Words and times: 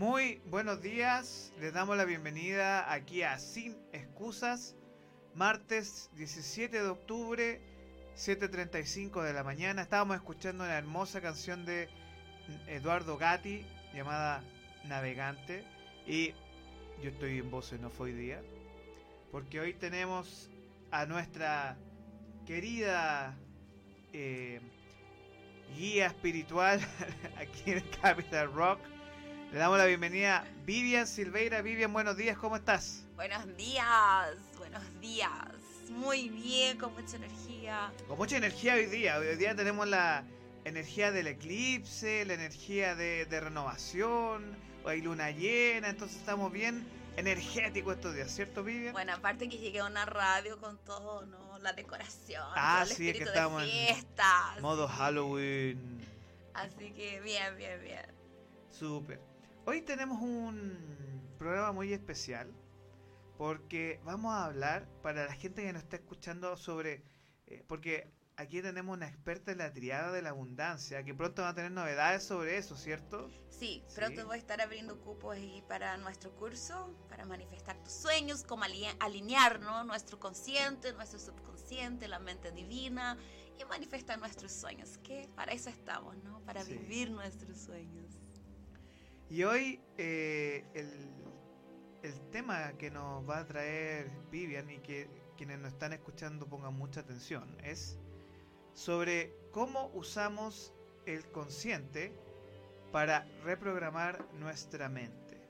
Muy 0.00 0.40
buenos 0.46 0.80
días, 0.80 1.52
les 1.60 1.74
damos 1.74 1.94
la 1.94 2.06
bienvenida 2.06 2.90
aquí 2.90 3.22
a 3.22 3.38
Sin 3.38 3.76
Excusas, 3.92 4.74
martes 5.34 6.08
17 6.14 6.82
de 6.82 6.88
octubre, 6.88 7.60
7.35 8.16 9.22
de 9.22 9.34
la 9.34 9.44
mañana. 9.44 9.82
Estábamos 9.82 10.16
escuchando 10.16 10.64
una 10.64 10.78
hermosa 10.78 11.20
canción 11.20 11.66
de 11.66 11.90
Eduardo 12.66 13.18
Gatti 13.18 13.66
llamada 13.92 14.42
Navegante 14.84 15.64
y 16.06 16.28
yo 17.02 17.10
estoy 17.10 17.36
en 17.36 17.50
voz 17.50 17.70
no 17.74 17.90
fue 17.90 18.06
hoy 18.06 18.16
día, 18.16 18.40
porque 19.30 19.60
hoy 19.60 19.74
tenemos 19.74 20.48
a 20.90 21.04
nuestra 21.04 21.76
querida 22.46 23.36
eh, 24.14 24.62
guía 25.76 26.06
espiritual 26.06 26.80
aquí 27.36 27.72
en 27.72 27.84
Capital 28.00 28.50
Rock. 28.54 28.80
Le 29.52 29.58
damos 29.58 29.78
la 29.78 29.86
bienvenida 29.86 30.38
a 30.38 30.44
Vivian 30.64 31.08
Silveira. 31.08 31.60
Vivian, 31.60 31.92
buenos 31.92 32.16
días, 32.16 32.38
¿cómo 32.38 32.54
estás? 32.54 33.02
Buenos 33.16 33.44
días, 33.56 34.36
buenos 34.56 35.00
días. 35.00 35.30
Muy 35.88 36.28
bien, 36.28 36.78
con 36.78 36.94
mucha 36.94 37.16
energía. 37.16 37.92
Con 38.06 38.16
mucha 38.16 38.36
energía 38.36 38.74
hoy 38.74 38.86
día. 38.86 39.18
Hoy 39.18 39.34
día 39.34 39.56
tenemos 39.56 39.88
la 39.88 40.22
energía 40.64 41.10
del 41.10 41.26
eclipse, 41.26 42.24
la 42.26 42.34
energía 42.34 42.94
de, 42.94 43.26
de 43.26 43.40
renovación, 43.40 44.56
hay 44.86 45.02
luna 45.02 45.32
llena, 45.32 45.88
entonces 45.88 46.18
estamos 46.18 46.52
bien 46.52 46.86
energéticos 47.16 47.96
estos 47.96 48.14
días, 48.14 48.30
¿cierto, 48.30 48.62
Vivian? 48.62 48.92
Bueno, 48.92 49.14
aparte 49.14 49.48
que 49.48 49.58
llegué 49.58 49.80
a 49.80 49.86
una 49.86 50.06
radio 50.06 50.60
con 50.60 50.78
todo, 50.84 51.26
¿no? 51.26 51.58
La 51.58 51.72
decoración, 51.72 52.46
ah, 52.54 52.82
el 52.82 52.86
sí, 52.86 53.08
espíritu 53.08 53.18
que 53.18 53.24
estamos 53.24 53.62
de. 53.62 53.88
En 53.88 54.62
modo 54.62 54.86
Halloween. 54.86 56.06
Así 56.54 56.92
que 56.92 57.20
bien, 57.20 57.56
bien, 57.56 57.82
bien. 57.82 58.06
Súper. 58.70 59.29
Hoy 59.66 59.82
tenemos 59.82 60.22
un 60.22 61.34
programa 61.38 61.72
muy 61.72 61.92
especial 61.92 62.50
porque 63.36 64.00
vamos 64.04 64.32
a 64.32 64.46
hablar 64.46 64.88
para 65.02 65.26
la 65.26 65.34
gente 65.34 65.62
que 65.62 65.72
nos 65.72 65.82
está 65.82 65.96
escuchando 65.96 66.56
sobre... 66.56 67.04
Eh, 67.46 67.62
porque 67.68 68.10
aquí 68.36 68.62
tenemos 68.62 68.96
una 68.96 69.06
experta 69.06 69.52
en 69.52 69.58
la 69.58 69.72
triada 69.72 70.12
de 70.12 70.22
la 70.22 70.30
abundancia, 70.30 71.02
que 71.04 71.14
pronto 71.14 71.42
va 71.42 71.50
a 71.50 71.54
tener 71.54 71.72
novedades 71.72 72.24
sobre 72.24 72.56
eso, 72.56 72.74
¿cierto? 72.76 73.30
Sí, 73.50 73.84
pronto 73.94 74.24
voy 74.24 74.36
a 74.36 74.38
estar 74.38 74.60
abriendo 74.62 74.98
cupos 74.98 75.36
ahí 75.36 75.62
para 75.68 75.98
nuestro 75.98 76.34
curso, 76.36 76.96
para 77.08 77.26
manifestar 77.26 77.76
tus 77.82 77.92
sueños, 77.92 78.42
cómo 78.44 78.64
alinear 78.98 79.60
nuestro 79.84 80.18
consciente, 80.18 80.92
nuestro 80.94 81.18
subconsciente, 81.18 82.08
la 82.08 82.18
mente 82.18 82.50
divina 82.50 83.18
y 83.58 83.64
manifestar 83.66 84.18
nuestros 84.18 84.52
sueños, 84.52 84.96
que 84.98 85.28
para 85.36 85.52
eso 85.52 85.68
estamos, 85.68 86.16
¿no? 86.24 86.40
Para 86.44 86.64
vivir 86.64 87.10
nuestros 87.10 87.58
sueños. 87.58 88.09
Y 89.30 89.44
hoy 89.44 89.80
eh, 89.96 90.64
el, 90.74 90.90
el 92.02 92.20
tema 92.32 92.72
que 92.78 92.90
nos 92.90 93.28
va 93.28 93.38
a 93.38 93.46
traer 93.46 94.10
Vivian 94.28 94.68
y 94.68 94.78
que 94.78 95.08
quienes 95.36 95.60
nos 95.60 95.72
están 95.72 95.92
escuchando 95.92 96.48
pongan 96.48 96.74
mucha 96.74 97.00
atención 97.00 97.56
es 97.62 97.96
sobre 98.74 99.32
cómo 99.52 99.86
usamos 99.94 100.74
el 101.06 101.30
consciente 101.30 102.12
para 102.90 103.24
reprogramar 103.44 104.26
nuestra 104.34 104.88
mente. 104.88 105.40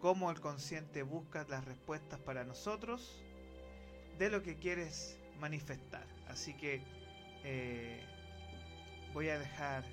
Cómo 0.00 0.30
el 0.30 0.40
consciente 0.40 1.02
busca 1.02 1.44
las 1.46 1.66
respuestas 1.66 2.18
para 2.20 2.42
nosotros 2.44 3.22
de 4.16 4.30
lo 4.30 4.42
que 4.42 4.56
quieres 4.56 5.18
manifestar. 5.38 6.06
Así 6.26 6.54
que 6.54 6.80
eh, 7.44 8.02
voy 9.12 9.28
a 9.28 9.38
dejar 9.38 9.84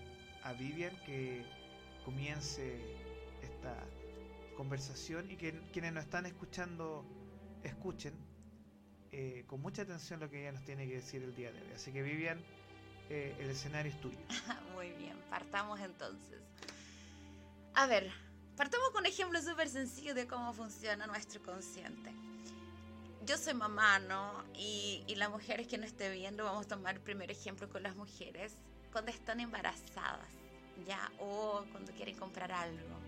a 0.43 0.53
Vivian 0.53 0.95
que 1.05 1.45
comience 2.05 3.02
esta 3.63 4.55
conversación 4.57 5.31
y 5.31 5.37
que 5.37 5.53
quienes 5.71 5.93
nos 5.93 6.03
están 6.03 6.25
escuchando 6.25 7.05
escuchen 7.63 8.13
eh, 9.11 9.45
con 9.47 9.61
mucha 9.61 9.83
atención 9.83 10.19
lo 10.19 10.29
que 10.29 10.41
ella 10.41 10.51
nos 10.51 10.63
tiene 10.65 10.87
que 10.87 10.95
decir 10.95 11.23
el 11.23 11.35
día 11.35 11.51
de 11.51 11.61
hoy. 11.61 11.71
Así 11.73 11.91
que 11.91 12.01
Vivian, 12.01 12.43
eh, 13.09 13.35
el 13.39 13.49
escenario 13.49 13.91
es 13.91 14.01
tuyo. 14.01 14.17
Muy 14.73 14.91
bien, 14.93 15.17
partamos 15.29 15.79
entonces. 15.79 16.41
A 17.75 17.85
ver, 17.87 18.11
partamos 18.57 18.89
con 18.89 19.01
un 19.01 19.05
ejemplo 19.05 19.41
súper 19.41 19.69
sencillo 19.69 20.13
de 20.13 20.27
cómo 20.27 20.53
funciona 20.53 21.07
nuestro 21.07 21.41
consciente. 21.41 22.11
Yo 23.25 23.37
soy 23.37 23.53
mamá, 23.53 23.99
¿no? 23.99 24.43
Y, 24.53 25.05
y 25.07 25.15
las 25.15 25.29
mujeres 25.29 25.67
que 25.67 25.77
no 25.77 25.85
esté 25.85 26.11
viendo, 26.11 26.43
vamos 26.43 26.65
a 26.65 26.69
tomar 26.69 26.95
el 26.95 27.01
primer 27.01 27.31
ejemplo 27.31 27.69
con 27.69 27.83
las 27.83 27.95
mujeres 27.95 28.57
cuando 28.91 29.11
están 29.11 29.39
embarazadas, 29.39 30.27
¿ya? 30.85 31.09
O 31.19 31.63
cuando 31.71 31.93
quieren 31.93 32.17
comprar 32.17 32.51
algo. 32.51 33.02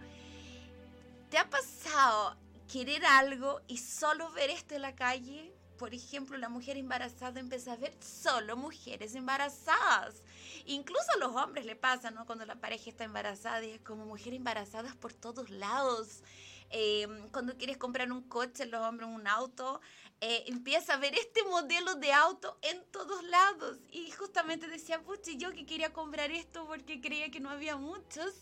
¿Te 1.36 1.40
ha 1.40 1.50
pasado 1.50 2.38
querer 2.72 3.06
algo 3.06 3.60
y 3.68 3.78
solo 3.78 4.32
ver 4.32 4.50
esto 4.50 4.74
en 4.74 4.84
la 4.84 4.96
calle? 4.96 5.54
por 5.78 5.94
ejemplo, 5.94 6.38
la 6.38 6.48
mujer 6.48 6.78
embarazada 6.78 7.42
empieza 7.42 7.74
a 7.74 7.76
ver 7.76 7.94
solo 8.02 8.56
mujeres 8.56 9.16
embarazadas. 9.16 10.24
Incluso 10.66 11.12
a 11.14 11.18
los 11.18 11.36
hombres 11.36 11.66
le 11.66 11.76
pasa, 11.76 12.10
¿no? 12.10 12.26
Cuando 12.26 12.46
la 12.46 12.56
pareja 12.56 12.90
está 12.90 13.04
embarazada 13.04 13.66
y 13.66 13.72
es 13.72 13.82
como 13.82 14.06
mujeres 14.06 14.38
embarazadas 14.38 14.96
por 14.96 15.12
todos 15.12 15.50
lados. 15.50 16.24
Em, 16.70 17.28
cuando 17.32 17.58
quieres 17.58 17.76
comprar 17.76 18.10
un 18.14 18.22
coche, 18.22 18.66
los 18.68 18.82
hombres 18.82 19.10
un 19.10 19.28
auto, 19.28 19.82
eh, 20.22 20.46
empieza 20.48 20.94
a 20.94 20.98
ver 20.98 21.16
este 21.16 21.44
modelo 21.44 21.96
de 21.96 22.14
auto 22.14 22.58
en 22.62 22.82
todos 22.92 23.22
lados. 23.26 23.78
Y 23.92 24.10
justamente 24.12 24.70
decía, 24.70 25.02
puchi, 25.02 25.36
yo 25.36 25.52
que 25.52 25.66
quería 25.66 25.92
comprar 25.92 26.32
esto 26.32 26.66
porque 26.66 27.02
creía 27.02 27.30
que 27.30 27.42
no 27.42 27.50
había 27.50 27.76
muchos. 27.76 28.34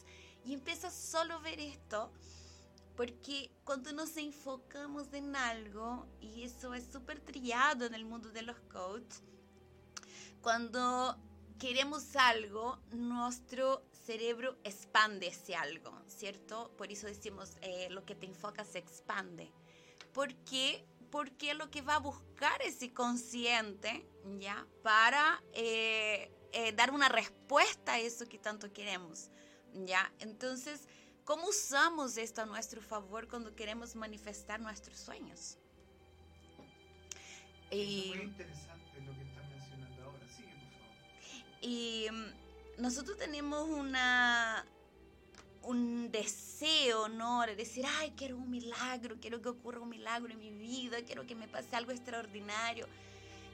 Y 0.46 0.54
empieza 0.54 0.92
solo 0.92 1.34
a 1.34 1.40
ver 1.40 1.60
esto 1.60 2.12
porque 2.96 3.52
cuando 3.64 3.92
nos 3.92 4.18
enfocamos 4.18 5.14
en 5.14 5.36
algo, 5.36 6.08
y 6.22 6.44
eso 6.44 6.74
es 6.74 6.86
súper 6.92 7.20
trillado 7.20 7.86
en 7.86 7.94
el 7.94 8.06
mundo 8.06 8.30
de 8.30 8.44
los 8.44 8.60
coaches, 8.72 9.24
cuando 10.42 11.18
queremos 11.58 12.16
algo, 12.16 12.80
nuestro 12.92 13.84
cerebro 14.06 14.58
expande 14.64 15.28
ese 15.28 15.56
algo, 15.56 15.98
¿cierto? 16.08 16.72
Por 16.78 16.92
eso 16.92 17.08
decimos, 17.08 17.52
eh, 17.62 17.88
lo 17.90 18.06
que 18.06 18.16
te 18.16 18.26
enfoca 18.26 18.66
se 18.66 18.80
expande. 18.80 19.52
¿Por 20.14 20.36
qué? 20.44 20.86
Porque 21.10 21.54
lo 21.54 21.72
que 21.72 21.82
va 21.82 21.96
a 21.96 22.00
buscar 22.00 22.62
ese 22.62 22.94
consciente, 22.94 24.06
¿ya? 24.40 24.68
Para 24.84 25.42
eh, 25.54 26.32
eh, 26.52 26.74
dar 26.74 26.92
una 26.92 27.10
respuesta 27.10 27.94
a 27.94 28.00
eso 28.00 28.28
que 28.28 28.38
tanto 28.38 28.74
queremos, 28.74 29.30
¿ya? 29.74 30.12
Entonces, 30.20 30.88
¿Cómo 31.26 31.48
usamos 31.48 32.18
esto 32.18 32.42
a 32.42 32.46
nuestro 32.46 32.82
favor 32.82 33.28
cuando 33.28 33.56
queremos 33.56 33.96
manifestar 33.96 34.60
nuestros 34.60 34.98
sueños? 34.98 35.58
Y, 37.72 38.12
es 38.12 38.16
muy 38.16 38.26
interesante 38.26 39.02
lo 39.02 39.14
que 39.14 39.24
estás 39.24 39.50
mencionando 39.50 40.04
ahora. 40.04 40.28
Sigue, 40.36 40.50
por 40.50 40.80
favor. 40.80 41.58
Y 41.62 42.08
mm, 42.12 42.82
nosotros 42.82 43.18
tenemos 43.18 43.70
una 43.70 44.66
un 45.64 46.12
deseo, 46.12 47.08
¿no? 47.08 47.42
De 47.46 47.56
decir, 47.56 47.86
ay, 48.00 48.14
quiero 48.18 48.36
un 48.38 48.50
milagro, 48.50 49.16
quiero 49.20 49.42
que 49.42 49.50
ocurra 49.50 49.80
un 49.80 49.90
milagro 49.90 50.32
en 50.34 50.40
mi 50.40 50.52
vida, 50.52 50.98
quiero 51.06 51.26
que 51.26 51.36
me 51.36 51.48
pase 51.48 51.76
algo 51.76 51.92
extraordinario. 51.92 52.86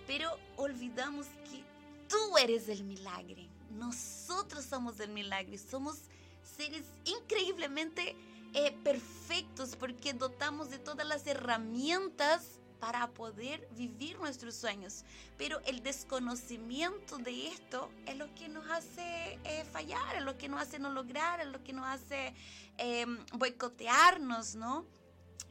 Pero 0.08 0.28
olvidamos 0.58 1.28
que 1.50 1.64
tú 2.08 2.38
eres 2.38 2.68
el 2.68 2.84
milagro. 2.84 3.44
Nosotros 3.70 4.66
somos 4.66 5.00
el 5.00 5.12
milagro. 5.12 5.56
Somos 5.60 6.10
seres 6.56 6.86
increíblemente 7.06 8.16
eh, 8.54 8.76
perfectos 8.84 9.76
porque 9.76 10.14
dotamos 10.14 10.70
de 10.70 10.80
todas 10.80 11.08
las 11.08 11.26
herramientas 11.28 12.60
para 12.80 13.08
poder 13.10 13.68
vivir 13.76 14.18
nuestros 14.20 14.56
sueños. 14.56 15.04
Pero 15.38 15.60
el 15.66 15.84
desconocimiento 15.84 17.18
de 17.18 17.48
esto 17.48 17.90
es 18.06 18.18
lo 18.18 18.34
que 18.36 18.50
nos 18.50 18.70
hace 18.70 19.40
eh, 19.44 19.66
fallar, 19.72 20.16
es 20.16 20.24
lo 20.24 20.38
que 20.38 20.50
nos 20.50 20.62
hace 20.62 20.80
no 20.80 20.90
lograr, 20.92 21.42
es 21.42 21.48
lo 21.48 21.64
que 21.64 21.74
nos 21.74 21.86
hace 21.86 22.34
em, 22.78 23.20
boicotearnos, 23.38 24.56
¿no? 24.56 24.86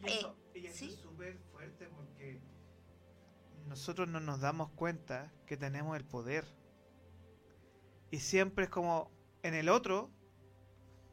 Y 0.01 0.07
eso, 0.07 0.37
eh, 0.55 0.67
es 0.67 1.01
súper 1.01 1.39
fuerte 1.53 1.89
porque 1.89 2.41
nosotros 3.67 4.09
no 4.09 4.21
nos 4.21 4.41
damos 4.41 4.71
cuenta 4.71 5.31
que 5.47 5.57
tenemos 5.57 5.97
el 5.97 6.05
poder. 6.05 6.47
Y 8.11 8.21
siempre 8.21 8.65
es 8.65 8.71
como 8.71 9.11
en 9.43 9.55
el 9.55 9.69
otro 9.69 10.11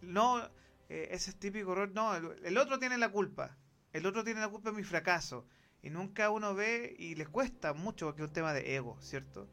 no, 0.05 0.43
eh, 0.89 1.09
ese 1.11 1.31
es 1.31 1.39
típico 1.39 1.73
error, 1.73 1.91
no, 1.93 2.15
el, 2.15 2.57
otro 2.57 2.79
tiene 2.79 2.97
la 2.97 3.09
culpa, 3.09 3.57
el 3.93 4.05
otro 4.05 4.23
tiene 4.23 4.39
la 4.39 4.49
culpa 4.49 4.71
de 4.71 4.77
mi 4.77 4.83
fracaso. 4.83 5.45
Y 5.81 5.91
nunca 5.91 6.31
uno 6.31 6.55
ve 6.55 6.95
y 6.97 7.13
les 7.13 7.29
cuesta 7.29 7.73
mucho 7.73 8.07
porque 8.07 8.23
es 8.23 8.27
un 8.27 8.33
tema 8.33 8.53
de 8.53 8.75
ego, 8.75 8.97
¿cierto? 9.01 9.47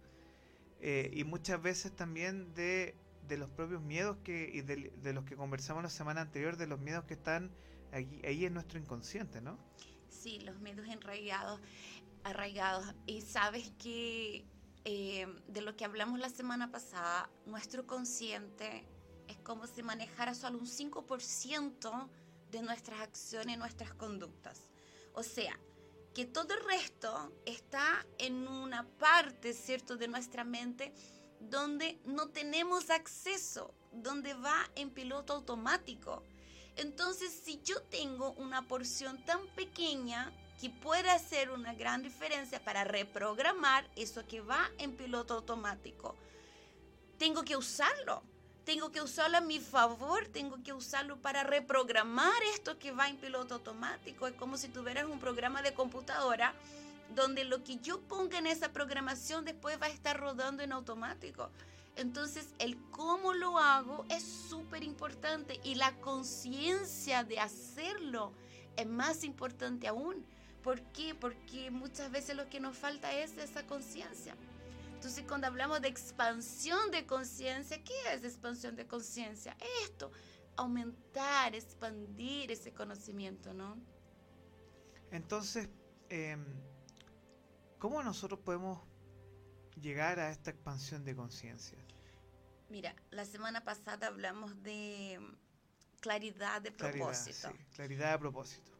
Eh, 0.80 1.10
y 1.12 1.24
muchas 1.24 1.60
veces 1.60 1.94
también 1.94 2.54
de, 2.54 2.94
de, 3.28 3.36
los 3.36 3.50
propios 3.50 3.82
miedos 3.82 4.16
que, 4.24 4.50
y 4.52 4.62
de, 4.62 5.12
los 5.12 5.24
que 5.24 5.36
conversamos 5.36 5.82
la 5.82 5.90
semana 5.90 6.22
anterior, 6.22 6.56
de 6.56 6.66
los 6.66 6.80
miedos 6.80 7.04
que 7.04 7.14
están 7.14 7.50
ahí, 7.92 8.22
ahí 8.24 8.46
en 8.46 8.54
nuestro 8.54 8.78
inconsciente, 8.78 9.42
¿no? 9.42 9.58
Sí, 10.08 10.40
los 10.40 10.58
miedos 10.60 10.88
enraigados, 10.88 11.60
arraigados. 12.24 12.94
Y 13.06 13.20
sabes 13.20 13.70
que 13.78 14.46
eh, 14.84 15.26
de 15.46 15.60
lo 15.60 15.76
que 15.76 15.84
hablamos 15.84 16.18
la 16.18 16.28
semana 16.28 16.72
pasada, 16.72 17.30
nuestro 17.46 17.86
consciente 17.86 18.84
como 19.42 19.66
si 19.66 19.82
manejara 19.82 20.34
solo 20.34 20.58
un 20.58 20.66
5% 20.66 22.08
de 22.50 22.62
nuestras 22.62 23.00
acciones 23.00 23.58
nuestras 23.58 23.94
conductas. 23.94 24.68
O 25.14 25.22
sea, 25.22 25.58
que 26.14 26.26
todo 26.26 26.54
el 26.54 26.64
resto 26.64 27.32
está 27.46 28.06
en 28.18 28.46
una 28.46 28.86
parte, 28.98 29.54
¿cierto?, 29.54 29.96
de 29.96 30.08
nuestra 30.08 30.44
mente 30.44 30.92
donde 31.40 31.98
no 32.04 32.28
tenemos 32.28 32.90
acceso, 32.90 33.74
donde 33.92 34.34
va 34.34 34.70
en 34.76 34.90
piloto 34.90 35.32
automático. 35.32 36.22
Entonces, 36.76 37.32
si 37.44 37.60
yo 37.62 37.82
tengo 37.82 38.32
una 38.32 38.66
porción 38.68 39.24
tan 39.24 39.46
pequeña 39.48 40.32
que 40.60 40.70
puede 40.70 41.10
hacer 41.10 41.50
una 41.50 41.74
gran 41.74 42.02
diferencia 42.02 42.62
para 42.62 42.84
reprogramar 42.84 43.90
eso 43.96 44.26
que 44.26 44.40
va 44.40 44.70
en 44.78 44.96
piloto 44.96 45.34
automático, 45.34 46.16
tengo 47.18 47.42
que 47.42 47.56
usarlo. 47.56 48.22
Tengo 48.64 48.92
que 48.92 49.00
usarlo 49.00 49.38
a 49.38 49.40
mi 49.40 49.58
favor, 49.58 50.28
tengo 50.28 50.62
que 50.62 50.72
usarlo 50.72 51.16
para 51.16 51.42
reprogramar 51.42 52.40
esto 52.54 52.78
que 52.78 52.92
va 52.92 53.08
en 53.08 53.16
piloto 53.16 53.54
automático. 53.54 54.26
Es 54.28 54.34
como 54.34 54.56
si 54.56 54.68
tuvieras 54.68 55.06
un 55.06 55.18
programa 55.18 55.62
de 55.62 55.74
computadora 55.74 56.54
donde 57.14 57.44
lo 57.44 57.64
que 57.64 57.78
yo 57.78 58.00
ponga 58.02 58.38
en 58.38 58.46
esa 58.46 58.72
programación 58.72 59.44
después 59.44 59.80
va 59.80 59.86
a 59.86 59.90
estar 59.90 60.18
rodando 60.18 60.62
en 60.62 60.72
automático. 60.72 61.50
Entonces, 61.96 62.54
el 62.58 62.78
cómo 62.90 63.34
lo 63.34 63.58
hago 63.58 64.06
es 64.08 64.22
súper 64.22 64.82
importante 64.82 65.60
y 65.62 65.74
la 65.74 65.92
conciencia 65.96 67.24
de 67.24 67.38
hacerlo 67.38 68.32
es 68.76 68.86
más 68.86 69.24
importante 69.24 69.88
aún. 69.88 70.24
¿Por 70.62 70.80
qué? 70.92 71.14
Porque 71.14 71.70
muchas 71.70 72.10
veces 72.10 72.36
lo 72.36 72.48
que 72.48 72.60
nos 72.60 72.76
falta 72.76 73.12
es 73.12 73.36
esa 73.36 73.66
conciencia. 73.66 74.36
Entonces, 75.02 75.24
cuando 75.26 75.48
hablamos 75.48 75.82
de 75.82 75.88
expansión 75.88 76.92
de 76.92 77.04
conciencia, 77.06 77.82
¿qué 77.82 78.14
es 78.14 78.22
expansión 78.22 78.76
de 78.76 78.86
conciencia? 78.86 79.56
Esto, 79.82 80.12
aumentar, 80.56 81.56
expandir 81.56 82.52
ese 82.52 82.72
conocimiento, 82.72 83.52
¿no? 83.52 83.76
Entonces, 85.10 85.68
em, 86.08 86.44
¿Cómo 87.80 88.00
nosotros 88.04 88.38
podemos 88.38 88.78
llegar 89.80 90.20
a 90.20 90.30
esta 90.30 90.52
expansión 90.52 91.04
de 91.04 91.16
conciencia? 91.16 91.76
Mira, 92.68 92.94
la 93.10 93.24
semana 93.24 93.64
pasada 93.64 94.06
hablamos 94.06 94.62
de 94.62 95.18
claridad 95.98 96.62
de 96.62 96.70
propósito. 96.70 97.48
Claridad, 97.48 97.74
claridad 97.74 98.12
de 98.12 98.18
propósito. 98.20 98.70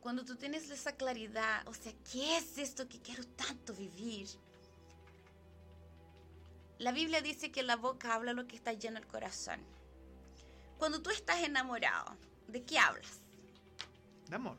Cuando 0.00 0.26
tú 0.26 0.36
tienes 0.36 0.68
esa 0.68 0.92
claridad, 0.92 1.66
o 1.68 1.72
sea, 1.72 1.94
¿qué 2.12 2.36
es 2.36 2.58
esto 2.58 2.86
que 2.86 3.00
quiero 3.00 3.24
tanto 3.28 3.72
vivir? 3.72 4.28
La 6.80 6.92
Biblia 6.92 7.20
dice 7.20 7.52
que 7.52 7.62
la 7.62 7.76
boca 7.76 8.14
habla 8.14 8.32
lo 8.32 8.46
que 8.46 8.56
está 8.56 8.72
lleno 8.72 8.98
el 8.98 9.06
corazón. 9.06 9.60
Cuando 10.78 11.00
tú 11.00 11.10
estás 11.10 11.42
enamorado, 11.44 12.16
¿de 12.48 12.64
qué 12.64 12.78
hablas? 12.78 13.20
De 14.28 14.34
amor 14.34 14.56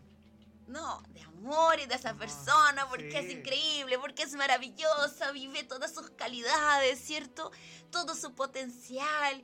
no, 0.72 1.04
de 1.10 1.22
amor 1.22 1.80
y 1.80 1.86
de 1.86 1.96
esa 1.96 2.16
persona, 2.16 2.88
porque 2.90 3.20
es 3.20 3.30
increíble, 3.30 4.00
porque 4.00 4.24
es 4.24 4.34
maravillosa, 4.34 5.32
vive 5.32 5.64
todas 5.64 5.94
sus 5.94 6.10
calidades, 6.12 7.00
¿cierto? 7.00 7.52
Todo 7.92 8.16
su 8.16 8.34
potencial 8.34 9.44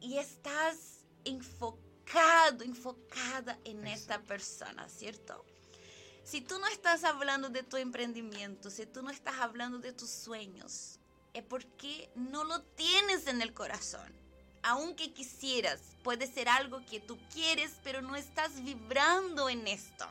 y 0.00 0.18
estás 0.18 1.04
enfocado, 1.24 2.62
enfocada 2.62 3.58
en 3.64 3.86
esta 3.86 4.20
persona, 4.22 4.88
¿cierto? 4.88 5.44
Si 6.24 6.42
tú 6.42 6.58
no 6.58 6.66
estás 6.66 7.04
hablando 7.04 7.48
de 7.48 7.62
tu 7.62 7.76
emprendimiento, 7.76 8.70
si 8.70 8.84
tú 8.84 9.02
no 9.02 9.10
estás 9.10 9.36
hablando 9.40 9.78
de 9.78 9.92
tus 9.92 10.10
sueños, 10.10 10.98
es 11.36 11.44
porque 11.44 12.10
no 12.14 12.44
lo 12.44 12.62
tienes 12.62 13.26
en 13.26 13.42
el 13.42 13.52
corazón. 13.52 14.12
Aunque 14.62 15.12
quisieras, 15.12 15.80
puede 16.02 16.26
ser 16.26 16.48
algo 16.48 16.84
que 16.86 16.98
tú 16.98 17.18
quieres, 17.32 17.72
pero 17.84 18.02
no 18.02 18.16
estás 18.16 18.62
vibrando 18.64 19.48
en 19.48 19.66
esto. 19.68 20.06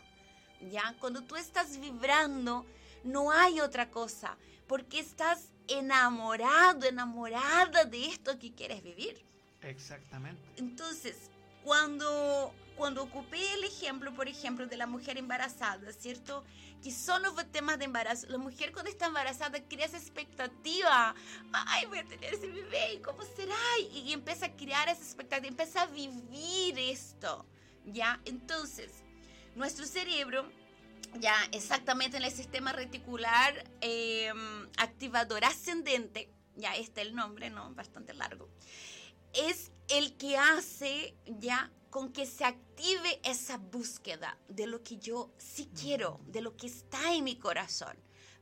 ¿ya? 0.72 0.96
Cuando 1.00 1.22
tú 1.24 1.36
estás 1.36 1.80
vibrando, 1.80 2.66
no 3.04 3.32
hay 3.32 3.60
otra 3.60 3.90
cosa, 3.90 4.38
porque 4.68 5.00
estás 5.00 5.50
enamorado, 5.68 6.86
enamorada 6.88 7.86
de 7.86 8.06
esto 8.06 8.38
que 8.40 8.54
quieres 8.54 8.84
vivir. 8.84 9.24
Exactamente. 9.62 10.42
Entonces, 10.58 11.16
cuando, 11.64 12.54
cuando 12.76 13.04
ocupé 13.04 13.54
el 13.54 13.64
ejemplo, 13.64 14.14
por 14.14 14.28
ejemplo, 14.28 14.68
de 14.68 14.78
la 14.78 14.88
mujer 14.88 15.18
embarazada, 15.18 15.92
¿cierto? 15.94 16.44
Que 16.84 16.92
son 16.92 17.24
los 17.24 17.36
temas 17.52 17.80
de 17.80 17.86
embarazo. 17.86 18.28
La 18.28 18.38
mujer 18.38 18.72
cuando 18.72 18.92
está 18.92 19.08
embarazada 19.08 19.64
crea 19.68 19.86
esa 19.86 19.98
expectativa. 19.98 21.16
Ay, 21.54 21.86
voy 21.86 22.00
a 22.00 22.06
tener 22.06 22.34
ese 22.34 22.48
bebé, 22.48 23.02
¿cómo 23.04 23.24
será? 23.36 23.56
Y, 23.94 24.12
empieza 24.14 24.48
a 24.48 24.56
crear 24.56 24.90
esa 24.90 25.02
expectativa, 25.02 25.48
empieza 25.48 25.84
a 25.84 25.88
vivir 25.88 26.78
esto, 26.78 27.46
¿ya? 27.86 28.20
Entonces, 28.26 28.92
nuestro 29.56 29.86
cerebro, 29.86 30.50
ya 31.20 31.36
exactamente 31.52 32.18
en 32.18 32.24
el 32.24 32.32
sistema 32.32 32.74
reticular 32.74 33.64
em, 33.82 34.68
activador 34.78 35.46
ascendente, 35.46 36.30
ya 36.56 36.76
está 36.76 37.02
el 37.02 37.16
nombre, 37.16 37.50
¿no? 37.50 37.74
Bastante 37.74 38.14
largo, 38.14 38.50
es 39.34 39.72
el 39.90 40.16
que 40.18 40.38
hace 40.38 41.16
ya 41.26 41.72
con 41.96 42.12
que 42.12 42.26
se 42.26 42.44
active 42.44 43.22
esa 43.24 43.56
búsqueda 43.58 44.38
de 44.50 44.68
lo 44.68 44.84
que 44.84 44.98
yo 44.98 45.32
sí 45.38 45.70
quiero, 45.80 46.20
de 46.28 46.42
lo 46.42 46.58
que 46.58 46.68
está 46.68 47.14
en 47.14 47.24
mi 47.24 47.38
corazón, 47.38 47.96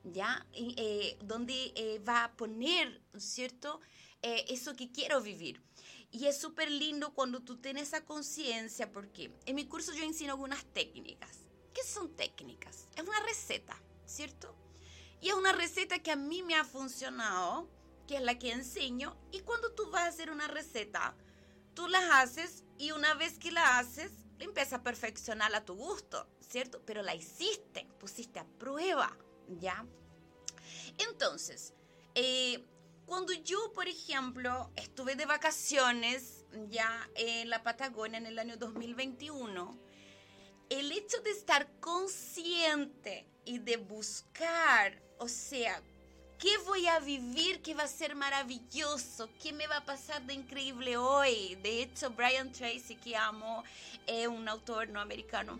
¿ya? 0.03 0.47
Eh, 0.53 1.19
donde 1.23 1.71
eh, 1.75 1.99
va 1.99 2.23
a 2.23 2.35
poner, 2.35 2.99
¿cierto? 3.15 3.79
Eh, 4.23 4.45
eso 4.49 4.75
que 4.75 4.91
quiero 4.91 5.21
vivir. 5.21 5.61
Y 6.09 6.25
es 6.25 6.41
súper 6.41 6.71
lindo 6.71 7.13
cuando 7.13 7.41
tú 7.41 7.57
tienes 7.57 7.89
esa 7.89 8.03
conciencia, 8.03 8.91
porque 8.91 9.31
en 9.45 9.53
mi 9.53 9.67
curso 9.67 9.93
yo 9.93 10.03
enseño 10.03 10.31
algunas 10.31 10.65
técnicas. 10.73 11.41
¿Qué 11.75 11.83
son 11.83 12.09
técnicas? 12.15 12.87
Es 12.95 13.03
una 13.03 13.19
receta, 13.19 13.79
¿cierto? 14.07 14.55
Y 15.21 15.29
es 15.29 15.35
una 15.35 15.51
receta 15.51 15.99
que 15.99 16.09
a 16.09 16.15
mí 16.15 16.41
me 16.41 16.55
ha 16.55 16.65
funcionado, 16.65 17.69
que 18.07 18.15
es 18.15 18.23
la 18.23 18.39
que 18.39 18.51
enseño. 18.51 19.15
Y 19.31 19.41
cuando 19.41 19.71
tú 19.73 19.91
vas 19.91 20.05
a 20.05 20.07
hacer 20.07 20.31
una 20.31 20.47
receta, 20.47 21.15
tú 21.75 21.87
la 21.87 22.19
haces 22.19 22.62
y 22.77 22.91
una 22.91 23.13
vez 23.13 23.37
que 23.37 23.51
la 23.51 23.79
haces, 23.79 24.11
la 24.37 24.45
empiezas 24.45 24.73
a 24.73 24.83
perfeccionar 24.83 25.53
a 25.55 25.63
tu 25.63 25.75
gusto, 25.75 26.27
¿cierto? 26.39 26.81
Pero 26.85 27.01
la 27.01 27.15
hiciste, 27.15 27.87
pusiste 27.99 28.39
a 28.39 28.45
prueba, 28.45 29.15
¿ya? 29.59 29.85
Entonces, 30.97 31.73
eh, 32.15 32.63
cuando 33.05 33.33
yo, 33.33 33.71
por 33.73 33.87
ejemplo, 33.87 34.71
estuve 34.75 35.15
de 35.15 35.25
vacaciones 35.25 36.45
ya 36.69 37.09
en 37.15 37.49
la 37.49 37.63
Patagonia 37.63 38.17
en 38.17 38.25
el 38.25 38.39
año 38.39 38.57
2021, 38.57 39.77
el 40.69 40.91
hecho 40.91 41.19
de 41.21 41.31
estar 41.31 41.69
consciente 41.79 43.27
y 43.45 43.59
de 43.59 43.77
buscar, 43.77 45.01
o 45.19 45.27
sea, 45.27 45.81
¿qué 46.43 46.57
voy 46.65 46.87
a 46.87 46.99
vivir 46.99 47.61
que 47.61 47.73
va 47.73 47.83
a 47.83 47.87
ser 47.87 48.15
maravilloso? 48.15 49.29
¿Qué 49.41 49.53
me 49.53 49.65
va 49.65 49.77
a 49.77 49.85
pasar 49.85 50.21
de 50.23 50.33
increíble 50.33 50.97
hoy? 50.97 51.55
De 51.63 51.81
hecho, 51.81 52.09
Brian 52.09 52.51
Tracy, 52.51 52.97
que 52.97 53.15
amo, 53.15 53.63
es 54.05 54.27
un 54.27 54.49
autor 54.49 54.89
no 54.89 54.99
americano, 54.99 55.57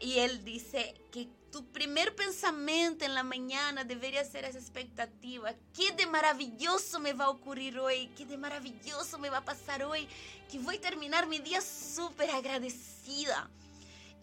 y 0.00 0.18
él 0.18 0.44
dice 0.44 0.92
que 1.12 1.28
tu 1.52 1.64
primer 1.66 2.16
pensamiento 2.16 3.04
en 3.04 3.14
la 3.14 3.22
mañana 3.22 3.84
debería 3.84 4.24
ser 4.24 4.44
esa 4.44 4.58
expectativa. 4.58 5.54
¿Qué 5.72 5.92
de 5.92 6.06
maravilloso 6.06 6.98
me 6.98 7.12
va 7.12 7.26
a 7.26 7.30
ocurrir 7.30 7.78
hoy? 7.78 8.08
¿Qué 8.16 8.26
de 8.26 8.36
maravilloso 8.36 9.18
me 9.18 9.30
va 9.30 9.38
a 9.38 9.44
pasar 9.44 9.84
hoy? 9.84 10.08
Que 10.50 10.58
voy 10.58 10.78
a 10.78 10.80
terminar 10.80 11.28
mi 11.28 11.38
día 11.38 11.60
súper 11.60 12.28
agradecida. 12.30 13.48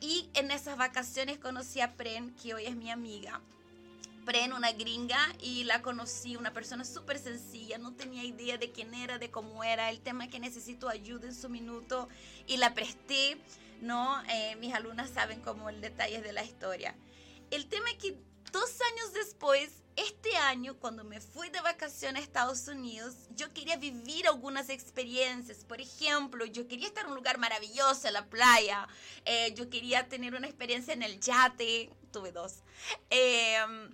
Y 0.02 0.30
en 0.34 0.52
esas 0.52 0.78
vacaciones 0.78 1.38
conocí 1.38 1.80
a 1.80 1.94
Pren, 1.94 2.36
que 2.36 2.54
hoy 2.54 2.66
es 2.66 2.76
mi 2.76 2.92
amiga. 2.92 3.40
Pren, 4.32 4.54
una 4.54 4.72
gringa, 4.72 5.20
y 5.42 5.66
la 5.66 5.82
conocí, 5.82 6.38
una 6.38 6.54
persona 6.54 6.86
súper 6.86 7.20
sencilla, 7.20 7.78
no 7.78 7.96
tenía 7.96 8.24
idea 8.24 8.58
de 8.58 8.72
quién 8.72 8.94
era, 8.94 9.18
de 9.18 9.30
cómo 9.30 9.62
era, 9.62 9.90
el 9.90 10.00
tema 10.00 10.30
que 10.30 10.40
necesito 10.40 10.88
ayuda 10.88 11.28
en 11.28 11.36
su 11.36 11.50
minuto, 11.50 12.08
y 12.48 12.56
la 12.56 12.74
presté, 12.74 13.38
¿no? 13.82 14.24
Eh, 14.30 14.56
mis 14.56 14.74
alumnas 14.74 15.10
saben 15.10 15.42
como 15.42 15.68
el 15.68 15.82
detalle 15.82 16.22
de 16.22 16.32
la 16.32 16.46
historia. 16.46 16.96
El 17.50 17.68
tema 17.68 17.90
es 17.90 17.98
que 17.98 18.16
dos 18.54 18.72
años 18.94 19.12
después, 19.12 19.84
este 19.98 20.34
año, 20.38 20.78
cuando 20.80 21.04
me 21.04 21.20
fui 21.20 21.50
de 21.50 21.60
vacaciones 21.60 22.22
a 22.22 22.24
Estados 22.24 22.70
Unidos, 22.70 23.14
yo 23.36 23.54
quería 23.54 23.76
vivir 23.76 24.30
algunas 24.30 24.70
experiencias. 24.70 25.66
Por 25.66 25.82
ejemplo, 25.82 26.46
yo 26.46 26.70
quería 26.70 26.88
estar 26.88 27.04
en 27.04 27.10
un 27.10 27.18
lugar 27.18 27.38
maravilloso, 27.38 28.08
en 28.08 28.14
la 28.14 28.26
playa. 28.28 28.88
Eh, 29.26 29.54
yo 29.56 29.70
quería 29.70 30.08
tener 30.08 30.36
una 30.36 30.48
experiencia 30.48 30.94
en 30.94 31.04
el 31.04 31.20
yate. 31.20 31.90
Tuve 32.14 32.32
dos. 32.32 32.60
Em, 33.10 33.90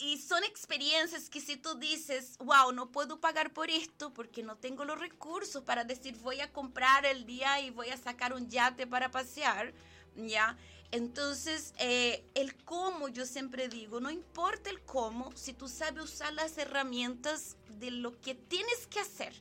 y 0.00 0.18
son 0.18 0.42
experiencias 0.44 1.28
que 1.28 1.40
si 1.40 1.56
tú 1.56 1.74
dices, 1.74 2.36
wow, 2.38 2.72
no 2.72 2.90
puedo 2.90 3.20
pagar 3.20 3.52
por 3.52 3.70
esto 3.70 4.12
porque 4.12 4.42
no 4.42 4.56
tengo 4.56 4.84
los 4.84 4.98
recursos 4.98 5.62
para 5.62 5.84
decir 5.84 6.16
voy 6.18 6.40
a 6.40 6.52
comprar 6.52 7.04
el 7.04 7.26
día 7.26 7.60
y 7.60 7.70
voy 7.70 7.90
a 7.90 7.96
sacar 7.96 8.32
un 8.32 8.48
yate 8.48 8.86
para 8.86 9.10
pasear, 9.10 9.74
¿ya? 10.16 10.56
Entonces, 10.90 11.72
eh, 11.78 12.24
el 12.34 12.56
cómo, 12.64 13.08
yo 13.08 13.24
siempre 13.26 13.68
digo, 13.68 14.00
no 14.00 14.10
importa 14.10 14.70
el 14.70 14.80
cómo, 14.82 15.30
si 15.36 15.52
tú 15.52 15.68
sabes 15.68 16.02
usar 16.02 16.32
las 16.32 16.58
herramientas 16.58 17.56
de 17.78 17.90
lo 17.90 18.20
que 18.20 18.34
tienes 18.34 18.86
que 18.88 19.00
hacer 19.00 19.34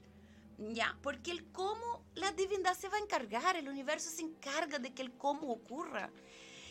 Ya, 0.57 0.97
porque 1.01 1.31
el 1.31 1.45
cómo, 1.53 2.03
la 2.15 2.33
divindad 2.33 2.77
se 2.77 2.89
va 2.89 2.97
a 2.97 2.99
encargar, 2.99 3.55
el 3.55 3.69
universo 3.69 4.09
se 4.09 4.23
encarga 4.23 4.77
de 4.77 4.93
que 4.93 5.01
el 5.01 5.13
cómo 5.13 5.51
ocurra. 5.53 6.11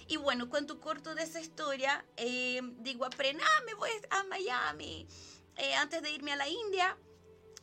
Y 0.09 0.17
bueno, 0.17 0.49
cuento 0.49 0.81
corto 0.81 1.15
de 1.15 1.23
esa 1.23 1.39
historia, 1.39 2.03
eh, 2.17 2.63
digo 2.79 3.05
a 3.05 3.11
Pren, 3.11 3.39
ah, 3.39 3.63
me 3.67 3.75
voy 3.75 3.91
a 4.09 4.25
Miami 4.25 5.07
eh, 5.57 5.75
antes 5.75 6.01
de 6.03 6.11
irme 6.11 6.33
a 6.33 6.37
la 6.37 6.49
India. 6.49 6.97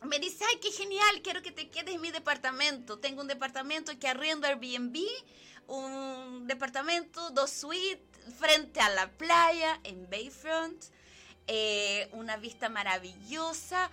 Me 0.03 0.19
dice, 0.19 0.45
ay, 0.47 0.59
qué 0.61 0.71
genial, 0.71 1.21
quiero 1.23 1.41
que 1.41 1.51
te 1.51 1.71
quedes 1.71 1.95
en 1.95 2.01
mi 2.01 2.11
departamento. 2.11 2.99
Tengo 2.99 3.21
un 3.21 3.27
departamento 3.27 3.97
que 3.97 4.07
arriendo 4.07 4.45
Airbnb, 4.45 4.95
un 5.65 6.45
departamento, 6.45 7.31
dos 7.31 7.49
suites, 7.49 8.05
frente 8.37 8.79
a 8.79 8.89
la 8.89 9.09
playa, 9.09 9.79
en 9.83 10.07
Bayfront, 10.07 10.85
eh, 11.47 12.09
una 12.11 12.37
vista 12.37 12.69
maravillosa. 12.69 13.89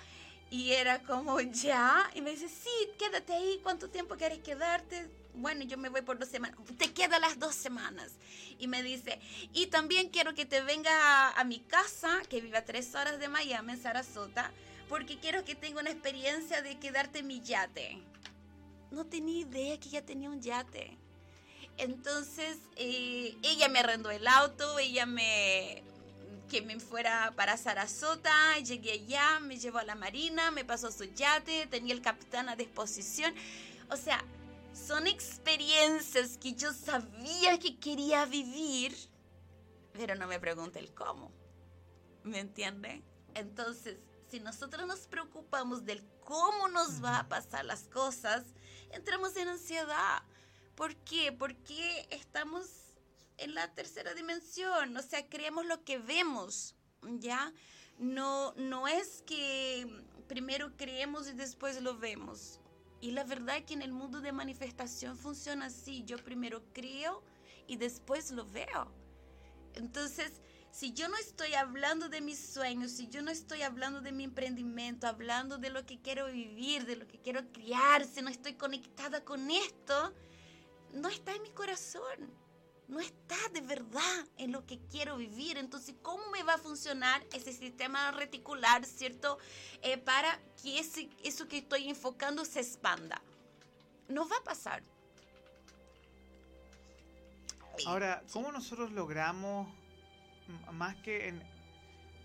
Y 0.50 0.72
era 0.72 1.02
como, 1.04 1.40
ya. 1.40 2.10
Y 2.14 2.20
me 2.20 2.32
dice, 2.32 2.50
sí, 2.50 2.90
quédate 2.98 3.32
ahí. 3.32 3.60
¿Cuánto 3.62 3.88
tiempo 3.88 4.16
quieres 4.16 4.40
quedarte? 4.40 5.08
Bueno, 5.34 5.64
yo 5.64 5.78
me 5.78 5.88
voy 5.88 6.02
por 6.02 6.18
dos 6.18 6.28
semanas. 6.28 6.58
Te 6.78 6.92
queda 6.92 7.18
las 7.18 7.38
dos 7.38 7.54
semanas. 7.54 8.12
Y 8.58 8.68
me 8.68 8.82
dice, 8.82 9.18
y 9.52 9.66
también 9.66 10.08
quiero 10.10 10.34
que 10.34 10.44
te 10.44 10.60
venga 10.62 11.30
a, 11.30 11.44
mi 11.44 11.60
casa, 11.60 12.20
que 12.28 12.40
vive 12.40 12.58
a 12.58 12.64
tres 12.64 12.94
horas 12.94 13.18
de 13.18 13.28
Miami, 13.28 13.72
en 13.72 13.82
Sarasota, 13.82 14.50
porque 14.88 15.18
quiero 15.18 15.44
que 15.44 15.54
tenga 15.54 15.80
una 15.80 15.90
experiencia 15.90 16.62
de 16.62 16.78
quedarte 16.78 17.20
en 17.20 17.26
mi 17.26 17.40
yate. 17.40 17.98
No 18.90 19.06
tenía 19.06 19.40
idea 19.40 19.80
que 19.80 19.88
ya 19.88 20.02
tenía 20.02 20.28
un 20.28 20.42
yate. 20.42 20.98
Entonces, 21.78 22.58
eh, 22.76 23.34
ella 23.42 23.68
me 23.68 23.78
arrendó 23.78 24.10
el 24.10 24.26
auto, 24.28 24.78
ella 24.78 25.06
me, 25.06 25.82
que 26.50 26.60
me 26.60 26.78
fuera 26.78 27.32
para 27.34 27.56
Sarasota, 27.56 28.58
llegué 28.58 28.92
allá, 28.92 29.40
me 29.40 29.58
llevó 29.58 29.78
a 29.78 29.84
la 29.84 29.94
marina, 29.94 30.50
me 30.50 30.66
pasó 30.66 30.92
su 30.92 31.04
yate, 31.04 31.66
tenía 31.68 31.94
el 31.94 32.02
capitán 32.02 32.50
a 32.50 32.56
disposición. 32.56 33.34
O 33.88 33.96
sea, 33.96 34.22
son 34.74 35.06
experiencias 35.06 36.38
que 36.38 36.54
yo 36.54 36.72
sabía 36.72 37.58
que 37.58 37.78
quería 37.78 38.24
vivir, 38.24 38.96
pero 39.92 40.14
no 40.14 40.26
me 40.26 40.40
pregunté 40.40 40.78
el 40.78 40.92
cómo. 40.94 41.30
¿Me 42.24 42.38
entiende? 42.38 43.02
Entonces, 43.34 43.98
si 44.28 44.40
nosotros 44.40 44.86
nos 44.86 45.00
preocupamos 45.06 45.84
del 45.84 46.02
cómo 46.24 46.68
nos 46.68 47.02
va 47.02 47.18
a 47.18 47.28
pasar 47.28 47.64
las 47.64 47.88
cosas, 47.88 48.44
entramos 48.90 49.36
en 49.36 49.48
ansiedad. 49.48 50.22
¿Por 50.74 50.96
qué? 50.96 51.32
Porque 51.32 52.06
estamos 52.10 52.66
en 53.38 53.54
la 53.54 53.74
tercera 53.74 54.14
dimensión, 54.14 54.96
o 54.96 55.02
sea, 55.02 55.28
creemos 55.28 55.66
lo 55.66 55.84
que 55.84 55.98
vemos, 55.98 56.74
¿ya? 57.02 57.52
No, 57.98 58.54
no 58.56 58.88
es 58.88 59.22
que 59.26 59.86
primero 60.28 60.76
creemos 60.76 61.28
y 61.28 61.32
después 61.32 61.80
lo 61.82 61.98
vemos. 61.98 62.61
Y 63.02 63.10
la 63.10 63.24
verdad 63.24 63.56
es 63.56 63.64
que 63.64 63.74
en 63.74 63.82
el 63.82 63.92
mundo 63.92 64.20
de 64.20 64.30
manifestación 64.30 65.18
funciona 65.18 65.66
así. 65.66 66.04
Yo 66.04 66.18
primero 66.18 66.62
creo 66.72 67.24
y 67.66 67.76
después 67.76 68.30
lo 68.30 68.46
veo. 68.46 68.92
Entonces, 69.74 70.40
si 70.70 70.92
yo 70.92 71.08
no 71.08 71.16
estoy 71.16 71.54
hablando 71.54 72.08
de 72.08 72.20
mis 72.20 72.38
sueños, 72.38 72.92
si 72.92 73.08
yo 73.08 73.20
no 73.20 73.32
estoy 73.32 73.62
hablando 73.62 74.02
de 74.02 74.12
mi 74.12 74.22
emprendimiento, 74.22 75.08
hablando 75.08 75.58
de 75.58 75.70
lo 75.70 75.84
que 75.84 76.00
quiero 76.00 76.26
vivir, 76.26 76.86
de 76.86 76.94
lo 76.94 77.08
que 77.08 77.20
quiero 77.20 77.50
criar, 77.50 78.04
si 78.06 78.22
no 78.22 78.30
estoy 78.30 78.54
conectada 78.54 79.24
con 79.24 79.50
esto, 79.50 80.14
no 80.92 81.08
está 81.08 81.34
en 81.34 81.42
mi 81.42 81.50
corazón 81.50 82.32
no 82.88 83.00
está 83.00 83.36
de 83.52 83.60
verdad 83.60 84.26
en 84.38 84.52
lo 84.52 84.66
que 84.66 84.78
quiero 84.90 85.16
vivir. 85.16 85.56
Entonces, 85.56 85.94
¿cómo 86.02 86.22
me 86.30 86.42
va 86.42 86.54
a 86.54 86.58
funcionar 86.58 87.24
ese 87.32 87.52
sistema 87.52 88.10
reticular, 88.12 88.84
cierto? 88.84 89.38
Eh, 89.82 89.98
para 89.98 90.38
que 90.62 90.78
ese, 90.78 91.08
eso 91.24 91.48
que 91.48 91.58
estoy 91.58 91.88
enfocando 91.88 92.44
se 92.44 92.60
expanda. 92.60 93.22
No 94.08 94.28
va 94.28 94.36
a 94.36 94.44
pasar. 94.44 94.82
Ahora, 97.86 98.22
¿cómo 98.32 98.52
nosotros 98.52 98.92
logramos, 98.92 99.68
más 100.72 100.94
que 100.96 101.28
en 101.28 101.42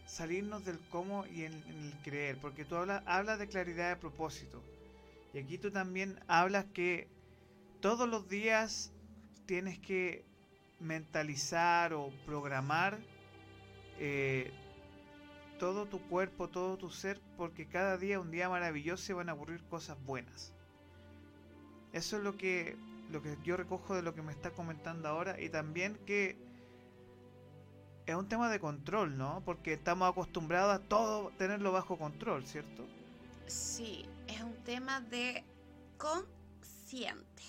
salirnos 0.06 0.66
del 0.66 0.80
cómo 0.90 1.26
y 1.26 1.46
en, 1.46 1.54
el 1.54 1.94
creer? 2.04 2.38
Porque 2.40 2.66
tú 2.66 2.76
hablas, 2.76 3.04
hablas 3.06 3.40
de 3.40 3.48
claridad 3.48 3.90
de 3.90 3.96
propósito. 3.96 4.62
Y 5.34 5.40
aquí 5.40 5.58
tú 5.58 5.72
también 5.72 6.22
hablas 6.28 6.66
que 6.74 7.08
todos 7.80 8.10
los 8.10 8.28
días 8.28 8.92
tienes 9.46 9.80
que 9.80 10.26
mentalizar 10.80 11.94
o 11.94 12.12
programar 12.26 13.00
eh, 14.00 14.52
todo 15.60 15.88
tu 15.88 16.00
cuerpo, 16.08 16.50
todo 16.50 16.78
tu 16.78 16.90
ser, 16.90 17.20
porque 17.36 17.68
cada 17.68 17.98
día 17.98 18.20
un 18.20 18.32
día 18.32 18.48
maravilloso 18.50 19.12
y 19.12 19.16
van 19.16 19.30
a 19.30 19.34
ocurrir 19.34 19.64
cosas 19.66 19.98
buenas. 20.06 20.54
Eso 21.94 22.18
es 22.18 22.24
lo 22.24 22.38
que, 22.38 22.78
lo 23.12 23.22
que 23.24 23.38
yo 23.44 23.58
recojo 23.58 23.96
de 23.96 24.04
lo 24.04 24.14
que 24.14 24.22
me 24.22 24.32
está 24.32 24.52
comentando 24.52 25.08
ahora 25.08 25.40
y 25.42 25.50
también 25.50 25.98
que 26.06 26.38
es 28.06 28.16
un 28.16 28.28
tema 28.30 28.50
de 28.50 28.60
control, 28.60 29.18
¿no? 29.18 29.42
Porque 29.46 29.74
estamos 29.74 30.10
acostumbrados 30.10 30.76
a 30.76 30.80
todo 30.80 31.32
tenerlo 31.38 31.72
bajo 31.72 31.98
control, 31.98 32.46
¿cierto? 32.46 32.86
Sí, 33.48 34.06
es 34.28 34.42
un 34.42 34.56
tema 34.64 35.02
de 35.02 35.44
consciente, 35.98 37.44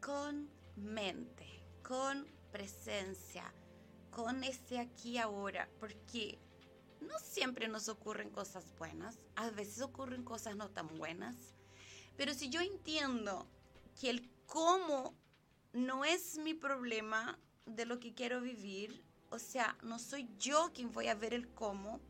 con 0.00 0.48
mente, 0.76 1.62
con 1.82 2.26
presencia, 2.52 3.52
con 4.10 4.44
ese 4.44 4.78
aquí 4.78 5.18
ahora, 5.18 5.68
porque 5.80 6.38
no 7.00 7.18
siempre 7.18 7.66
nos 7.66 7.88
ocurren 7.88 8.30
cosas 8.30 8.64
buenas, 8.78 9.18
a 9.34 9.50
veces 9.50 9.80
ocurren 9.80 10.22
cosas 10.22 10.54
no 10.54 10.68
tan 10.68 10.86
buenas, 10.98 11.34
pero 12.16 12.34
si 12.34 12.50
yo 12.50 12.60
entiendo 12.60 13.48
que 13.98 14.10
el 14.10 14.30
cómo 14.46 15.14
no 15.72 16.04
es 16.04 16.38
mi 16.38 16.54
problema 16.54 17.38
de 17.64 17.86
lo 17.86 17.98
que 17.98 18.12
quiero 18.12 18.40
vivir, 18.40 19.02
o 19.30 19.38
sea, 19.38 19.76
no 19.82 19.98
soy 19.98 20.28
yo 20.38 20.70
quien 20.74 20.92
voy 20.92 21.08
a 21.08 21.14
ver 21.14 21.32
el 21.32 21.48
cómo, 21.48 22.00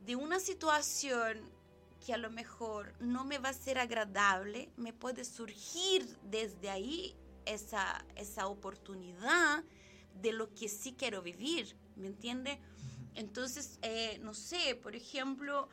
de 0.00 0.16
una 0.16 0.40
situación 0.40 1.40
que 2.04 2.12
a 2.12 2.18
lo 2.18 2.30
mejor 2.30 2.94
no 2.98 3.24
me 3.24 3.38
va 3.38 3.50
a 3.50 3.54
ser 3.54 3.78
agradable, 3.78 4.72
me 4.76 4.92
puede 4.92 5.24
surgir 5.24 6.04
desde 6.24 6.68
ahí 6.68 7.14
esa, 7.46 8.04
esa 8.16 8.46
oportunidad 8.46 9.64
de 10.20 10.32
lo 10.32 10.52
que 10.54 10.68
sí 10.68 10.94
quiero 10.96 11.22
vivir, 11.22 11.76
¿me 11.96 12.06
entiende? 12.06 12.58
Entonces, 13.14 13.78
eh, 13.82 14.18
no 14.22 14.34
sé, 14.34 14.74
por 14.74 14.96
ejemplo, 14.96 15.68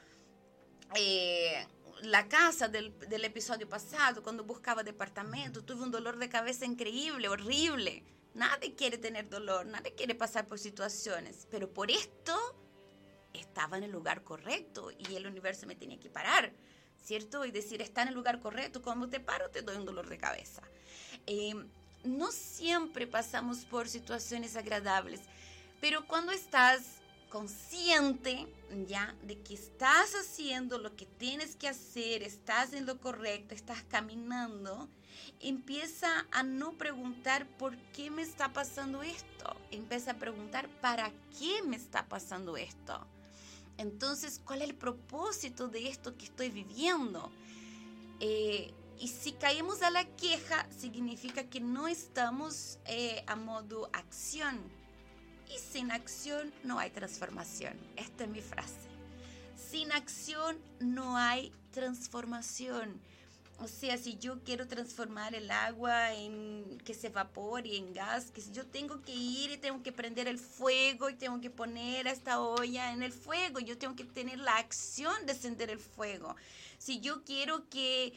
eh, 0.96 1.66
la 2.02 2.28
casa 2.28 2.68
del, 2.68 2.98
del, 3.00 3.26
episodio 3.26 3.68
pasado, 3.68 4.24
cuando 4.24 4.44
buscaba 4.44 4.84
departamento, 4.84 5.64
tuve 5.64 5.84
un 5.84 5.92
dolor 5.92 6.18
de 6.18 6.30
cabeza 6.30 6.66
increíble, 6.66 7.28
horrible. 7.30 8.04
Nadie 8.34 8.76
quiere 8.76 8.98
tener 8.98 9.30
dolor, 9.30 9.66
nadie 9.66 9.94
quiere 9.96 10.16
pasar 10.16 10.48
por 10.48 10.60
situaciones, 10.60 11.48
pero 11.50 11.74
por 11.74 11.92
esto 11.92 12.38
estaba 13.34 13.78
en 13.78 13.84
el 13.84 13.92
lugar 13.92 14.24
correcto 14.24 14.92
y 14.92 15.16
el 15.16 15.28
universo 15.28 15.68
me 15.68 15.76
tenía 15.76 16.00
que 16.00 16.10
parar, 16.10 16.54
¿cierto? 16.98 17.46
Y 17.46 17.52
decir, 17.52 17.82
está 17.82 18.02
en 18.04 18.10
el 18.10 18.14
lugar 18.14 18.40
correcto, 18.40 18.82
cuando 18.82 19.10
te 19.10 19.20
paro 19.20 19.50
te 19.50 19.62
doy 19.62 19.78
un 19.78 19.86
dolor 19.86 20.10
de 20.10 20.18
cabeza. 20.18 20.62
Eh, 21.32 21.54
no 22.04 22.32
siempre 22.32 23.06
pasamos 23.06 23.60
por 23.60 23.88
situaciones 23.88 24.56
agradables, 24.56 25.22
pero 25.80 26.08
cuando 26.08 26.32
estás 26.32 26.82
consciente 27.30 28.48
ya 28.88 29.14
de 29.22 29.38
que 29.38 29.54
estás 29.54 30.16
haciendo 30.16 30.80
lo 30.80 30.96
que 30.96 31.06
tienes 31.06 31.56
que 31.56 31.68
hacer, 31.68 32.24
estás 32.24 32.74
en 32.74 32.88
lo 32.88 33.00
correcto, 33.00 33.54
estás 33.54 33.84
caminando, 33.84 34.90
empieza 35.40 36.26
a 36.32 36.42
no 36.42 36.74
preguntar 36.74 37.46
por 37.60 37.78
qué 37.94 38.10
me 38.10 38.24
está 38.24 38.52
pasando 38.52 39.04
esto, 39.04 39.56
empieza 39.70 40.14
a 40.14 40.18
preguntar 40.18 40.68
para 40.82 41.12
qué 41.38 41.62
me 41.62 41.76
está 41.76 42.08
pasando 42.08 42.58
esto. 42.58 43.06
Entonces, 43.78 44.42
¿cuál 44.44 44.64
es 44.64 44.70
el 44.70 44.76
propósito 44.76 45.68
de 45.68 45.90
esto 45.90 46.18
que 46.18 46.26
estoy 46.26 46.50
viviendo? 46.50 47.32
Eh, 48.20 48.74
y 49.00 49.08
si 49.08 49.32
caemos 49.32 49.82
a 49.82 49.90
la 49.90 50.06
queja, 50.06 50.68
significa 50.78 51.46
que 51.46 51.62
no 51.62 51.88
estamos 51.88 52.80
eh, 52.86 53.24
a 53.28 53.36
modo 53.36 53.90
acción. 53.94 54.60
Y 55.50 55.58
sin 55.58 55.92
acción 55.92 56.54
no 56.64 56.80
hay 56.80 56.92
transformación. 56.92 57.74
Esta 57.96 58.26
es 58.26 58.30
mi 58.30 58.42
frase. 58.42 58.90
Sin 59.72 59.92
acción 59.94 60.58
no 60.80 61.18
hay 61.18 61.54
transformación. 61.72 63.02
O 63.62 63.68
sea, 63.68 63.98
si 63.98 64.18
yo 64.18 64.42
quiero 64.44 64.68
transformar 64.68 65.34
el 65.34 65.50
agua 65.52 66.14
en 66.14 66.78
que 66.86 66.94
se 66.94 67.08
evapore 67.08 67.78
en 67.78 67.94
gas, 67.94 68.32
que 68.32 68.42
si 68.42 68.52
yo 68.52 68.66
tengo 68.66 69.02
que 69.02 69.14
ir 69.14 69.52
y 69.52 69.58
tengo 69.58 69.84
que 69.84 69.92
prender 69.92 70.28
el 70.28 70.40
fuego 70.40 71.10
y 71.10 71.16
tengo 71.16 71.42
que 71.42 71.50
poner 71.50 72.08
esta 72.08 72.40
olla 72.40 72.94
en 72.94 73.04
el 73.04 73.12
fuego, 73.12 73.60
yo 73.60 73.78
tengo 73.78 73.96
que 73.96 74.06
tener 74.06 74.40
la 74.40 74.58
acción 74.58 75.26
de 75.26 75.34
encender 75.34 75.70
el 75.70 75.80
fuego. 75.80 76.36
Si 76.78 77.02
yo 77.02 77.24
quiero 77.26 77.68
que 77.70 78.14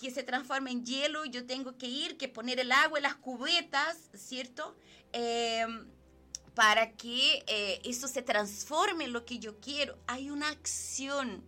que 0.00 0.10
se 0.10 0.22
transforme 0.22 0.70
en 0.70 0.84
hielo, 0.84 1.26
yo 1.26 1.46
tengo 1.46 1.76
que 1.76 1.86
ir, 1.86 2.16
que 2.16 2.26
poner 2.26 2.58
el 2.58 2.72
agua 2.72 2.98
en 2.98 3.02
las 3.02 3.16
cubetas, 3.16 4.08
¿cierto? 4.14 4.74
Em, 5.12 5.86
para 6.54 6.92
que 6.92 7.44
eh, 7.46 7.80
eso 7.84 8.08
se 8.08 8.22
transforme 8.22 9.04
en 9.04 9.12
lo 9.12 9.26
que 9.26 9.38
yo 9.38 9.60
quiero. 9.60 9.98
Hay 10.06 10.30
una 10.30 10.48
acción 10.48 11.44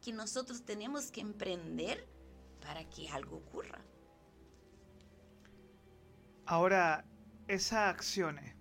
que 0.00 0.12
nosotros 0.12 0.64
tenemos 0.64 1.10
que 1.10 1.20
emprender 1.20 2.08
para 2.62 2.88
que 2.88 3.10
algo 3.10 3.36
ocurra. 3.36 3.84
Ahora, 6.46 7.04
esas 7.46 7.90
acciones, 7.94 8.56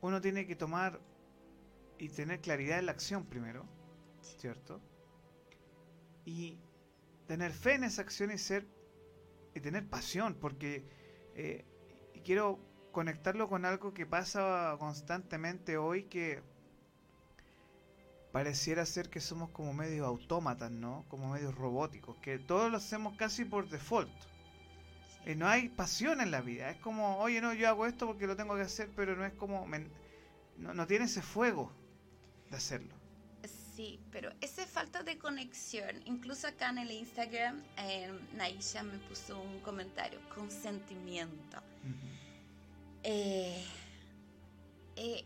uno 0.00 0.20
tiene 0.22 0.46
que 0.46 0.56
tomar 0.56 1.00
y 1.98 2.08
tener 2.08 2.40
claridad 2.40 2.78
en 2.78 2.86
la 2.86 2.92
acción 2.92 3.26
primero, 3.26 3.68
¿cierto? 4.22 4.80
Y 6.24 6.58
tener 7.30 7.52
fe 7.52 7.74
en 7.74 7.84
esa 7.84 8.02
acción 8.02 8.32
y 8.32 8.38
ser 8.38 8.66
y 9.54 9.60
tener 9.60 9.86
pasión, 9.86 10.34
porque 10.34 10.84
eh, 11.36 11.64
quiero 12.24 12.58
conectarlo 12.90 13.48
con 13.48 13.64
algo 13.64 13.94
que 13.94 14.04
pasa 14.04 14.74
constantemente 14.80 15.76
hoy 15.76 16.06
que 16.06 16.42
pareciera 18.32 18.84
ser 18.84 19.10
que 19.10 19.20
somos 19.20 19.50
como 19.50 19.72
medios 19.72 20.08
autómatas, 20.08 20.72
¿no? 20.72 21.04
Como 21.06 21.30
medios 21.30 21.54
robóticos, 21.54 22.16
que 22.16 22.40
todos 22.40 22.68
lo 22.68 22.78
hacemos 22.78 23.16
casi 23.16 23.44
por 23.44 23.68
default. 23.68 24.10
Y 25.24 25.36
no 25.36 25.46
hay 25.46 25.68
pasión 25.68 26.20
en 26.20 26.32
la 26.32 26.40
vida, 26.40 26.68
es 26.68 26.78
como, 26.78 27.18
oye, 27.18 27.40
no, 27.40 27.54
yo 27.54 27.68
hago 27.68 27.86
esto 27.86 28.08
porque 28.08 28.26
lo 28.26 28.34
tengo 28.34 28.56
que 28.56 28.62
hacer, 28.62 28.90
pero 28.96 29.14
no 29.14 29.24
es 29.24 29.34
como, 29.34 29.68
no, 30.56 30.74
no 30.74 30.86
tiene 30.88 31.04
ese 31.04 31.22
fuego 31.22 31.70
de 32.50 32.56
hacerlo. 32.56 32.99
Sí, 33.80 33.98
pero 34.12 34.30
esa 34.42 34.66
falta 34.66 35.02
de 35.02 35.16
conexión, 35.16 36.02
incluso 36.04 36.46
acá 36.46 36.68
en 36.68 36.76
el 36.76 36.90
Instagram, 36.90 37.62
eh, 37.78 38.12
Naisha 38.34 38.82
me 38.82 38.98
puso 38.98 39.40
un 39.40 39.58
comentario, 39.60 40.20
consentimiento. 40.34 41.62
eh, 43.02 43.64
eh, 44.96 45.24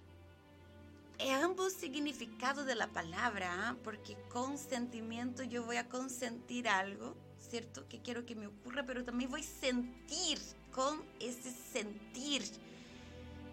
ambos 1.42 1.73
significados 1.73 2.64
de 2.64 2.76
la 2.76 2.87
palabra, 2.87 3.70
¿ah? 3.70 3.76
porque 3.82 4.16
con 4.28 4.56
sentimiento 4.56 5.42
yo 5.42 5.64
voy 5.64 5.75
a 5.75 5.88
consentir 5.88 6.68
algo, 6.68 7.16
¿cierto? 7.50 7.88
Que 7.88 8.02
quiero 8.02 8.25
que 8.25 8.37
me 8.37 8.46
ocurra, 8.46 8.87
pero 8.87 9.02
también 9.02 9.32
voy 9.32 9.40
a 9.40 9.61
sentir 9.61 10.38
con 10.70 11.02
ese 11.18 11.50
sentir. 11.50 12.44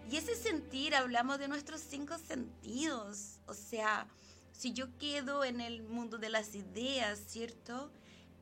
Y 0.08 0.16
ese 0.16 0.36
sentir 0.36 0.94
hablamos 0.94 1.40
de 1.40 1.48
nuestros 1.48 1.80
cinco 1.80 2.18
sentidos, 2.18 3.40
o 3.48 3.54
sea, 3.54 4.06
si 4.52 4.72
yo 4.72 4.96
quedo 4.98 5.44
en 5.44 5.60
el 5.60 5.82
mundo 5.82 6.18
de 6.18 6.28
las 6.28 6.54
ideas, 6.54 7.20
¿cierto? 7.26 7.90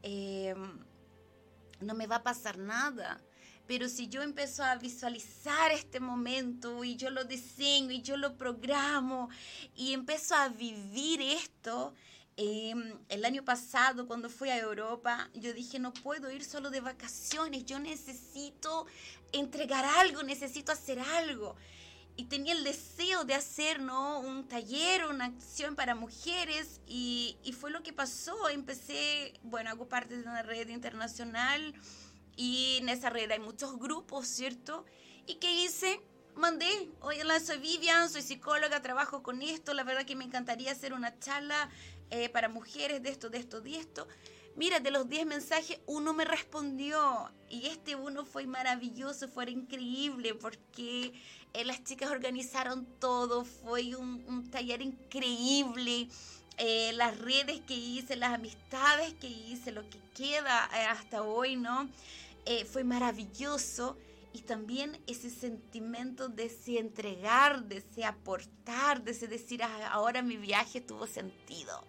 Em, 0.03 0.79
no 1.81 1.95
me 1.95 2.07
va 2.07 2.17
a 2.17 2.23
pasar 2.23 2.59
nada. 2.59 3.21
Pero 3.67 3.89
si 3.89 4.09
yo 4.09 4.23
empiezo 4.23 4.65
a 4.65 4.75
visualizar 4.75 5.71
este 5.71 6.01
momento 6.01 6.83
y 6.83 6.97
yo 6.97 7.09
lo 7.11 7.23
diseño 7.25 7.93
y 7.93 8.03
yo 8.03 8.17
lo 8.17 8.37
programo 8.37 9.29
y 9.77 9.93
empiezo 9.93 10.35
a 10.35 10.49
vivir 10.49 11.21
esto, 11.23 11.95
em, 12.37 12.99
el 13.09 13.25
año 13.25 13.45
pasado 13.45 14.09
cuando 14.09 14.29
fui 14.29 14.49
a 14.51 14.59
Europa, 14.59 15.31
yo 15.35 15.53
dije, 15.53 15.79
no 15.79 15.93
puedo 15.93 16.33
ir 16.33 16.45
solo 16.45 16.71
de 16.71 16.81
vacaciones, 16.81 17.65
yo 17.65 17.79
necesito 17.79 18.87
entregar 19.31 19.85
algo, 19.85 20.25
necesito 20.25 20.73
hacer 20.73 20.99
algo. 20.99 21.55
Y 22.21 22.25
tenía 22.25 22.53
el 22.53 22.65
deseo 22.65 23.25
de 23.25 23.33
hacer 23.33 23.81
¿no? 23.81 24.21
un 24.21 24.47
taller, 24.47 25.07
una 25.07 25.25
acción 25.25 25.75
para 25.75 25.95
mujeres 25.95 26.83
y, 26.87 27.39
y 27.43 27.55
fue 27.55 27.71
lo 27.71 27.83
que 27.83 27.95
pasó. 27.95 28.51
Empecé, 28.51 29.33
bueno, 29.43 29.71
hago 29.71 29.89
parte 29.89 30.19
de 30.19 30.25
una 30.25 30.43
red 30.43 30.69
internacional 30.69 31.73
y 32.37 32.77
en 32.79 32.91
esa 32.91 33.09
red 33.09 33.31
hay 33.31 33.39
muchos 33.39 33.79
grupos, 33.79 34.29
¿cierto? 34.29 34.85
¿Y 35.27 35.37
qué 35.37 35.65
hice? 35.65 36.03
Mandé, 36.35 36.91
hola, 37.01 37.41
soy 37.41 37.57
Vivian, 37.57 38.11
soy 38.11 38.21
psicóloga, 38.21 38.83
trabajo 38.83 39.23
con 39.23 39.41
esto, 39.41 39.73
la 39.73 39.83
verdad 39.83 40.05
que 40.05 40.15
me 40.15 40.25
encantaría 40.25 40.73
hacer 40.73 40.93
una 40.93 41.19
charla 41.21 41.71
eh, 42.11 42.29
para 42.29 42.51
mujeres 42.51 43.03
de 43.03 43.09
esto, 43.09 43.31
de 43.31 43.39
esto, 43.39 43.63
de 43.63 43.79
esto. 43.79 44.07
Mira, 44.57 44.81
de 44.81 44.91
los 44.91 45.09
10 45.09 45.27
mensajes, 45.27 45.79
uno 45.87 46.13
me 46.13 46.25
respondió 46.25 47.31
y 47.49 47.67
este 47.67 47.97
uno 47.97 48.25
fue 48.25 48.47
maravilloso, 48.47 49.29
fue 49.29 49.51
increíble 49.51 50.35
porque 50.35 51.13
eh, 51.55 51.65
las 51.65 51.83
chicas 51.85 52.11
organizaron 52.11 52.87
todo, 52.99 53.45
fue 53.45 53.95
un, 53.95 54.51
taller 54.51 54.83
increíble. 54.83 56.09
Eh, 56.59 56.93
las 56.95 57.17
redes 57.19 57.61
que 57.67 57.75
hice, 57.75 58.17
las 58.17 58.35
amistades 58.35 59.15
que 59.15 59.29
hice, 59.29 59.73
lo 59.73 59.89
que 59.89 59.99
queda 60.15 60.65
hasta 60.91 61.23
hoy, 61.23 61.57
¿no? 61.57 61.89
Eh, 62.45 62.67
fue 62.67 62.85
maravilloso 62.85 63.97
y 64.33 64.41
también 64.41 64.99
ese 65.07 65.31
sentimiento 65.31 66.29
de 66.29 66.49
se 66.49 66.79
entregar, 66.79 67.65
de 67.65 67.81
se 67.95 68.05
aportar, 68.05 69.03
de 69.03 69.15
se 69.15 69.27
decir, 69.27 69.63
ah, 69.63 69.89
ahora 69.91 70.23
mi 70.23 70.37
viaje 70.37 70.81
tuvo 70.81 71.07
sentido. 71.07 71.85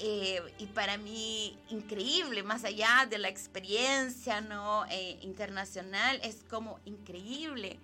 Eh, 0.00 0.40
y 0.58 0.66
para 0.66 0.96
mí 0.96 1.58
increíble, 1.68 2.42
más 2.42 2.64
allá 2.64 3.06
de 3.08 3.18
la 3.18 3.28
experiencia 3.28 4.40
¿no? 4.40 4.86
Eh, 4.86 5.18
internacional, 5.22 6.18
es 6.22 6.44
como 6.48 6.80
increíble. 6.84 7.78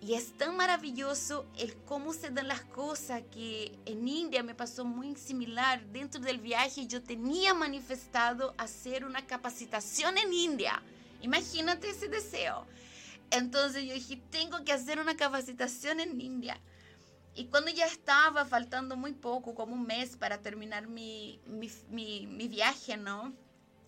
Y 0.00 0.14
es 0.14 0.36
tan 0.36 0.56
maravilloso 0.56 1.46
el 1.56 1.76
cómo 1.84 2.12
se 2.12 2.30
dan 2.30 2.48
las 2.48 2.62
cosas 2.62 3.22
que 3.30 3.78
en 3.86 4.08
India 4.08 4.42
me 4.42 4.52
pasó 4.52 4.84
muy 4.84 5.14
similar. 5.14 5.80
Dentro 5.92 6.20
del 6.20 6.38
viaje 6.38 6.88
yo 6.88 7.04
tenía 7.04 7.54
manifestado 7.54 8.52
hacer 8.58 9.04
una 9.04 9.24
capacitación 9.24 10.18
en 10.18 10.32
India. 10.32 10.82
Imagínate 11.20 11.90
ese 11.90 12.08
deseo. 12.08 12.66
Entonces 13.30 13.84
yo 13.84 13.94
dije, 13.94 14.20
tengo 14.30 14.64
que 14.64 14.72
hacer 14.72 14.98
una 14.98 15.16
capacitación 15.16 16.00
en 16.00 16.20
India. 16.20 16.60
Y 17.34 17.46
cuando 17.46 17.70
ya 17.70 17.86
estaba 17.86 18.44
faltando 18.44 18.96
muy 18.96 19.12
poco, 19.12 19.54
como 19.54 19.74
un 19.74 19.86
mes 19.86 20.16
para 20.16 20.42
terminar 20.42 20.86
mi, 20.86 21.40
mi, 21.46 22.48
viaje, 22.48 22.96
¿no? 22.96 23.32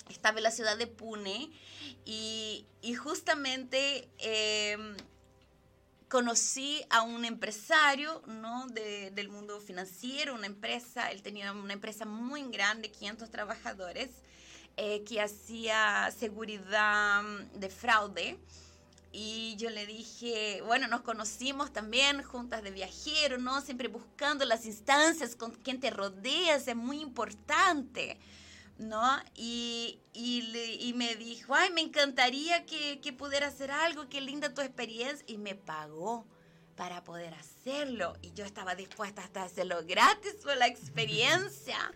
Estaba 0.09 0.39
en 0.39 0.45
la 0.45 0.51
ciudad 0.51 0.79
de 0.79 0.87
Pune 0.87 1.51
y, 2.05 2.67
y 2.81 2.95
justamente 2.95 4.09
em, 4.19 4.97
conocí 6.15 6.85
a 6.91 7.03
un 7.03 7.25
empresario 7.25 8.23
¿no? 8.27 8.67
del 8.69 9.29
mundo 9.29 9.61
financiero, 9.61 10.35
una 10.35 10.47
empresa, 10.47 11.11
él 11.11 11.23
tenía 11.23 11.53
una 11.53 11.73
empresa 11.73 12.05
muy 12.05 12.45
grande, 12.51 12.91
500 12.91 13.31
trabajadores, 13.31 14.11
eh, 14.77 15.03
que 15.05 15.21
hacía 15.21 16.11
seguridad 16.17 17.23
mm, 17.23 17.59
de 17.59 17.69
fraude. 17.69 18.39
Y 19.17 19.55
yo 19.55 19.71
le 19.71 19.87
dije, 19.87 20.61
bueno, 20.67 20.89
nos 20.89 21.03
conocimos 21.03 21.73
también 21.73 22.25
juntas 22.25 22.65
de 22.65 22.73
viajero, 22.73 23.39
¿no? 23.39 23.61
Siempre 23.61 23.87
buscando 23.87 24.45
las 24.45 24.67
instancias 24.67 25.37
con 25.37 25.53
quien 25.53 25.79
te 25.79 25.91
rodeas, 25.91 26.67
es 26.67 26.75
muy 26.75 27.01
importante. 27.01 28.19
¿no? 28.77 29.01
Y, 29.37 30.01
y, 30.15 30.93
me 30.97 31.15
dijo, 31.15 31.55
ay, 31.55 31.71
me 31.71 31.81
encantaría 31.81 32.67
que, 32.67 33.01
que 33.01 33.13
pudiera 33.13 33.47
hacer 33.47 33.71
algo, 33.71 34.09
qué 34.09 34.21
linda 34.21 34.53
tu 34.53 34.63
experiencia. 34.63 35.25
Y 35.29 35.39
me 35.39 35.55
pagó 35.55 36.27
para 36.75 37.05
poder 37.05 37.35
hacerlo. 37.35 38.15
Y 38.21 38.33
yo 38.33 38.45
estaba 38.45 38.75
dispuesta 38.75 39.23
hasta 39.23 39.45
hacerlo 39.45 39.85
gratis 39.87 40.35
por 40.43 40.57
la 40.57 40.67
experiencia. 40.67 41.79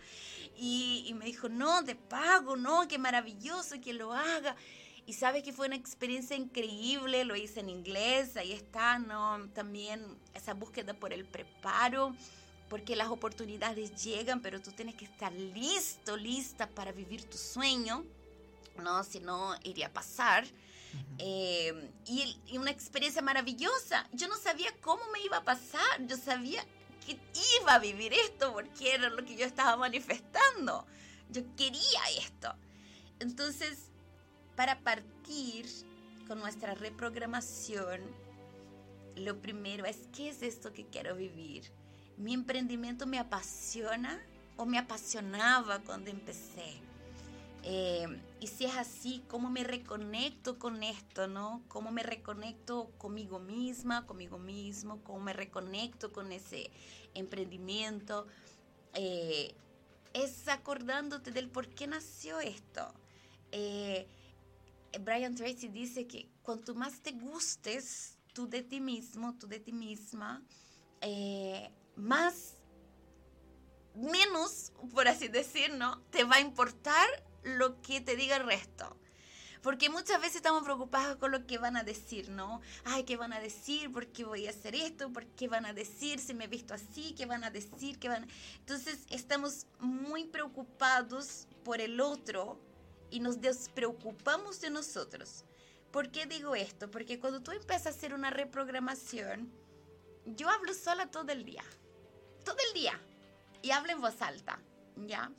Y, 0.61 1.05
y, 1.07 1.13
me 1.13 1.23
dijo, 1.23 1.47
no, 1.47 1.85
te 1.85 1.95
pago, 1.95 2.57
no, 2.57 2.85
qué 2.89 2.97
maravilloso 2.97 3.79
que 3.79 3.93
lo 3.93 4.11
haga. 4.11 4.57
Y 5.09 5.13
sabes 5.13 5.41
que 5.41 5.51
fue 5.51 5.65
una 5.65 5.75
experiencia 5.75 6.35
increíble, 6.35 7.25
lo 7.25 7.35
hice 7.35 7.61
en 7.61 7.71
inglés, 7.71 8.37
ahí 8.37 8.51
está, 8.51 8.99
¿no? 8.99 9.49
También 9.55 10.05
esa 10.35 10.53
búsqueda 10.53 10.93
por 10.93 11.13
el 11.13 11.25
preparo 11.25 12.15
porque 12.69 12.95
las 12.95 13.07
oportunidades 13.07 14.03
llegan, 14.03 14.39
pero 14.43 14.61
tú 14.61 14.71
tienes 14.71 14.93
que 14.93 15.05
estar 15.05 15.33
listo, 15.33 16.15
lista 16.15 16.69
para 16.69 16.91
vivir 16.91 17.23
tu 17.23 17.39
sueño, 17.39 18.05
¿no? 18.83 19.03
Si 19.03 19.19
no, 19.19 19.55
iría 19.63 19.87
a 19.87 19.93
pasar. 19.93 20.45
Eh, 21.17 21.91
y, 22.05 22.37
y, 22.45 22.59
una 22.59 22.69
experiencia 22.69 23.23
maravillosa. 23.23 24.07
Yo 24.13 24.27
no 24.27 24.37
sabía 24.37 24.71
cómo 24.79 25.01
me 25.11 25.23
iba 25.23 25.37
a 25.37 25.43
pasar, 25.43 26.05
yo 26.05 26.17
sabía 26.17 26.63
que 27.03 27.17
iba 27.59 27.73
a 27.73 27.79
vivir 27.79 28.13
esto 28.13 28.53
porque 28.53 28.93
era 28.93 29.09
lo 29.09 29.25
que 29.25 29.35
yo 29.35 29.47
estaba 29.47 29.75
manifestando. 29.75 30.85
Yo 31.31 31.41
quería 31.55 32.01
esto. 32.15 32.53
Entonces, 33.19 33.88
para 34.59 34.77
partir 34.81 35.67
con 36.27 36.39
nuestra 36.39 36.75
reprogramación, 36.75 38.01
lo 39.15 39.39
primero 39.39 39.85
es, 39.85 40.09
¿qué 40.13 40.27
es 40.27 40.41
esto 40.43 40.73
que 40.73 40.85
quiero 40.85 41.15
vivir? 41.15 41.71
mi 42.17 42.33
emprendimiento 42.33 43.07
me 43.07 43.19
apasiona 43.19 44.21
o 44.57 44.65
me 44.65 44.77
apasionaba 44.77 45.79
cuando 45.79 46.09
empecé. 46.09 46.81
Eh, 47.63 48.05
y 48.41 48.47
si 48.47 48.65
es 48.65 48.75
así, 48.75 49.23
¿cómo 49.29 49.49
me 49.49 49.63
reconecto 49.63 50.59
con 50.59 50.83
esto, 50.83 51.29
no? 51.29 51.63
¿Cómo 51.69 51.89
me 51.91 52.03
reconecto 52.03 52.91
conmigo 52.97 53.39
misma, 53.39 54.05
conmigo 54.05 54.39
mismo? 54.39 55.01
¿Cómo 55.05 55.21
me 55.21 55.31
reconecto 55.31 56.11
con 56.11 56.33
ese 56.33 56.69
emprendimiento? 57.13 58.27
Eh, 58.93 59.55
es 60.11 60.49
acordándote 60.49 61.31
del 61.31 61.47
por 61.47 61.69
qué 61.69 61.87
nació 61.87 62.41
esto. 62.41 62.93
Eh, 63.53 64.05
Brian 65.01 65.35
Tracy 65.35 65.67
dice 65.67 66.07
que 66.07 66.29
cuanto 66.41 66.73
más 66.75 67.01
te 67.01 67.11
gustes 67.11 68.17
tú 68.33 68.47
de 68.47 68.63
ti 68.63 68.81
mismo, 68.81 69.35
tú 69.37 69.47
de 69.47 69.59
ti 69.59 69.71
misma, 69.71 70.43
más, 71.95 72.55
menos, 73.95 74.71
por 74.93 75.07
así 75.07 75.27
decir, 75.27 75.73
¿no? 75.73 76.01
Te 76.09 76.23
va 76.23 76.37
a 76.37 76.41
importar 76.41 77.07
lo 77.43 77.81
que 77.81 78.01
te 78.01 78.15
diga 78.15 78.37
el 78.37 78.45
resto. 78.45 78.95
Porque 79.61 79.89
muchas 79.89 80.21
veces 80.21 80.37
estamos 80.37 80.63
preocupados 80.63 81.17
con 81.17 81.31
lo 81.31 81.45
que 81.45 81.57
van 81.57 81.75
a 81.75 81.83
decir, 81.83 82.29
¿no? 82.29 82.61
Ay, 82.85 83.03
¿qué 83.03 83.17
van 83.17 83.33
a 83.33 83.41
decir? 83.41 83.91
¿Por 83.91 84.07
qué 84.07 84.23
voy 84.23 84.47
a 84.47 84.51
hacer 84.51 84.73
esto? 84.73 85.11
¿Por 85.11 85.25
qué 85.25 85.49
van 85.49 85.65
a 85.65 85.73
decir 85.73 86.19
si 86.19 86.33
me 86.33 86.45
he 86.45 86.47
visto 86.47 86.73
así? 86.73 87.13
¿Qué 87.13 87.25
van 87.25 87.43
a 87.43 87.51
decir? 87.51 87.99
¿Qué 87.99 88.07
van 88.07 88.25
Entonces 88.59 88.99
estamos 89.09 89.67
muy 89.79 90.23
preocupados 90.25 91.45
por 91.65 91.81
el 91.81 91.99
otro 91.99 92.57
y 93.11 93.19
nos 93.19 93.41
despreocupamos 93.41 94.61
de 94.61 94.69
nosotros. 94.69 95.43
¿Por 95.91 96.11
qué 96.11 96.25
digo 96.25 96.55
esto? 96.55 96.89
Porque 96.91 97.19
cuando 97.19 97.41
tú 97.41 97.51
empiezas 97.51 97.87
a 97.87 97.89
hacer 97.89 98.13
una 98.13 98.29
reprogramación, 98.29 99.51
yo 100.25 100.49
hablo 100.49 100.73
sola 100.73 101.09
todo 101.09 101.31
el 101.31 101.43
día. 101.43 101.63
Todo 102.45 102.57
el 102.67 102.73
día. 102.73 102.99
Y 103.61 103.71
hablo 103.71 103.91
en 103.91 104.01
voz 104.01 104.21
alta, 104.21 104.59
¿ya? 104.95 105.31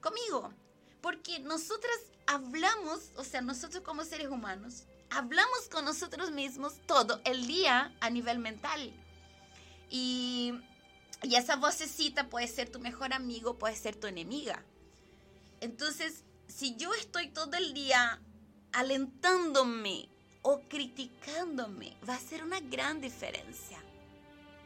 Conmigo. 0.00 0.52
Porque 1.00 1.38
nosotras 1.40 1.98
hablamos, 2.26 3.12
o 3.16 3.24
sea, 3.24 3.40
nosotros 3.40 3.82
como 3.82 4.04
seres 4.04 4.28
humanos, 4.28 4.84
hablamos 5.10 5.68
con 5.70 5.84
nosotros 5.84 6.30
mismos 6.32 6.74
todo 6.86 7.20
el 7.24 7.46
día 7.46 7.94
a 8.00 8.10
nivel 8.10 8.38
mental. 8.38 8.92
Y, 9.88 10.52
y 11.22 11.36
esa 11.36 11.56
vocecita 11.56 12.28
puede 12.28 12.48
ser 12.48 12.68
tu 12.70 12.80
mejor 12.80 13.14
amigo, 13.14 13.56
puede 13.58 13.76
ser 13.76 13.96
tu 13.96 14.06
enemiga. 14.06 14.62
Entonces, 15.60 16.24
si 16.48 16.76
yo 16.76 16.92
estoy 16.94 17.28
todo 17.28 17.56
el 17.56 17.74
día 17.74 18.20
alentándome 18.72 20.08
o 20.42 20.60
criticándome, 20.68 21.96
va 22.08 22.14
a 22.14 22.20
ser 22.20 22.44
una 22.44 22.60
gran 22.60 23.00
diferencia. 23.00 23.82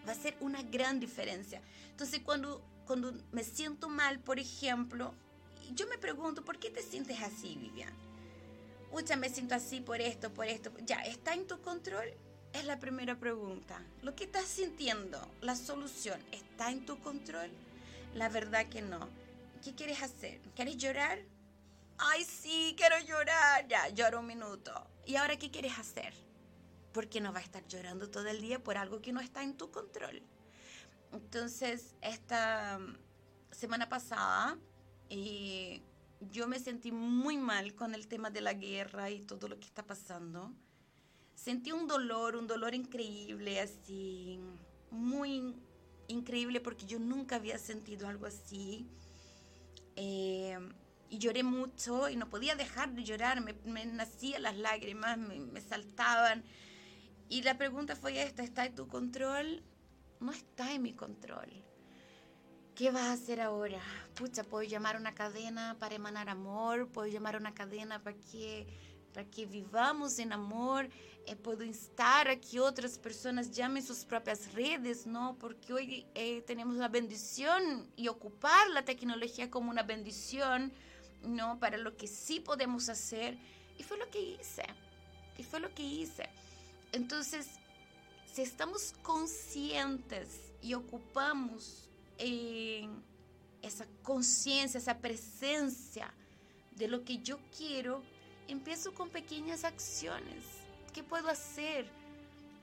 Va 0.06 0.12
a 0.12 0.16
ser 0.16 0.36
una 0.40 0.62
gran 0.62 1.00
diferencia. 1.00 1.62
Entonces, 1.90 2.20
cuando, 2.24 2.62
cuando 2.86 3.14
me 3.32 3.44
siento 3.44 3.88
mal, 3.88 4.20
por 4.20 4.38
ejemplo, 4.38 5.14
yo 5.74 5.86
me 5.86 5.98
pregunto, 5.98 6.44
¿por 6.44 6.58
qué 6.58 6.70
te 6.70 6.82
sientes 6.82 7.20
así, 7.22 7.56
Vivian? 7.56 7.92
Mucha 8.90 9.16
me 9.16 9.28
siento 9.28 9.54
así 9.54 9.80
por 9.80 10.00
esto, 10.00 10.32
por 10.34 10.46
esto. 10.46 10.72
Ya, 10.84 10.96
¿está 11.04 11.34
en 11.34 11.46
tu 11.46 11.60
control? 11.60 12.12
Es 12.52 12.64
la 12.64 12.80
primera 12.80 13.18
pregunta. 13.18 13.80
Lo 14.02 14.16
que 14.16 14.24
estás 14.24 14.46
sintiendo, 14.46 15.20
la 15.40 15.54
solución, 15.54 16.20
¿está 16.32 16.72
en 16.72 16.84
tu 16.84 16.98
control? 16.98 17.50
La 18.14 18.28
verdad 18.28 18.66
que 18.66 18.82
no. 18.82 19.08
¿Qué 19.62 19.74
quieres 19.74 20.02
hacer? 20.02 20.40
¿Quieres 20.56 20.76
llorar? 20.78 21.20
Ay, 22.02 22.24
sí, 22.24 22.74
quiero 22.76 22.98
llorar. 23.00 23.68
Ya, 23.68 23.88
lloro 23.90 24.20
un 24.20 24.26
minuto. 24.26 24.72
¿Y 25.04 25.16
ahora 25.16 25.36
qué 25.36 25.50
quieres 25.50 25.78
hacer? 25.78 26.14
Porque 26.92 27.20
no 27.20 27.32
va 27.32 27.40
a 27.40 27.42
estar 27.42 27.66
llorando 27.66 28.10
todo 28.10 28.26
el 28.28 28.40
día 28.40 28.62
por 28.62 28.78
algo 28.78 29.02
que 29.02 29.12
no 29.12 29.20
está 29.20 29.42
en 29.42 29.56
tu 29.56 29.70
control. 29.70 30.22
Entonces, 31.12 31.94
esta 32.00 32.78
semana 33.50 33.88
pasada 33.88 34.58
y 35.10 35.82
yo 36.30 36.48
me 36.48 36.58
sentí 36.58 36.90
muy 36.90 37.36
mal 37.36 37.74
con 37.74 37.94
el 37.94 38.06
tema 38.06 38.30
de 38.30 38.40
la 38.40 38.54
guerra 38.54 39.10
y 39.10 39.20
todo 39.20 39.48
lo 39.48 39.58
que 39.58 39.66
está 39.66 39.86
pasando. 39.86 40.52
Sentí 41.34 41.72
un 41.72 41.86
dolor, 41.86 42.36
un 42.36 42.46
dolor 42.46 42.74
increíble, 42.74 43.60
así, 43.60 44.40
muy 44.90 45.54
increíble 46.08 46.60
porque 46.60 46.86
yo 46.86 46.98
nunca 46.98 47.36
había 47.36 47.58
sentido 47.58 48.08
algo 48.08 48.26
así. 48.26 48.86
Eh, 49.96 50.58
y 51.10 51.18
lloré 51.18 51.42
mucho 51.42 52.08
y 52.08 52.16
no 52.16 52.30
podía 52.30 52.54
dejar 52.54 52.92
de 52.94 53.02
llorar, 53.02 53.40
me, 53.40 53.54
me 53.64 53.84
nacían 53.84 54.42
las 54.42 54.56
lágrimas, 54.56 55.18
me, 55.18 55.40
me, 55.40 55.60
saltaban. 55.60 56.44
Y 57.28 57.42
la 57.42 57.58
pregunta 57.58 57.96
fue 57.96 58.22
esta, 58.22 58.44
¿está 58.44 58.64
en 58.64 58.76
tu 58.76 58.86
control? 58.86 59.62
No 60.20 60.32
está 60.32 60.72
en 60.72 60.82
mi 60.82 60.92
control. 60.94 61.64
¿Qué 62.76 62.90
vas 62.92 63.02
a 63.02 63.12
hacer 63.12 63.40
ahora? 63.40 63.80
Pucha, 64.14 64.44
puedo 64.44 64.62
llamar 64.62 64.96
a 64.96 65.00
una 65.00 65.14
cadena 65.14 65.76
para 65.78 65.96
emanar 65.96 66.28
amor, 66.28 66.88
puedo 66.88 67.08
llamar 67.08 67.34
a 67.34 67.38
una 67.38 67.54
cadena 67.54 68.02
para 68.02 68.16
que, 68.16 68.68
para 69.12 69.28
que 69.28 69.46
vivamos 69.46 70.18
en 70.20 70.32
amor, 70.32 70.88
eh, 71.26 71.34
puedo 71.36 71.64
instar 71.64 72.28
a 72.28 72.36
que 72.36 72.60
otras 72.60 72.98
personas 72.98 73.50
llamen 73.50 73.82
sus 73.82 74.04
propias 74.04 74.54
redes, 74.54 75.06
¿no? 75.06 75.36
Porque 75.38 75.72
hoy 75.72 76.06
eh, 76.14 76.42
tenemos 76.42 76.76
la 76.76 76.88
bendición 76.88 77.90
y 77.96 78.08
ocupar 78.08 78.70
la 78.70 78.84
tecnología 78.84 79.50
como 79.50 79.70
una 79.70 79.82
bendición, 79.82 80.72
¿no? 81.24 81.58
Para 81.58 81.76
lo 81.76 81.96
que 81.96 82.06
sí 82.06 82.40
podemos 82.40 82.88
hacer. 82.88 83.36
Y 83.78 83.82
fue 83.82 83.96
lo 83.96 84.10
que 84.10 84.20
hice, 84.20 84.64
y 85.38 85.42
fue 85.42 85.58
lo 85.58 85.74
que 85.74 85.82
hice. 85.82 86.28
Entonces, 86.92 87.48
si 88.32 88.42
estamos 88.42 88.94
conscientes 89.02 90.28
y 90.60 90.74
ocupamos 90.74 91.88
esa 92.18 93.86
conciencia, 94.02 94.78
esa 94.78 94.98
presencia 94.98 96.12
de 96.76 96.88
lo 96.88 97.04
que 97.04 97.18
yo 97.18 97.38
quiero, 97.56 98.02
empiezo 98.48 98.92
con 98.92 99.08
pequeñas 99.08 99.64
acciones. 99.64 100.44
¿Qué 100.92 101.02
puedo 101.02 101.28
hacer? 101.28 101.86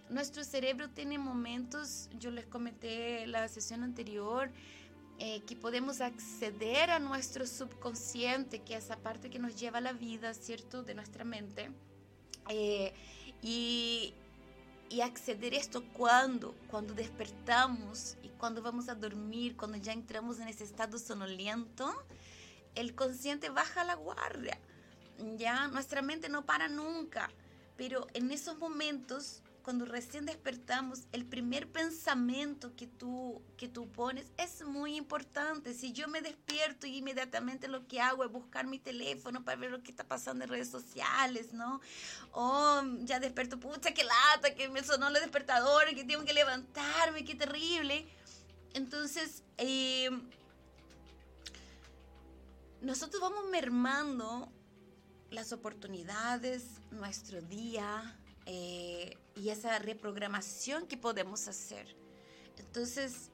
Nuestro 0.10 0.44
cerebro 0.44 0.90
tiene 0.90 1.18
momentos, 1.18 2.10
yo 2.20 2.30
les 2.30 2.46
comenté 2.46 3.24
en 3.24 3.32
la 3.32 3.48
sesión 3.48 3.84
anterior, 3.84 4.52
eh, 5.20 5.42
que 5.42 5.56
podemos 5.56 6.02
acceder 6.02 6.92
a 6.92 7.00
nuestro 7.00 7.48
subconsciente, 7.48 8.60
que 8.60 8.76
es 8.76 8.86
esa 8.86 8.98
parte 8.98 9.30
que 9.30 9.40
nos 9.40 9.56
lleva 9.56 9.80
a 9.80 9.82
la 9.82 9.94
vida, 9.94 10.34
¿cierto?, 10.34 10.84
de 10.84 10.94
nuestra 10.94 11.24
mente. 11.24 11.72
Eh, 12.50 12.94
y, 13.42 14.14
y 14.90 15.02
acceder 15.02 15.54
a 15.54 15.58
esto 15.58 15.84
cuando, 15.94 16.54
cuando 16.70 16.94
despertamos 16.94 18.16
y 18.22 18.30
cuando 18.30 18.62
vamos 18.62 18.90
a 18.90 18.96
dormir, 18.96 19.58
cuando 19.58 19.78
ya 19.78 19.92
entramos 19.92 20.40
en 20.40 20.48
ese 20.48 20.64
estado 20.64 21.00
sonoliento, 21.00 21.94
el 22.76 22.94
consciente 22.94 23.50
baja 23.50 23.84
la 23.84 23.96
guardia. 23.96 24.60
Ya 25.38 25.68
nuestra 25.68 26.04
mente 26.04 26.30
no 26.30 26.46
para 26.46 26.68
nunca, 26.68 27.32
pero 27.76 28.06
en 28.14 28.32
esos 28.32 28.60
momentos 28.60 29.42
cuando 29.68 29.84
recién 29.84 30.26
despertamos, 30.26 31.08
el 31.12 31.26
primer 31.26 31.70
pensamiento 31.70 32.74
que 32.78 32.88
tú, 32.88 33.42
que 33.58 33.68
tú 33.68 33.92
pones 33.92 34.32
es 34.38 34.64
muy 34.66 34.96
importante. 34.96 35.74
Si 35.74 35.92
yo 35.92 36.08
me 36.08 36.22
despierto 36.22 36.88
y 36.88 36.96
inmediatamente 36.96 37.68
lo 37.68 37.86
que 37.86 38.00
hago 38.00 38.24
es 38.24 38.32
buscar 38.32 38.66
mi 38.66 38.80
teléfono 38.80 39.44
para 39.44 39.58
ver 39.58 39.72
lo 39.72 39.84
que 39.84 39.92
está 39.92 40.06
pasando 40.06 40.46
en 40.46 40.52
redes 40.52 40.70
sociales, 40.70 41.52
¿no? 41.52 41.82
O 42.32 42.82
ya 43.02 43.20
desperto, 43.20 43.60
pucha, 43.60 43.94
qué 43.94 44.06
lata, 44.06 44.56
que 44.56 44.70
me 44.70 44.86
sonó 44.86 45.10
el 45.10 45.16
despertador, 45.16 45.84
que 45.94 46.06
tengo 46.06 46.24
que 46.24 46.32
levantarme, 46.32 47.26
qué 47.26 47.36
terrible. 47.36 48.08
Entonces, 48.74 49.44
eh, 49.58 50.10
nosotros 52.80 53.22
vamos 53.22 53.50
mermando 53.52 54.50
las 55.30 55.52
oportunidades, 55.52 56.64
nuestro 56.90 57.42
día, 57.42 58.18
eh, 58.48 59.18
y 59.36 59.50
esa 59.50 59.78
reprogramación 59.78 60.88
que 60.88 60.98
podemos 60.98 61.48
hacer. 61.50 61.96
Entonces, 62.58 63.30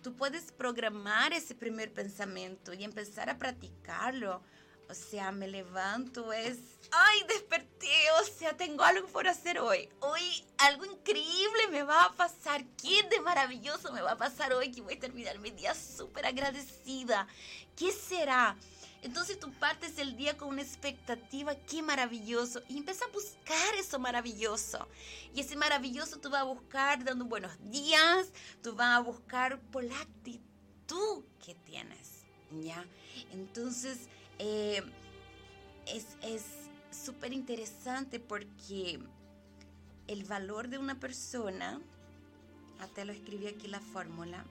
tú 0.00 0.14
puedes 0.14 0.52
programar 0.52 1.32
ese 1.32 1.54
primer 1.54 1.92
pensamiento 1.92 2.72
y 2.72 2.84
empezar 2.84 3.28
a 3.28 3.36
practicarlo. 3.36 4.42
O 4.88 4.94
sea, 4.94 5.32
me 5.32 5.48
levanto, 5.48 6.32
es, 6.32 6.58
ay, 6.92 7.24
desperté, 7.26 7.88
o 8.20 8.24
sea, 8.24 8.56
tengo 8.56 8.84
algo 8.84 9.08
por 9.08 9.26
hacer 9.26 9.58
hoy. 9.58 9.88
Hoy 10.00 10.44
algo 10.58 10.84
increíble 10.84 11.68
me 11.70 11.82
va 11.82 12.04
a 12.04 12.12
pasar. 12.12 12.64
¿Qué 12.80 13.02
de 13.10 13.20
maravilloso 13.20 13.92
me 13.92 14.02
va 14.02 14.12
a 14.12 14.18
pasar 14.18 14.52
hoy? 14.52 14.70
Que 14.70 14.82
voy 14.82 14.94
a 14.94 15.00
terminar 15.00 15.38
mi 15.38 15.50
día 15.50 15.74
súper 15.74 16.26
agradecida. 16.26 17.26
¿Qué 17.74 17.90
será? 17.90 18.56
Entonces 19.04 19.38
tú 19.38 19.52
partes 19.52 19.98
el 19.98 20.16
día 20.16 20.38
con 20.38 20.48
una 20.48 20.62
expectativa, 20.62 21.54
qué 21.54 21.82
maravilloso, 21.82 22.62
y 22.70 22.78
empieza 22.78 23.04
a 23.04 23.12
buscar 23.12 23.74
eso 23.78 23.98
maravilloso. 23.98 24.88
Y 25.34 25.40
ese 25.40 25.56
maravilloso 25.56 26.18
tú 26.20 26.30
vas 26.30 26.40
a 26.40 26.44
buscar 26.44 27.04
dando 27.04 27.26
buenos 27.26 27.52
días, 27.70 28.32
tú 28.62 28.74
vas 28.74 28.96
a 28.96 29.00
buscar 29.00 29.60
por 29.60 29.84
la 29.84 30.00
actitud 30.00 31.22
que 31.44 31.54
tienes, 31.54 32.24
¿ya? 32.62 32.82
Entonces, 33.30 34.08
eh, 34.38 34.82
es 35.86 36.46
súper 36.90 37.34
interesante 37.34 38.20
porque 38.20 38.98
el 40.06 40.24
valor 40.24 40.68
de 40.68 40.78
una 40.78 40.98
persona, 40.98 41.78
hasta 42.80 43.04
lo 43.04 43.12
escribí 43.12 43.48
aquí 43.48 43.68
la 43.68 43.80
fórmula, 43.80 44.46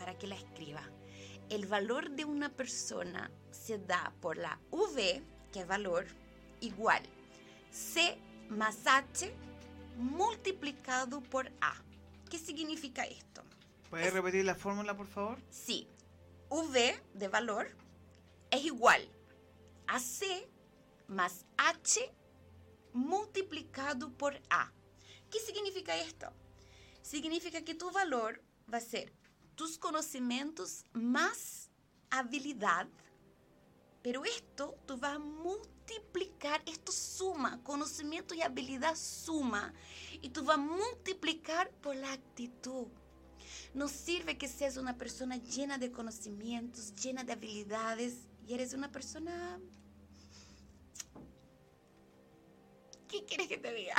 para 0.00 0.18
que 0.18 0.26
la 0.26 0.34
escriba. 0.34 0.82
El 1.50 1.66
valor 1.66 2.10
de 2.10 2.26
una 2.26 2.50
persona 2.50 3.30
se 3.50 3.78
da 3.78 4.12
por 4.20 4.36
la 4.36 4.60
V, 4.70 5.22
que 5.50 5.60
es 5.60 5.66
valor, 5.66 6.06
igual 6.60 7.02
C 7.70 8.18
más 8.50 8.86
H 8.86 9.32
multiplicado 9.96 11.22
por 11.22 11.50
A. 11.60 11.74
¿Qué 12.30 12.38
significa 12.38 13.04
esto? 13.04 13.42
¿Puedes 13.88 14.12
repetir 14.12 14.44
la 14.44 14.54
fórmula, 14.54 14.94
por 14.94 15.06
favor? 15.06 15.38
Sí. 15.50 15.88
V 16.50 17.02
de 17.14 17.28
valor 17.28 17.68
es 18.50 18.64
igual 18.64 19.08
a 19.86 20.00
C 20.00 20.48
más 21.06 21.46
H 21.56 22.12
multiplicado 22.92 24.12
por 24.12 24.38
A. 24.50 24.70
¿Qué 25.30 25.38
significa 25.40 25.96
esto? 25.96 26.30
Significa 27.00 27.62
que 27.62 27.74
tu 27.74 27.90
valor 27.90 28.42
va 28.72 28.78
a 28.78 28.82
ser 28.82 29.12
tus 29.58 29.76
conocimientos 29.76 30.84
más 30.92 31.68
habilidad 32.10 32.86
Pero 34.02 34.24
esto 34.24 34.78
tú 34.86 34.96
vas 34.96 35.16
a 35.16 35.18
multiplicar, 35.18 36.62
esto 36.64 36.92
suma, 36.92 37.60
conocimiento 37.64 38.34
y 38.34 38.42
habilidad 38.42 38.94
suma. 38.94 39.74
Y 40.22 40.28
tú 40.30 40.44
vas 40.44 40.56
a 40.56 40.60
multiplicar 40.60 41.70
por 41.82 41.96
la 41.96 42.12
actitud. 42.12 42.86
No 43.74 43.88
sirve 43.88 44.38
que 44.38 44.46
seas 44.46 44.76
una 44.76 44.96
persona 44.96 45.36
llena 45.36 45.76
de 45.76 45.90
conocimientos, 45.90 46.94
llena 46.94 47.24
de 47.24 47.32
habilidades 47.32 48.28
y 48.46 48.54
eres 48.54 48.72
una 48.72 48.92
persona... 48.92 49.58
¿Qué 53.08 53.24
quieres 53.24 53.48
que 53.48 53.58
te 53.58 53.74
diga? 53.74 53.96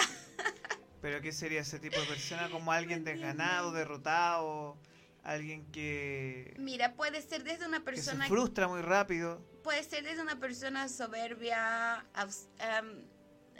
¿Pero 1.01 1.21
qué 1.21 1.33
sería 1.33 1.61
ese 1.61 1.79
tipo 1.79 1.99
de 1.99 2.05
persona? 2.05 2.49
¿Como 2.49 2.71
alguien 2.71 3.03
desganado, 3.11 3.73
derrotado? 3.73 4.77
Alguien 5.23 5.65
que... 5.71 6.53
Mira, 6.57 6.93
puede 6.93 7.21
ser 7.21 7.43
desde 7.43 7.65
una 7.65 7.83
persona... 7.83 8.25
Que 8.25 8.29
se 8.29 8.35
frustra 8.35 8.67
muy 8.67 8.81
rápido. 8.81 9.41
Puede 9.63 9.83
ser 9.83 10.03
desde 10.03 10.21
una 10.21 10.39
persona 10.39 10.87
soberbia, 10.87 12.05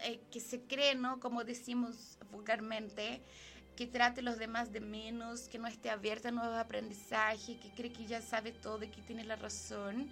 eh, 0.03 0.19
que 0.31 0.39
se 0.39 0.61
cree, 0.61 0.95
¿no? 0.95 1.19
Como 1.19 1.43
decimos 1.43 2.17
vulgarmente, 2.31 3.21
que 3.75 3.87
trate 3.87 4.21
a 4.21 4.23
los 4.23 4.37
demás 4.37 4.71
de 4.71 4.81
menos, 4.81 5.47
que 5.47 5.57
no 5.57 5.67
esté 5.67 5.89
abierta 5.89 6.29
a 6.29 6.31
nuevos 6.31 6.57
aprendizajes, 6.57 7.57
que 7.57 7.69
cree 7.75 7.91
que 7.91 8.05
ya 8.05 8.21
sabe 8.21 8.51
todo 8.51 8.83
y 8.83 8.89
que 8.89 9.01
tiene 9.01 9.23
la 9.23 9.35
razón. 9.35 10.09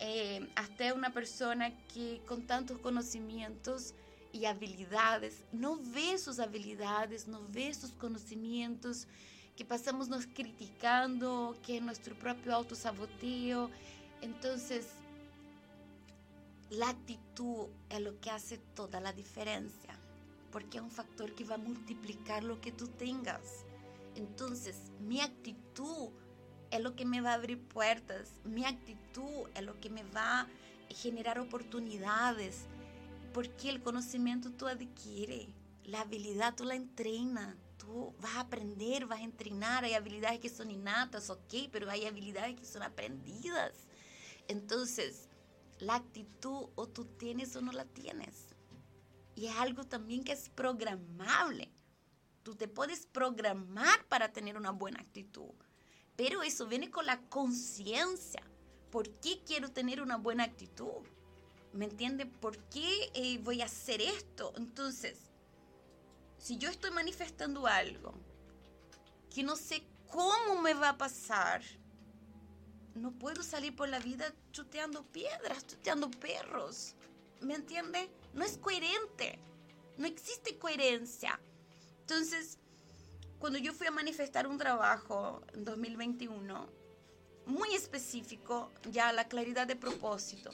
Eh, 0.00 0.48
hasta 0.54 0.94
una 0.94 1.12
persona 1.12 1.72
que 1.92 2.20
con 2.26 2.46
tantos 2.46 2.78
conocimientos 2.78 3.94
y 4.32 4.44
habilidades 4.44 5.42
no 5.52 5.80
ve 5.82 6.18
sus 6.18 6.38
habilidades, 6.38 7.26
no 7.26 7.44
ve 7.48 7.74
sus 7.74 7.92
conocimientos 7.92 9.08
que 9.58 9.64
pasamos 9.64 10.08
nos 10.08 10.24
criticando, 10.24 11.56
que 11.66 11.78
es 11.78 11.82
nuestro 11.82 12.14
propio 12.14 12.54
autosaboteo. 12.54 13.70
Entonces, 14.22 14.86
la 16.70 16.90
actitud 16.90 17.66
es 17.90 18.00
lo 18.00 18.20
que 18.20 18.30
hace 18.30 18.58
toda 18.76 19.00
la 19.00 19.12
diferencia, 19.12 19.98
porque 20.52 20.78
es 20.78 20.84
un 20.84 20.92
factor 20.92 21.34
que 21.34 21.42
va 21.42 21.56
a 21.56 21.58
multiplicar 21.58 22.44
lo 22.44 22.60
que 22.60 22.70
tú 22.70 22.86
tengas. 22.86 23.64
Entonces, 24.14 24.76
mi 25.00 25.20
actitud 25.20 26.10
es 26.70 26.80
lo 26.80 26.94
que 26.94 27.04
me 27.04 27.20
va 27.20 27.32
a 27.32 27.34
abrir 27.34 27.60
puertas, 27.60 28.30
mi 28.44 28.64
actitud 28.64 29.48
es 29.56 29.62
lo 29.64 29.80
que 29.80 29.90
me 29.90 30.04
va 30.04 30.42
a 30.42 30.48
generar 30.90 31.40
oportunidades, 31.40 32.66
porque 33.34 33.70
el 33.70 33.82
conocimiento 33.82 34.52
tú 34.52 34.68
adquieres, 34.68 35.48
la 35.82 36.02
habilidad 36.02 36.54
tú 36.54 36.62
la 36.62 36.76
entrenas 36.76 37.56
vas 38.20 38.36
a 38.36 38.40
aprender, 38.40 39.06
vas 39.06 39.20
a 39.20 39.24
entrenar, 39.24 39.84
hay 39.84 39.94
habilidades 39.94 40.40
que 40.40 40.48
son 40.48 40.70
innatas, 40.70 41.30
ok, 41.30 41.54
pero 41.72 41.90
hay 41.90 42.06
habilidades 42.06 42.56
que 42.56 42.66
son 42.66 42.82
aprendidas. 42.82 43.88
Entonces, 44.48 45.28
la 45.78 45.96
actitud 45.96 46.68
o 46.74 46.88
tú 46.88 47.04
tienes 47.04 47.54
o 47.56 47.60
no 47.60 47.72
la 47.72 47.84
tienes. 47.84 48.48
Y 49.34 49.46
es 49.46 49.56
algo 49.56 49.84
también 49.84 50.24
que 50.24 50.32
es 50.32 50.48
programable. 50.48 51.70
Tú 52.42 52.56
te 52.56 52.66
puedes 52.66 53.06
programar 53.06 54.06
para 54.08 54.32
tener 54.32 54.56
una 54.56 54.70
buena 54.70 55.00
actitud, 55.00 55.52
pero 56.16 56.42
eso 56.42 56.66
viene 56.66 56.90
con 56.90 57.06
la 57.06 57.20
conciencia. 57.28 58.42
¿Por 58.90 59.10
qué 59.20 59.42
quiero 59.44 59.70
tener 59.70 60.00
una 60.00 60.16
buena 60.16 60.44
actitud? 60.44 61.04
¿Me 61.72 61.84
entiende? 61.84 62.26
¿Por 62.26 62.58
qué 62.70 63.10
eh, 63.14 63.38
voy 63.38 63.60
a 63.60 63.66
hacer 63.66 64.00
esto? 64.00 64.52
Entonces, 64.56 65.27
si 66.38 66.58
yo 66.58 66.70
estoy 66.70 66.90
manifestando 66.90 67.66
algo 67.66 68.14
que 69.34 69.42
no 69.42 69.56
sé 69.56 69.82
cómo 70.10 70.60
me 70.62 70.74
va 70.74 70.90
a 70.90 70.98
pasar, 70.98 71.62
no 72.94 73.12
puedo 73.12 73.42
salir 73.42 73.74
por 73.76 73.88
la 73.88 73.98
vida 73.98 74.32
chuteando 74.52 75.04
piedras, 75.04 75.66
chuteando 75.66 76.10
perros. 76.10 76.94
¿Me 77.40 77.54
entiende? 77.54 78.10
No 78.34 78.44
es 78.44 78.56
coherente. 78.58 79.38
No 79.96 80.06
existe 80.06 80.58
coherencia. 80.58 81.38
Entonces, 82.00 82.58
cuando 83.38 83.58
yo 83.58 83.72
fui 83.72 83.86
a 83.86 83.92
manifestar 83.92 84.46
un 84.46 84.58
trabajo 84.58 85.42
en 85.52 85.64
2021, 85.64 86.68
muy 87.48 87.74
específico, 87.74 88.70
ya 88.90 89.12
la 89.12 89.26
claridad 89.26 89.66
de 89.66 89.76
propósito, 89.76 90.50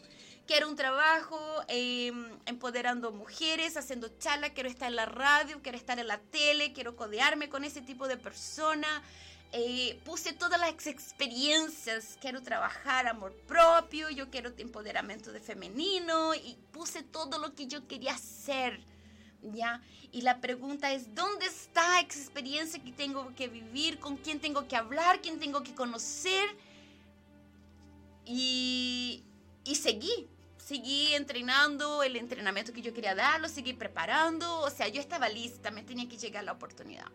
Quiero 0.47 0.69
un 0.69 0.77
trabajo 0.77 1.41
em, 1.69 2.29
empoderando 2.45 3.13
mujeres, 3.13 3.79
haciendo 3.79 4.09
charla, 4.19 4.51
quiero 4.51 4.69
estar 4.69 4.91
en 4.91 4.97
la 4.97 5.07
radio, 5.07 5.63
quiero 5.63 5.79
estar 5.79 5.99
en 5.99 6.07
la 6.07 6.19
tele, 6.19 6.75
quiero 6.75 6.97
codearme 6.97 7.49
con 7.49 7.65
ese 7.65 7.81
tipo 7.81 8.07
de 8.09 8.19
persona. 8.19 9.03
Eh, 9.53 9.99
puse 10.05 10.35
todas 10.35 10.61
las 10.61 10.87
experiencias, 10.87 12.19
quiero 12.21 12.43
trabajar 12.43 13.07
amor 13.07 13.35
propio, 13.47 14.11
yo 14.11 14.29
quiero 14.29 14.53
empoderamiento 14.59 15.33
de 15.33 15.41
femenino 15.41 16.35
y 16.35 16.59
puse 16.73 17.03
todo 17.03 17.39
lo 17.39 17.55
que 17.55 17.67
yo 17.67 17.89
quería 17.89 18.13
hacer. 18.13 18.81
¿Ya? 19.41 19.81
Y 20.13 20.23
la 20.23 20.41
pregunta 20.41 20.93
es, 20.93 21.15
¿dónde 21.15 21.47
está 21.47 22.01
esa 22.01 22.01
experiencia 22.01 22.83
que 22.83 22.93
tengo 22.93 23.35
que 23.35 23.49
vivir? 23.49 23.99
¿Con 23.99 24.19
quién 24.19 24.41
tengo 24.41 24.69
que 24.69 24.77
hablar? 24.77 25.23
¿Quién 25.23 25.39
tengo 25.39 25.63
que 25.63 25.75
conocer? 25.75 26.55
Y, 28.25 29.25
y 29.65 29.75
seguí, 29.75 30.29
seguí 30.57 31.15
entrenando 31.15 32.03
el 32.03 32.17
entrenamiento 32.17 32.73
que 32.73 32.83
yo 32.83 32.95
quería 32.95 33.15
dar, 33.15 33.41
lo 33.41 33.49
seguí 33.49 33.73
preparando, 33.75 34.61
o 34.61 34.71
sea, 34.71 34.89
yo 34.89 35.01
estaba 35.01 35.29
lista, 35.29 35.71
me 35.71 35.83
tenía 35.83 36.09
que 36.09 36.17
llegar 36.17 36.45
la 36.45 36.53
oportunidad. 36.53 37.11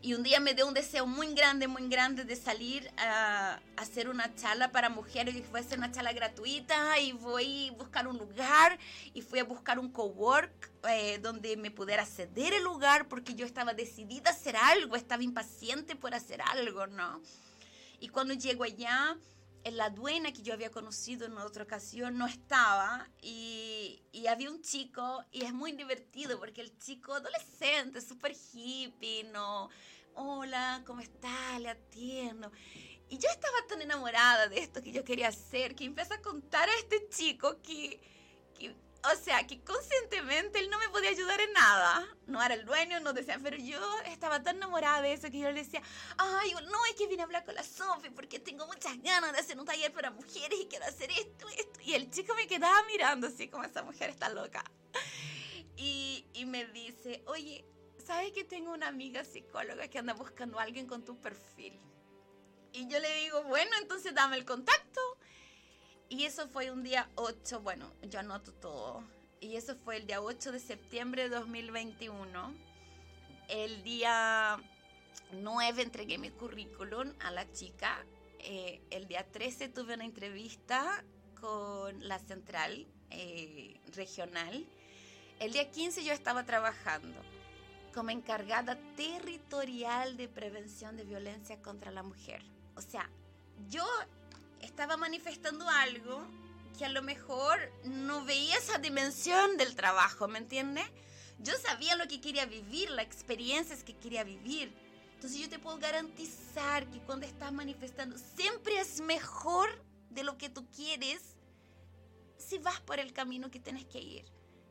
Y 0.00 0.14
un 0.14 0.22
día 0.22 0.38
me 0.38 0.54
dio 0.54 0.66
un 0.66 0.74
deseo 0.74 1.06
muy 1.06 1.34
grande, 1.34 1.66
muy 1.66 1.88
grande 1.88 2.24
de 2.24 2.36
salir 2.36 2.88
a, 2.98 3.58
hacer 3.76 4.08
una 4.08 4.32
charla 4.36 4.70
para 4.70 4.88
mujeres 4.88 5.34
y 5.34 5.42
fue 5.42 5.58
a 5.58 5.62
hacer 5.62 5.78
una 5.78 5.90
charla 5.90 6.12
gratuita 6.12 7.00
y 7.00 7.12
voy 7.12 7.68
a 7.68 7.72
buscar 7.72 8.06
un 8.06 8.16
lugar 8.16 8.78
y 9.12 9.22
fui 9.22 9.40
a 9.40 9.44
buscar 9.44 9.78
un 9.80 9.90
cowork 9.90 10.70
eh, 10.88 11.18
donde 11.18 11.56
me 11.56 11.72
pudiera 11.72 12.06
ceder 12.06 12.54
el 12.54 12.62
lugar 12.62 13.08
porque 13.08 13.34
yo 13.34 13.44
estaba 13.44 13.74
decidida 13.74 14.30
a 14.30 14.34
hacer 14.34 14.56
algo, 14.56 14.94
estaba 14.94 15.24
impaciente 15.24 15.96
por 15.96 16.14
hacer 16.14 16.42
algo, 16.42 16.86
¿no? 16.86 17.20
Y 17.98 18.08
cuando 18.08 18.34
llego 18.34 18.62
allá, 18.62 19.16
la 19.64 19.90
dueña 19.90 20.32
que 20.32 20.42
yo 20.42 20.54
había 20.54 20.70
conocido 20.70 21.26
en 21.26 21.36
otra 21.38 21.64
ocasión 21.64 22.16
no 22.16 22.26
estaba 22.26 23.08
y, 23.20 24.02
y, 24.12 24.26
había 24.26 24.50
un 24.50 24.62
chico 24.62 25.24
y 25.30 25.44
es 25.44 25.52
muy 25.52 25.72
divertido 25.72 26.38
porque 26.38 26.60
el 26.60 26.76
chico 26.78 27.14
adolescente, 27.14 28.00
súper 28.00 28.34
hippie, 28.52 29.24
¿no? 29.24 29.68
Hola, 30.14 30.82
¿cómo 30.86 31.00
estás? 31.00 31.60
Le 31.60 31.70
atiendo. 31.70 32.50
Y 33.10 33.18
yo 33.18 33.28
estaba 33.30 33.56
tan 33.68 33.80
enamorada 33.80 34.48
de 34.48 34.58
esto 34.58 34.82
que 34.82 34.92
yo 34.92 35.04
quería 35.04 35.28
hacer 35.28 35.74
que 35.74 35.84
empecé 35.84 36.14
a 36.14 36.22
contar 36.22 36.68
a 36.68 36.74
este 36.76 37.08
chico 37.08 37.60
que, 37.62 38.00
que 38.58 38.74
o 39.04 39.16
sea, 39.16 39.46
que 39.46 39.60
conscientemente 39.62 40.58
él 40.58 40.70
no 40.70 40.78
me 40.78 40.88
podía 40.88 41.10
ayudar 41.10 41.40
en 41.40 41.52
nada. 41.52 42.06
No 42.26 42.42
era 42.42 42.54
el 42.54 42.64
dueño, 42.64 43.00
no 43.00 43.12
decía, 43.12 43.38
pero 43.42 43.56
yo 43.56 43.78
estaba 44.06 44.42
tan 44.42 44.56
enamorada 44.56 45.02
de 45.02 45.12
eso 45.12 45.30
que 45.30 45.38
yo 45.38 45.50
le 45.50 45.62
decía, 45.62 45.82
ay, 46.16 46.52
no, 46.52 46.86
es 46.86 46.94
que 46.96 47.06
vine 47.06 47.22
a 47.22 47.24
hablar 47.26 47.44
con 47.44 47.54
la 47.54 47.62
Sofi 47.62 48.10
porque 48.10 48.38
tengo 48.38 48.66
muchas 48.66 49.00
ganas 49.02 49.32
de 49.32 49.38
hacer 49.38 49.58
un 49.58 49.66
taller 49.66 49.92
para 49.92 50.10
mujeres 50.10 50.58
y 50.60 50.66
quiero 50.66 50.84
hacer 50.86 51.10
esto, 51.10 51.48
esto. 51.50 51.80
Y 51.80 51.94
el 51.94 52.10
chico 52.10 52.34
me 52.34 52.46
quedaba 52.46 52.82
mirando 52.84 53.28
así 53.28 53.48
como 53.48 53.64
esa 53.64 53.82
mujer 53.82 54.10
está 54.10 54.28
loca. 54.28 54.64
Y, 55.76 56.26
y 56.34 56.44
me 56.44 56.66
dice, 56.66 57.22
oye, 57.26 57.64
¿sabes 58.04 58.32
que 58.32 58.42
tengo 58.42 58.72
una 58.72 58.88
amiga 58.88 59.24
psicóloga 59.24 59.86
que 59.88 59.98
anda 59.98 60.12
buscando 60.12 60.58
a 60.58 60.64
alguien 60.64 60.86
con 60.86 61.04
tu 61.04 61.20
perfil? 61.20 61.80
Y 62.72 62.88
yo 62.88 62.98
le 62.98 63.14
digo, 63.16 63.42
bueno, 63.44 63.70
entonces 63.80 64.14
dame 64.14 64.36
el 64.36 64.44
contacto. 64.44 65.00
Y 66.08 66.24
eso 66.24 66.48
fue 66.48 66.70
un 66.70 66.82
día 66.82 67.08
8, 67.16 67.60
bueno, 67.60 67.92
yo 68.02 68.20
anoto 68.20 68.52
todo. 68.52 69.04
Y 69.40 69.56
eso 69.56 69.76
fue 69.76 69.98
el 69.98 70.06
día 70.06 70.22
8 70.22 70.52
de 70.52 70.58
septiembre 70.58 71.24
de 71.24 71.36
2021. 71.36 72.54
El 73.48 73.82
día 73.82 74.58
9 75.32 75.82
entregué 75.82 76.18
mi 76.18 76.30
currículum 76.30 77.12
a 77.20 77.30
la 77.30 77.50
chica. 77.52 78.04
Eh, 78.38 78.80
el 78.90 79.06
día 79.06 79.26
13 79.30 79.68
tuve 79.68 79.94
una 79.94 80.04
entrevista 80.04 81.04
con 81.40 82.08
la 82.08 82.18
central 82.18 82.86
eh, 83.10 83.78
regional. 83.94 84.66
El 85.40 85.52
día 85.52 85.70
15 85.70 86.04
yo 86.04 86.12
estaba 86.12 86.44
trabajando 86.44 87.20
como 87.94 88.10
encargada 88.10 88.78
territorial 88.96 90.16
de 90.16 90.28
prevención 90.28 90.96
de 90.96 91.04
violencia 91.04 91.60
contra 91.60 91.90
la 91.90 92.02
mujer. 92.02 92.42
O 92.76 92.80
sea, 92.80 93.10
yo 93.68 93.84
estaba 94.60 94.96
manifestando 94.96 95.68
algo 95.68 96.26
que 96.76 96.84
a 96.84 96.88
lo 96.88 97.02
mejor 97.02 97.58
no 97.84 98.24
veía 98.24 98.56
esa 98.56 98.78
dimensión 98.78 99.56
del 99.56 99.74
trabajo, 99.74 100.28
¿me 100.28 100.38
entiendes? 100.38 100.86
Yo 101.40 101.52
sabía 101.58 101.96
lo 101.96 102.06
que 102.06 102.20
quería 102.20 102.46
vivir, 102.46 102.90
las 102.90 103.06
experiencias 103.06 103.82
que 103.82 103.96
quería 103.96 104.24
vivir. 104.24 104.72
Entonces 105.14 105.40
yo 105.40 105.48
te 105.48 105.58
puedo 105.58 105.78
garantizar 105.78 106.86
que 106.86 107.00
cuando 107.00 107.26
estás 107.26 107.52
manifestando 107.52 108.16
siempre 108.18 108.78
es 108.80 109.00
mejor 109.00 109.68
de 110.10 110.22
lo 110.22 110.38
que 110.38 110.48
tú 110.48 110.68
quieres 110.70 111.20
si 112.38 112.58
vas 112.58 112.80
por 112.80 112.98
el 113.00 113.12
camino 113.12 113.50
que 113.50 113.60
tienes 113.60 113.84
que 113.84 113.98
ir, 113.98 114.24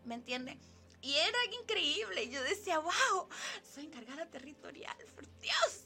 ¿me 0.06 0.16
entiendes? 0.16 0.58
Y 1.02 1.14
era 1.14 1.38
increíble. 1.62 2.30
Yo 2.30 2.42
decía, 2.44 2.80
wow, 2.80 3.28
soy 3.74 3.86
encargada 3.86 4.26
territorial, 4.26 4.98
por 5.14 5.28
Dios. 5.40 5.86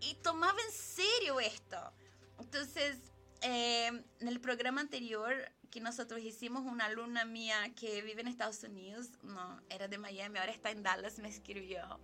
Y 0.00 0.14
tomaba 0.16 0.58
en 0.62 0.72
serio 0.72 1.40
esto. 1.40 1.92
Entonces, 2.38 2.96
Em, 3.42 4.04
en 4.20 4.28
el 4.28 4.40
programa 4.40 4.80
anterior 4.80 5.34
que 5.70 5.80
nosotros 5.80 6.20
hicimos, 6.20 6.64
una 6.64 6.84
alumna 6.84 7.24
mía 7.24 7.72
que 7.74 8.02
vive 8.02 8.20
en 8.20 8.28
Estados 8.28 8.62
Unidos, 8.62 9.08
no, 9.22 9.60
era 9.68 9.88
de 9.88 9.98
Miami, 9.98 10.38
ahora 10.38 10.52
está 10.52 10.70
en 10.70 10.82
Dallas, 10.82 11.18
me 11.18 11.28
escribió 11.28 11.98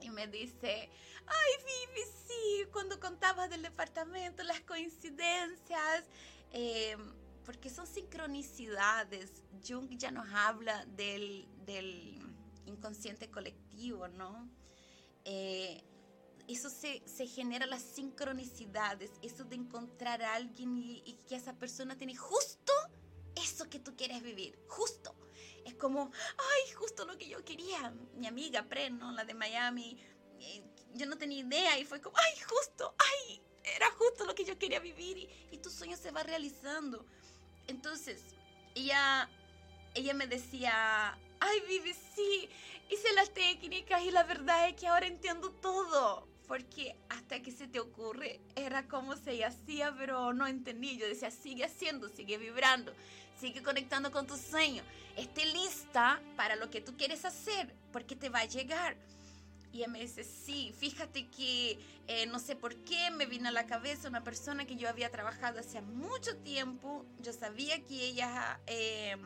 y 0.00 0.10
me 0.10 0.26
dice, 0.28 0.88
ay 1.26 1.64
Vivi, 1.64 2.06
sí, 2.26 2.66
cuando 2.72 3.00
contabas 3.00 3.50
del 3.50 3.62
departamento, 3.62 4.42
las 4.44 4.60
coincidencias, 4.60 6.04
eh, 6.52 6.96
porque 7.44 7.70
son 7.70 7.86
sincronicidades. 7.86 9.42
Jung 9.66 9.88
ya 9.96 10.10
nos 10.10 10.28
habla 10.32 10.84
del, 10.86 11.48
del 11.64 12.20
inconsciente 12.66 13.30
colectivo, 13.30 14.06
¿no? 14.08 14.48
Eh, 15.24 15.82
eso 16.48 16.70
se, 16.70 17.02
se, 17.06 17.26
genera 17.26 17.66
las 17.66 17.82
sincronicidades, 17.82 19.10
eso 19.22 19.44
de 19.44 19.56
encontrar 19.56 20.22
a 20.22 20.34
alguien 20.34 20.76
y, 20.78 21.02
y, 21.04 21.14
que 21.28 21.36
esa 21.36 21.52
persona 21.52 21.96
tiene 21.96 22.16
justo 22.16 22.72
eso 23.36 23.68
que 23.68 23.78
tú 23.78 23.94
quieres 23.96 24.22
vivir, 24.22 24.58
justo. 24.66 25.14
Es 25.64 25.74
como, 25.74 26.10
ay, 26.38 26.72
justo 26.72 27.04
lo 27.04 27.18
que 27.18 27.28
yo 27.28 27.44
quería. 27.44 27.92
Mi 28.14 28.26
amiga 28.26 28.62
Pre, 28.62 28.90
¿no? 28.90 29.12
La 29.12 29.24
de 29.24 29.34
Miami, 29.34 29.98
eh, 30.40 30.64
yo 30.94 31.06
no 31.06 31.18
tenía 31.18 31.40
idea 31.40 31.78
y 31.78 31.84
fue 31.84 32.00
como, 32.00 32.16
ay, 32.16 32.40
justo, 32.40 32.94
ay, 32.98 33.42
era 33.76 33.90
justo 33.92 34.24
lo 34.24 34.34
que 34.34 34.44
yo 34.44 34.58
quería 34.58 34.80
vivir 34.80 35.18
y, 35.18 35.28
y 35.52 35.58
tu 35.58 35.70
sueño 35.70 35.96
se 35.96 36.10
va 36.10 36.22
realizando. 36.22 37.04
Entonces, 37.66 38.22
ella, 38.74 39.28
ella 39.94 40.14
me 40.14 40.26
decía, 40.26 41.18
ay, 41.40 41.60
Vivi, 41.68 41.94
sí, 41.94 42.48
hice 42.90 43.12
las 43.14 43.32
técnicas 43.32 44.02
y 44.02 44.10
la 44.10 44.24
verdad 44.24 44.68
es 44.68 44.76
que 44.76 44.86
ahora 44.86 45.06
entiendo 45.06 45.50
todo. 45.50 46.26
Porque 46.48 46.96
hasta 47.10 47.40
que 47.40 47.52
se 47.52 47.68
te 47.68 47.78
ocurre, 47.78 48.40
era 48.56 48.88
como 48.88 49.16
se 49.16 49.44
hacía, 49.44 49.94
pero 49.96 50.32
no 50.32 50.46
entendí. 50.46 50.96
Yo 50.96 51.06
decía, 51.06 51.30
sigue 51.30 51.66
haciendo, 51.66 52.08
sigue 52.08 52.38
vibrando, 52.38 52.92
sigue 53.38 53.62
conectando 53.62 54.10
con 54.10 54.26
tu 54.26 54.36
sueño. 54.36 54.82
Esté 55.16 55.44
lista 55.46 56.20
para 56.36 56.56
lo 56.56 56.70
que 56.70 56.80
tú 56.80 56.96
quieres 56.96 57.24
hacer, 57.24 57.74
porque 57.92 58.16
te 58.16 58.30
va 58.30 58.40
a 58.40 58.44
llegar. 58.46 58.96
Y 59.72 59.78
ella 59.78 59.88
me 59.88 60.00
dice, 60.00 60.24
sí, 60.24 60.72
fíjate 60.78 61.28
que 61.28 61.78
eh, 62.06 62.26
no 62.26 62.38
sé 62.38 62.56
por 62.56 62.74
qué 62.76 63.10
me 63.10 63.26
vino 63.26 63.48
a 63.48 63.52
la 63.52 63.66
cabeza 63.66 64.08
una 64.08 64.24
persona 64.24 64.64
que 64.64 64.76
yo 64.76 64.88
había 64.88 65.10
trabajado 65.10 65.60
hace 65.60 65.82
mucho 65.82 66.36
tiempo. 66.38 67.04
Yo 67.20 67.34
sabía 67.34 67.84
que 67.84 68.06
ella 68.06 68.58
eh, 68.66 69.16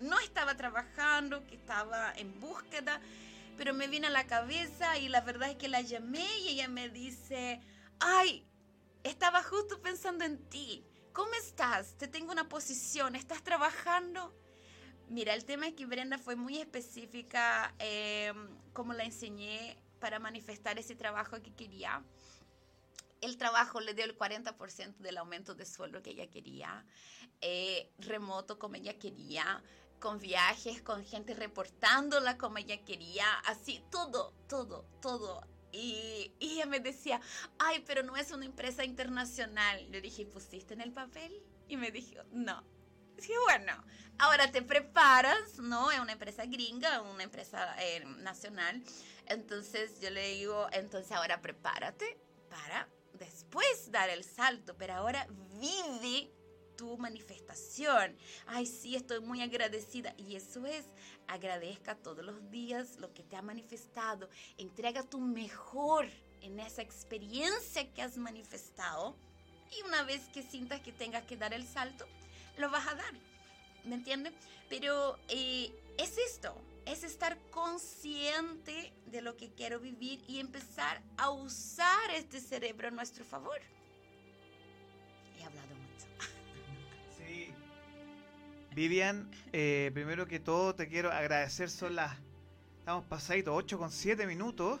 no 0.00 0.18
estaba 0.20 0.56
trabajando, 0.56 1.44
que 1.46 1.56
estaba 1.56 2.12
en 2.16 2.38
búsqueda, 2.38 3.00
pero 3.58 3.74
me 3.74 3.88
vino 3.88 4.06
a 4.06 4.10
la 4.10 4.28
cabeza 4.28 4.98
y 4.98 5.08
la 5.08 5.20
verdad 5.20 5.50
es 5.50 5.56
que 5.56 5.68
la 5.68 5.80
llamé 5.80 6.24
y 6.38 6.50
ella 6.50 6.68
me 6.68 6.88
dice, 6.88 7.60
ay, 7.98 8.46
estaba 9.02 9.42
justo 9.42 9.82
pensando 9.82 10.24
en 10.24 10.38
ti. 10.48 10.86
¿Cómo 11.12 11.32
estás? 11.34 11.98
Te 11.98 12.06
tengo 12.06 12.30
una 12.30 12.48
posición, 12.48 13.16
¿estás 13.16 13.42
trabajando? 13.42 14.32
Mira, 15.08 15.34
el 15.34 15.44
tema 15.44 15.66
es 15.66 15.74
que 15.74 15.86
Brenda 15.86 16.18
fue 16.18 16.36
muy 16.36 16.58
específica, 16.58 17.74
eh, 17.80 18.32
como 18.72 18.92
la 18.92 19.02
enseñé 19.02 19.76
para 19.98 20.20
manifestar 20.20 20.78
ese 20.78 20.94
trabajo 20.94 21.42
que 21.42 21.52
quería. 21.52 22.04
El 23.20 23.38
trabajo 23.38 23.80
le 23.80 23.92
dio 23.92 24.04
el 24.04 24.16
40% 24.16 24.98
del 24.98 25.18
aumento 25.18 25.56
de 25.56 25.66
sueldo 25.66 26.00
que 26.00 26.10
ella 26.10 26.30
quería, 26.30 26.86
eh, 27.40 27.90
remoto 27.98 28.56
como 28.60 28.76
ella 28.76 28.96
quería, 29.00 29.64
con 29.98 30.18
viajes, 30.18 30.82
con 30.82 31.04
gente 31.04 31.34
reportándola 31.34 32.38
como 32.38 32.58
ella 32.58 32.84
quería, 32.84 33.26
así, 33.46 33.82
todo, 33.90 34.32
todo, 34.48 34.84
todo. 35.00 35.46
Y, 35.72 36.32
y 36.38 36.54
ella 36.54 36.66
me 36.66 36.80
decía, 36.80 37.20
ay, 37.58 37.84
pero 37.86 38.02
no 38.02 38.16
es 38.16 38.30
una 38.30 38.46
empresa 38.46 38.84
internacional. 38.84 39.90
Le 39.90 40.00
dije, 40.00 40.24
¿pusiste 40.26 40.74
en 40.74 40.80
el 40.80 40.92
papel? 40.92 41.42
Y 41.68 41.76
me 41.76 41.90
dijo, 41.90 42.22
no. 42.32 42.64
Sí, 43.18 43.32
bueno, 43.44 43.72
ahora 44.18 44.50
te 44.50 44.62
preparas, 44.62 45.58
¿no? 45.58 45.90
Es 45.90 45.98
una 45.98 46.12
empresa 46.12 46.46
gringa, 46.46 47.02
una 47.02 47.24
empresa 47.24 47.74
eh, 47.80 48.04
nacional. 48.18 48.82
Entonces 49.26 50.00
yo 50.00 50.10
le 50.10 50.28
digo, 50.34 50.68
entonces 50.72 51.12
ahora 51.12 51.42
prepárate 51.42 52.18
para 52.48 52.88
después 53.14 53.90
dar 53.90 54.08
el 54.08 54.24
salto, 54.24 54.76
pero 54.76 54.94
ahora 54.94 55.26
vive 55.60 56.30
tu 56.78 56.96
manifestación. 56.96 58.16
Ay, 58.46 58.64
sí, 58.64 58.94
estoy 58.94 59.20
muy 59.20 59.42
agradecida. 59.42 60.14
Y 60.16 60.36
eso 60.36 60.64
es, 60.64 60.86
agradezca 61.26 61.96
todos 61.96 62.24
los 62.24 62.50
días 62.50 62.96
lo 62.98 63.12
que 63.12 63.24
te 63.24 63.36
ha 63.36 63.42
manifestado. 63.42 64.30
Entrega 64.56 65.02
tu 65.02 65.18
mejor 65.20 66.06
en 66.40 66.60
esa 66.60 66.80
experiencia 66.80 67.92
que 67.92 68.00
has 68.00 68.16
manifestado. 68.16 69.16
Y 69.76 69.82
una 69.86 70.04
vez 70.04 70.28
que 70.28 70.42
sientas 70.42 70.80
que 70.80 70.92
tengas 70.92 71.24
que 71.24 71.36
dar 71.36 71.52
el 71.52 71.66
salto, 71.66 72.06
lo 72.56 72.70
vas 72.70 72.86
a 72.86 72.94
dar. 72.94 73.12
¿Me 73.84 73.96
entiendes? 73.96 74.32
Pero 74.70 75.18
eh, 75.28 75.72
es 75.98 76.16
esto, 76.16 76.54
es 76.86 77.02
estar 77.02 77.36
consciente 77.50 78.92
de 79.06 79.20
lo 79.20 79.36
que 79.36 79.50
quiero 79.50 79.80
vivir 79.80 80.22
y 80.28 80.38
empezar 80.38 81.02
a 81.16 81.30
usar 81.30 82.10
este 82.14 82.40
cerebro 82.40 82.88
a 82.88 82.92
nuestro 82.92 83.24
favor. 83.24 83.60
He 85.38 85.44
hablado 85.44 85.77
Vivian, 88.78 89.28
eh, 89.52 89.90
primero 89.92 90.28
que 90.28 90.38
todo 90.38 90.72
te 90.72 90.86
quiero 90.86 91.10
agradecer, 91.10 91.68
son 91.68 91.96
las... 91.96 92.16
Estamos 92.78 93.04
pasaditos 93.06 93.52
8 93.56 93.76
con 93.76 93.90
7 93.90 94.24
minutos. 94.24 94.80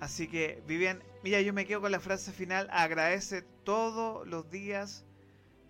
Así 0.00 0.26
que, 0.26 0.62
Vivian, 0.66 1.02
mira, 1.22 1.42
yo 1.42 1.52
me 1.52 1.66
quedo 1.66 1.82
con 1.82 1.92
la 1.92 2.00
frase 2.00 2.32
final. 2.32 2.66
Agradece 2.70 3.42
todos 3.42 4.26
los 4.26 4.50
días 4.50 5.04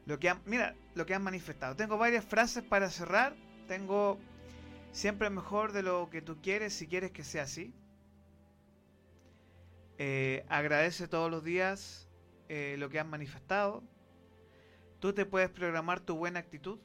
lo 0.07 0.21
que 0.21 0.29
han, 0.29 0.43
mira, 0.47 0.77
lo 0.95 1.07
que 1.07 1.15
han 1.17 1.25
manifestado. 1.25 1.75
Tengo 1.75 1.99
varias 1.99 2.25
frases 2.25 2.63
para 2.63 2.89
cerrar. 2.89 3.35
Tengo 3.67 4.17
siempre 4.93 5.29
mejor 5.29 5.73
de 5.73 5.83
lo 5.83 6.09
que 6.11 6.23
tú 6.23 6.41
quieres 6.41 6.73
si 6.73 6.87
quieres 6.87 7.11
que 7.11 7.25
sea 7.25 7.43
así. 7.43 7.75
Eh, 9.99 10.45
agradece 10.49 11.09
todos 11.09 11.33
los 11.33 11.43
días 11.43 12.07
eh, 12.49 12.77
lo 12.79 12.91
que 12.91 13.01
han 13.01 13.11
manifestado. 13.11 13.83
Tú 15.01 15.13
te 15.13 15.27
puedes 15.27 15.51
programar 15.51 15.99
tu 15.99 16.15
buena 16.15 16.39
actitud, 16.39 16.79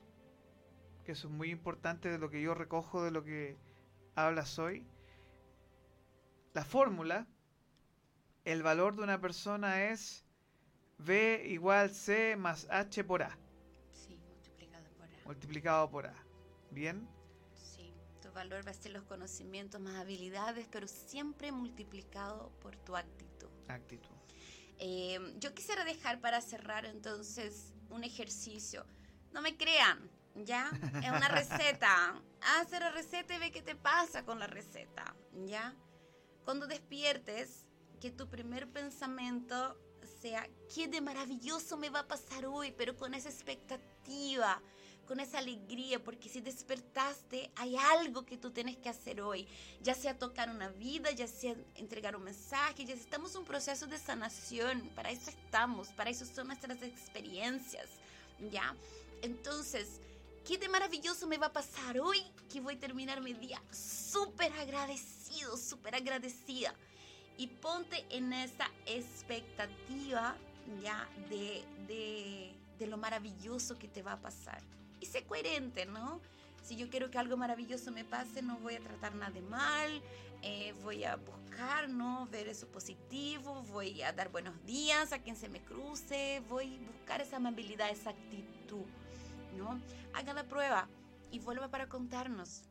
que 1.09 1.13
eso 1.13 1.27
es 1.27 1.33
muy 1.33 1.49
importante 1.49 2.07
de 2.07 2.19
lo 2.19 2.29
que 2.29 2.39
yo 2.39 2.53
recojo 2.53 3.03
de 3.03 3.09
lo 3.09 3.23
que 3.23 3.57
hablas 4.13 4.59
hoy. 4.59 4.85
La 6.53 6.63
fórmula, 6.63 7.25
el 8.45 8.61
valor 8.61 8.95
de 8.95 9.01
una 9.01 9.19
persona 9.19 9.85
es 9.85 10.23
B 10.99 11.47
igual 11.47 11.89
C 11.89 12.35
más 12.35 12.67
H 12.69 13.03
por 13.05 13.23
A. 13.23 13.35
Sí, 13.91 14.19
multiplicado 14.27 14.85
por 14.99 15.07
A. 15.07 15.25
Multiplicado 15.25 15.89
por 15.89 16.05
A. 16.05 16.13
¿Bien? 16.69 17.09
Sí, 17.55 17.91
tu 18.21 18.31
valor 18.31 18.63
va 18.67 18.69
a 18.69 18.75
ser 18.75 18.91
los 18.91 19.03
conocimientos 19.05 19.81
más 19.81 19.95
habilidades, 19.95 20.67
pero 20.69 20.87
siempre 20.87 21.51
multiplicado 21.51 22.51
por 22.61 22.75
tu 22.75 22.95
actitud. 22.95 23.49
Actitud. 23.67 24.15
Eh, 24.77 25.17
yo 25.39 25.55
quisiera 25.55 25.83
dejar 25.85 26.21
para 26.21 26.39
cerrar 26.39 26.85
entonces 26.85 27.73
un 27.89 28.03
ejercicio. 28.03 28.85
No 29.33 29.41
me 29.41 29.57
crean, 29.57 30.07
¿ya? 30.35 30.69
Es 31.03 31.09
una 31.09 31.27
receta. 31.27 32.21
Haz 32.41 32.71
la 32.71 32.91
receta 32.91 33.35
y 33.35 33.39
ve 33.39 33.51
qué 33.51 33.61
te 33.61 33.75
pasa 33.75 34.23
con 34.23 34.39
la 34.39 34.47
receta, 34.47 35.15
¿ya? 35.45 35.75
Cuando 36.45 36.67
despiertes, 36.67 37.65
que 37.99 38.11
tu 38.11 38.29
primer 38.29 38.67
pensamiento 38.69 39.77
sea, 40.21 40.47
qué 40.73 40.87
de 40.87 41.01
maravilloso 41.01 41.77
me 41.77 41.89
va 41.89 41.99
a 41.99 42.07
pasar 42.07 42.45
hoy, 42.45 42.73
pero 42.77 42.95
con 42.95 43.13
esa 43.13 43.29
expectativa, 43.29 44.61
con 45.05 45.19
esa 45.19 45.39
alegría, 45.39 46.03
porque 46.03 46.29
si 46.29 46.41
despertaste, 46.41 47.51
hay 47.55 47.75
algo 47.75 48.25
que 48.25 48.37
tú 48.37 48.51
tienes 48.51 48.77
que 48.77 48.89
hacer 48.89 49.21
hoy, 49.21 49.47
ya 49.81 49.95
sea 49.95 50.17
tocar 50.17 50.49
una 50.49 50.69
vida, 50.69 51.11
ya 51.11 51.27
sea 51.27 51.55
entregar 51.75 52.15
un 52.15 52.23
mensaje, 52.23 52.85
ya 52.85 52.93
estamos 52.93 53.33
en 53.33 53.39
un 53.39 53.45
proceso 53.45 53.87
de 53.87 53.97
sanación, 53.97 54.89
para 54.95 55.09
eso 55.09 55.29
estamos, 55.29 55.89
para 55.89 56.09
eso 56.09 56.25
son 56.25 56.47
nuestras 56.47 56.81
experiencias, 56.83 57.87
¿ya? 58.51 58.75
Entonces, 59.21 60.01
¿qué 60.49 60.57
de 60.57 60.67
maravilloso 60.67 61.27
me 61.27 61.37
va 61.37 61.45
a 61.45 61.53
pasar 61.53 61.99
hoy? 61.99 62.23
Que 62.51 62.59
voy 62.59 62.73
a 62.73 62.79
terminar 62.79 63.21
mi 63.21 63.33
día 63.33 63.61
súper 63.71 64.51
agradecido, 64.53 65.55
súper 65.55 65.93
agradecida 65.93 66.73
y 67.37 67.45
ponte 67.45 68.03
en 68.09 68.33
esa 68.33 68.67
expectativa 68.87 70.35
ya 70.81 71.07
de, 71.29 71.63
de, 72.79 72.87
lo 72.87 72.97
maravilloso 72.97 73.77
que 73.77 73.87
te 73.87 74.01
va 74.01 74.13
a 74.13 74.21
pasar. 74.21 74.63
Y 74.99 75.05
sé 75.05 75.23
coherente, 75.23 75.85
¿no? 75.85 76.19
Si 76.63 76.75
yo 76.75 76.89
quiero 76.89 77.11
que 77.11 77.19
algo 77.19 77.37
maravilloso 77.37 77.91
me 77.91 78.03
pase, 78.03 78.41
no 78.41 78.57
voy 78.57 78.73
a 78.73 78.79
tratar 78.79 79.13
nada 79.13 79.39
mal, 79.41 80.01
eh, 80.41 80.73
voy 80.81 81.03
a 81.03 81.17
buscar, 81.17 81.89
¿no? 81.89 82.27
Ver 82.31 82.47
eso 82.47 82.65
positivo, 82.69 83.61
voy 83.71 84.01
a 84.01 84.13
dar 84.13 84.29
buenos 84.29 84.65
días 84.65 85.13
a 85.13 85.19
quien 85.19 85.35
se 85.35 85.47
me 85.47 85.61
cruce, 85.61 86.41
voy 86.49 86.75
a 86.77 86.91
buscar 86.91 87.21
esa 87.21 87.35
amabilidad, 87.35 87.91
esa 87.91 88.09
actitud, 88.09 88.85
¿no? 89.55 89.79
Haga 90.13 90.33
la 90.33 90.43
prueba 90.43 90.87
y 91.31 91.39
vuelva 91.39 91.69
para 91.69 91.87
contarnos. 91.87 92.63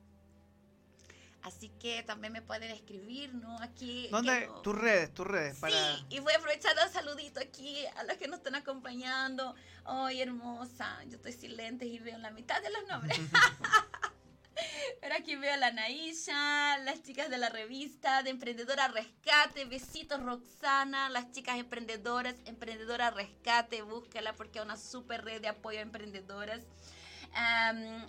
Así 1.43 1.71
que 1.81 2.03
también 2.03 2.33
me 2.33 2.43
pueden 2.43 2.71
escribir, 2.71 3.33
¿no? 3.35 3.61
Aquí. 3.63 4.09
¿Dónde? 4.11 4.51
Tus 4.63 4.77
redes, 4.77 5.15
tus 5.15 5.27
redes. 5.27 5.59
Para... 5.59 5.97
Sí, 5.97 6.05
y 6.11 6.19
voy 6.19 6.33
a 6.33 6.37
aprovechar 6.37 6.75
un 6.85 6.93
saludito 6.93 7.41
aquí 7.41 7.87
a 7.97 8.05
los 8.05 8.17
que 8.17 8.27
nos 8.27 8.39
están 8.39 8.57
acompañando. 8.57 9.55
¡Ay, 9.85 10.21
hermosa! 10.21 10.99
Yo 11.07 11.17
estoy 11.17 11.33
sin 11.33 11.57
lentes 11.57 11.89
y 11.89 12.01
veo 12.01 12.19
la 12.19 12.31
mitad 12.33 12.61
de 12.61 12.71
los 12.71 12.89
nombres. 12.89 13.19
Pero 15.01 15.15
aquí 15.15 15.37
veo 15.37 15.55
a 15.55 15.57
la 15.57 15.71
Naisha, 15.71 16.79
las 16.79 17.03
chicas 17.03 17.31
de 17.31 17.39
la 17.39 17.49
revista 17.49 18.23
de 18.23 18.31
Emprendedora 18.31 18.89
Rescate, 18.89 19.65
besitos 19.65 20.23
Roxana, 20.23 21.09
las 21.11 21.31
chicas 21.33 21.59
emprendedoras, 21.59 22.37
Emprendedora 22.45 23.11
Rescate, 23.11 23.83
búscala 23.83 24.35
porque 24.35 24.59
es 24.59 24.65
una 24.65 24.77
super 24.77 25.25
red 25.25 25.41
de 25.41 25.49
apoyo 25.49 25.79
a 25.79 25.83
emprendedoras. 25.83 26.67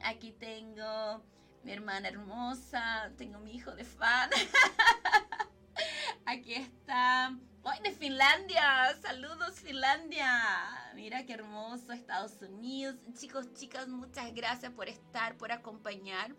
aquí 0.03 0.31
tengo 0.31 1.23
mi 1.63 1.71
hermana 1.71 2.07
hermosa, 2.07 3.11
tengo 3.17 3.39
mi 3.39 3.55
hijo 3.55 3.71
de 3.71 3.83
fan. 3.83 4.29
aquí 6.25 6.53
está. 6.53 7.37
¡Ay, 7.71 7.81
de 7.83 7.91
Finlandia! 7.91 8.97
¡Saludos, 8.99 9.59
Finlandia! 9.59 10.91
Mira 10.95 11.23
qué 11.25 11.33
hermoso, 11.33 11.91
Estados 11.91 12.41
Unidos. 12.41 12.95
Chicos, 13.13 13.53
chicas, 13.53 13.87
muchas 13.87 14.33
gracias 14.33 14.71
por 14.71 14.89
estar, 14.89 15.37
por 15.37 15.51
acompañar. 15.51 16.33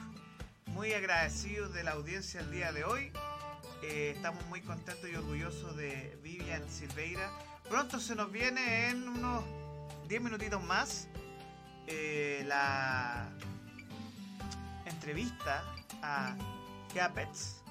Muy 0.67 0.93
agradecidos 0.93 1.73
de 1.73 1.83
la 1.83 1.91
audiencia 1.91 2.39
el 2.39 2.49
día 2.49 2.71
de 2.71 2.85
hoy. 2.85 3.11
Eh, 3.83 4.13
estamos 4.15 4.45
muy 4.45 4.61
contentos 4.61 5.09
y 5.09 5.15
orgullosos 5.15 5.75
de 5.75 6.17
Vivian 6.23 6.63
Silveira. 6.69 7.29
Pronto 7.67 7.99
se 7.99 8.15
nos 8.15 8.31
viene 8.31 8.87
en 8.87 9.05
unos 9.05 9.43
10 10.07 10.21
minutitos 10.21 10.63
más 10.63 11.09
eh, 11.87 12.45
la 12.47 13.27
entrevista 14.85 15.61
a 16.01 16.37
Capets, 16.95 17.63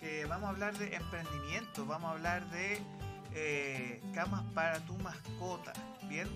que 0.00 0.24
vamos 0.24 0.46
a 0.46 0.48
hablar 0.48 0.78
de 0.78 0.94
emprendimiento, 0.94 1.84
vamos 1.84 2.08
a 2.08 2.12
hablar 2.12 2.50
de 2.52 2.80
eh, 3.34 4.00
camas 4.14 4.44
para 4.54 4.80
tu 4.86 4.96
mascota, 4.96 5.74
¿bien? 6.08 6.26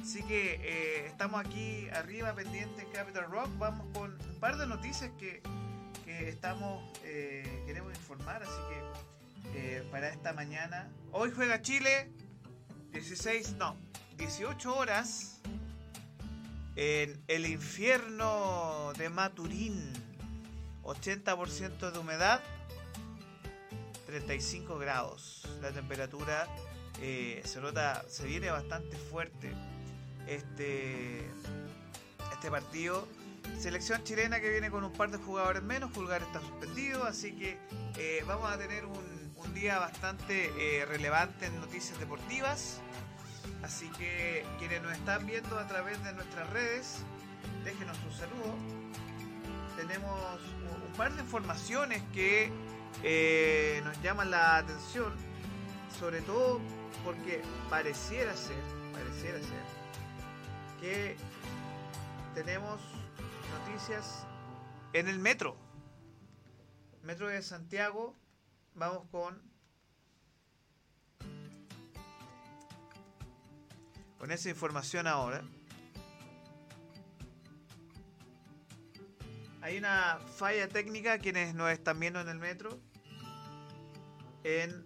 Así 0.00 0.22
que 0.22 0.54
eh, 0.62 1.06
estamos 1.06 1.44
aquí 1.44 1.88
arriba 1.90 2.34
pendientes 2.34 2.84
en 2.84 2.90
Capital 2.90 3.30
Rock. 3.30 3.48
Vamos 3.58 3.86
con 3.92 4.12
un 4.12 4.40
par 4.40 4.56
de 4.56 4.66
noticias 4.66 5.10
que, 5.18 5.42
estamos 6.06 6.82
eh, 7.04 7.62
queremos 7.66 7.94
informar. 7.94 8.42
Así 8.42 8.58
que 8.68 9.76
eh, 9.76 9.82
para 9.90 10.08
esta 10.08 10.32
mañana, 10.32 10.88
hoy 11.12 11.30
juega 11.34 11.62
Chile 11.62 12.10
16, 12.92 13.56
no, 13.56 13.76
18 14.16 14.74
horas 14.74 15.40
en 16.76 17.22
el 17.28 17.46
infierno 17.46 18.92
de 18.98 19.08
Maturín. 19.08 19.92
80% 20.82 21.92
de 21.92 21.98
humedad, 22.00 22.40
35 24.06 24.78
grados. 24.78 25.46
La 25.60 25.70
temperatura 25.70 26.48
se 27.00 27.60
nota, 27.60 28.04
se 28.08 28.26
viene 28.26 28.50
bastante 28.50 28.96
fuerte 28.96 29.52
este, 30.26 31.26
este 32.32 32.50
partido. 32.50 33.06
Selección 33.58 34.02
chilena 34.02 34.40
que 34.40 34.50
viene 34.50 34.70
con 34.70 34.84
un 34.84 34.92
par 34.92 35.10
de 35.10 35.18
jugadores 35.18 35.62
menos, 35.62 35.90
Pulgar 35.92 36.22
está 36.22 36.40
suspendido, 36.40 37.04
así 37.04 37.32
que 37.32 37.58
eh, 37.96 38.24
vamos 38.26 38.50
a 38.50 38.58
tener 38.58 38.84
un, 38.86 39.22
día 39.54 39.78
bastante 39.78 40.50
eh, 40.56 40.86
relevante 40.86 41.46
en 41.46 41.60
noticias 41.60 41.98
deportivas. 42.00 42.80
Así 43.62 43.88
que 43.90 44.44
quienes 44.58 44.82
nos 44.82 44.92
están 44.92 45.26
viendo 45.26 45.58
a 45.58 45.66
través 45.66 46.02
de 46.02 46.12
nuestras 46.14 46.48
redes, 46.50 47.02
déjenos 47.62 47.96
un 48.04 48.12
saludo. 48.12 48.56
Tenemos 49.76 50.40
un, 50.86 50.92
par 50.94 51.12
de 51.12 51.20
informaciones 51.20 52.02
que 52.12 52.50
eh, 53.02 53.82
nos 53.84 54.00
llaman 54.02 54.30
la 54.30 54.56
atención, 54.56 55.12
sobre 55.98 56.22
todo 56.22 56.60
porque 57.04 57.42
pareciera 57.68 58.34
ser, 58.36 58.56
pareciera 58.92 59.38
ser 59.38 59.71
que 60.82 61.16
tenemos 62.34 62.80
noticias 63.52 64.26
en 64.92 65.06
el 65.06 65.20
metro. 65.20 65.56
Metro 67.04 67.28
de 67.28 67.40
Santiago. 67.40 68.16
Vamos 68.74 69.06
con 69.12 69.40
con 74.18 74.32
esa 74.32 74.50
información 74.50 75.06
ahora. 75.06 75.44
Hay 79.60 79.78
una 79.78 80.18
falla 80.36 80.66
técnica 80.68 81.18
quienes 81.18 81.54
nos 81.54 81.70
están 81.70 82.00
viendo 82.00 82.20
en 82.20 82.28
el 82.28 82.40
metro 82.40 82.80
en 84.42 84.84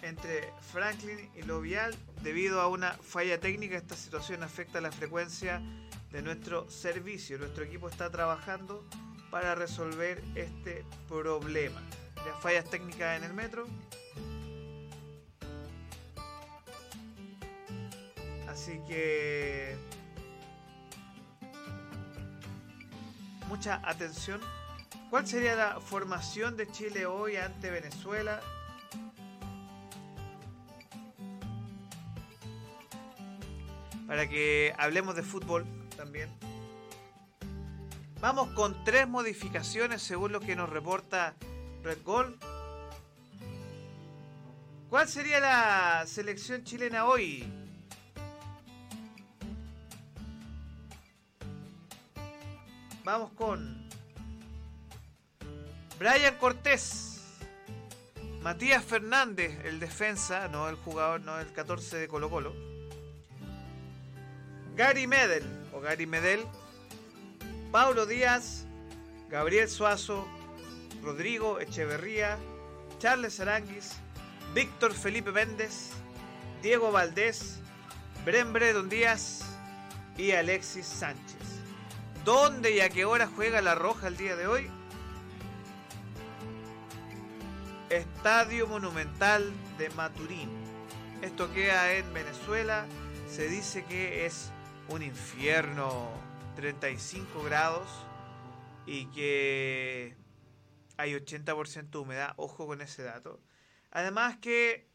entre 0.00 0.50
Franklin 0.62 1.30
y 1.34 1.42
Lovial 1.42 1.94
debido 2.24 2.60
a 2.60 2.68
una 2.68 2.94
falla 2.94 3.38
técnica. 3.38 3.76
Esta 3.76 3.94
situación 3.94 4.42
afecta 4.42 4.80
la 4.80 4.90
frecuencia 4.90 5.62
de 6.10 6.22
nuestro 6.22 6.68
servicio. 6.70 7.38
Nuestro 7.38 7.64
equipo 7.64 7.88
está 7.88 8.10
trabajando 8.10 8.84
para 9.30 9.54
resolver 9.54 10.24
este 10.34 10.84
problema. 11.06 11.80
Las 12.26 12.42
fallas 12.42 12.68
técnicas 12.70 13.18
en 13.18 13.24
el 13.24 13.34
metro. 13.34 13.66
Así 18.48 18.80
que 18.88 19.76
mucha 23.48 23.80
atención. 23.84 24.40
¿Cuál 25.10 25.26
sería 25.26 25.54
la 25.54 25.80
formación 25.80 26.56
de 26.56 26.66
Chile 26.70 27.04
hoy 27.06 27.36
ante 27.36 27.70
Venezuela? 27.70 28.40
Para 34.06 34.28
que 34.28 34.74
hablemos 34.78 35.14
de 35.16 35.22
fútbol 35.22 35.64
también. 35.96 36.30
Vamos 38.20 38.48
con 38.50 38.84
tres 38.84 39.06
modificaciones 39.06 40.02
según 40.02 40.32
lo 40.32 40.40
que 40.40 40.56
nos 40.56 40.70
reporta 40.70 41.34
Red 41.82 41.98
Gold. 42.04 42.36
¿Cuál 44.88 45.08
sería 45.08 45.40
la 45.40 46.04
selección 46.06 46.64
chilena 46.64 47.04
hoy? 47.06 47.44
Vamos 53.04 53.32
con 53.32 53.86
Brian 55.98 56.36
Cortés, 56.38 57.20
Matías 58.40 58.82
Fernández, 58.82 59.58
el 59.64 59.78
defensa, 59.78 60.48
no 60.48 60.68
el 60.70 60.76
jugador, 60.76 61.20
no 61.20 61.38
el 61.38 61.52
14 61.52 61.98
de 61.98 62.08
Colo 62.08 62.30
Colo. 62.30 62.73
Gary 64.76 65.06
Medel 65.06 65.44
o 65.72 65.80
Gary 65.80 66.06
Medel, 66.06 66.44
Paulo 67.70 68.06
Díaz, 68.06 68.66
Gabriel 69.28 69.68
Suazo, 69.68 70.26
Rodrigo 71.02 71.60
Echeverría, 71.60 72.38
Charles 72.98 73.38
Aranguis, 73.38 73.92
Víctor 74.52 74.92
Felipe 74.92 75.30
Méndez, 75.30 75.90
Diego 76.62 76.90
Valdés, 76.90 77.60
Bren 78.24 78.52
Bredon 78.52 78.88
Díaz 78.88 79.44
y 80.16 80.32
Alexis 80.32 80.86
Sánchez. 80.86 81.60
¿Dónde 82.24 82.74
y 82.74 82.80
a 82.80 82.88
qué 82.88 83.04
hora 83.04 83.28
juega 83.28 83.60
la 83.60 83.74
Roja 83.74 84.08
el 84.08 84.16
día 84.16 84.34
de 84.34 84.46
hoy? 84.46 84.70
Estadio 87.90 88.66
Monumental 88.66 89.52
de 89.78 89.90
Maturín. 89.90 90.48
Esto 91.22 91.52
queda 91.52 91.92
en 91.92 92.12
Venezuela. 92.14 92.86
Se 93.28 93.48
dice 93.48 93.84
que 93.84 94.26
es 94.26 94.50
un 94.88 95.02
infierno 95.02 96.10
35 96.56 97.42
grados 97.44 97.88
y 98.86 99.06
que 99.06 100.16
hay 100.96 101.12
80% 101.12 101.90
de 101.90 101.98
humedad. 101.98 102.34
Ojo 102.36 102.66
con 102.66 102.80
ese 102.80 103.02
dato. 103.02 103.40
Además 103.90 104.38
que 104.38 104.88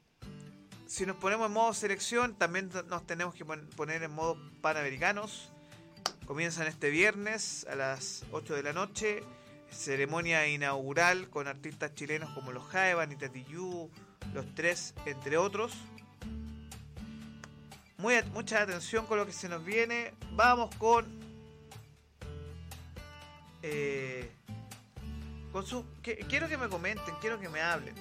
si 0.85 1.05
nos 1.05 1.17
ponemos 1.17 1.47
en 1.47 1.53
modo 1.53 1.73
selección, 1.73 2.35
también 2.35 2.69
nos 2.87 3.05
tenemos 3.05 3.35
que 3.35 3.45
poner 3.45 4.03
en 4.03 4.11
modo 4.11 4.37
panamericanos. 4.61 5.51
Comienzan 6.25 6.67
este 6.67 6.89
viernes 6.89 7.65
a 7.69 7.75
las 7.75 8.25
8 8.31 8.55
de 8.55 8.63
la 8.63 8.73
noche. 8.73 9.23
Ceremonia 9.71 10.47
inaugural 10.47 11.29
con 11.29 11.47
artistas 11.47 11.93
chilenos 11.93 12.31
como 12.31 12.51
los 12.51 12.65
Jaevan 12.65 13.11
y 13.11 13.17
los 14.33 14.55
tres, 14.55 14.95
entre 15.05 15.37
otros. 15.37 15.73
Muy, 17.99 18.23
mucha 18.33 18.61
atención 18.61 19.05
con 19.05 19.17
lo 19.17 19.25
que 19.25 19.33
se 19.33 19.49
nos 19.49 19.63
viene. 19.63 20.13
Vamos 20.31 20.73
con. 20.77 21.05
Eh, 23.61 24.31
con 25.51 25.65
su, 25.65 25.83
quiero 26.01 26.47
que 26.47 26.57
me 26.57 26.69
comenten, 26.69 27.13
quiero 27.19 27.37
que 27.41 27.49
me 27.49 27.59
hablen. 27.59 27.95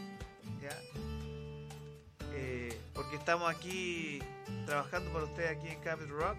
Eh, 2.32 2.80
porque 2.94 3.16
estamos 3.16 3.50
aquí 3.50 4.20
trabajando 4.66 5.12
para 5.12 5.24
ustedes 5.24 5.58
aquí 5.58 5.66
en 5.66 5.80
Capital 5.80 6.10
Rock. 6.10 6.38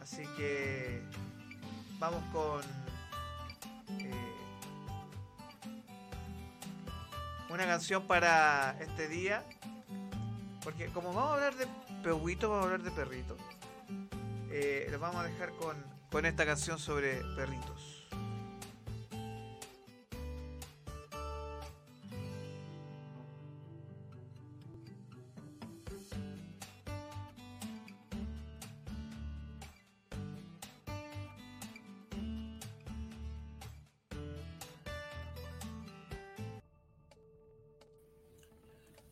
Así 0.00 0.22
que 0.36 1.02
vamos 1.98 2.22
con 2.32 2.62
eh, 3.98 4.34
una 7.48 7.66
canción 7.66 8.06
para 8.06 8.76
este 8.80 9.08
día. 9.08 9.44
Porque 10.62 10.86
como 10.88 11.12
vamos 11.12 11.30
a 11.30 11.34
hablar 11.34 11.54
de 11.56 11.66
pehuito, 12.02 12.50
vamos 12.50 12.62
a 12.62 12.66
hablar 12.66 12.82
de 12.82 12.90
perrito. 12.90 13.36
Eh, 14.50 14.88
los 14.90 15.00
vamos 15.00 15.16
a 15.16 15.24
dejar 15.24 15.50
con, 15.52 15.76
con 16.10 16.26
esta 16.26 16.44
canción 16.44 16.78
sobre 16.78 17.22
perritos. 17.36 17.89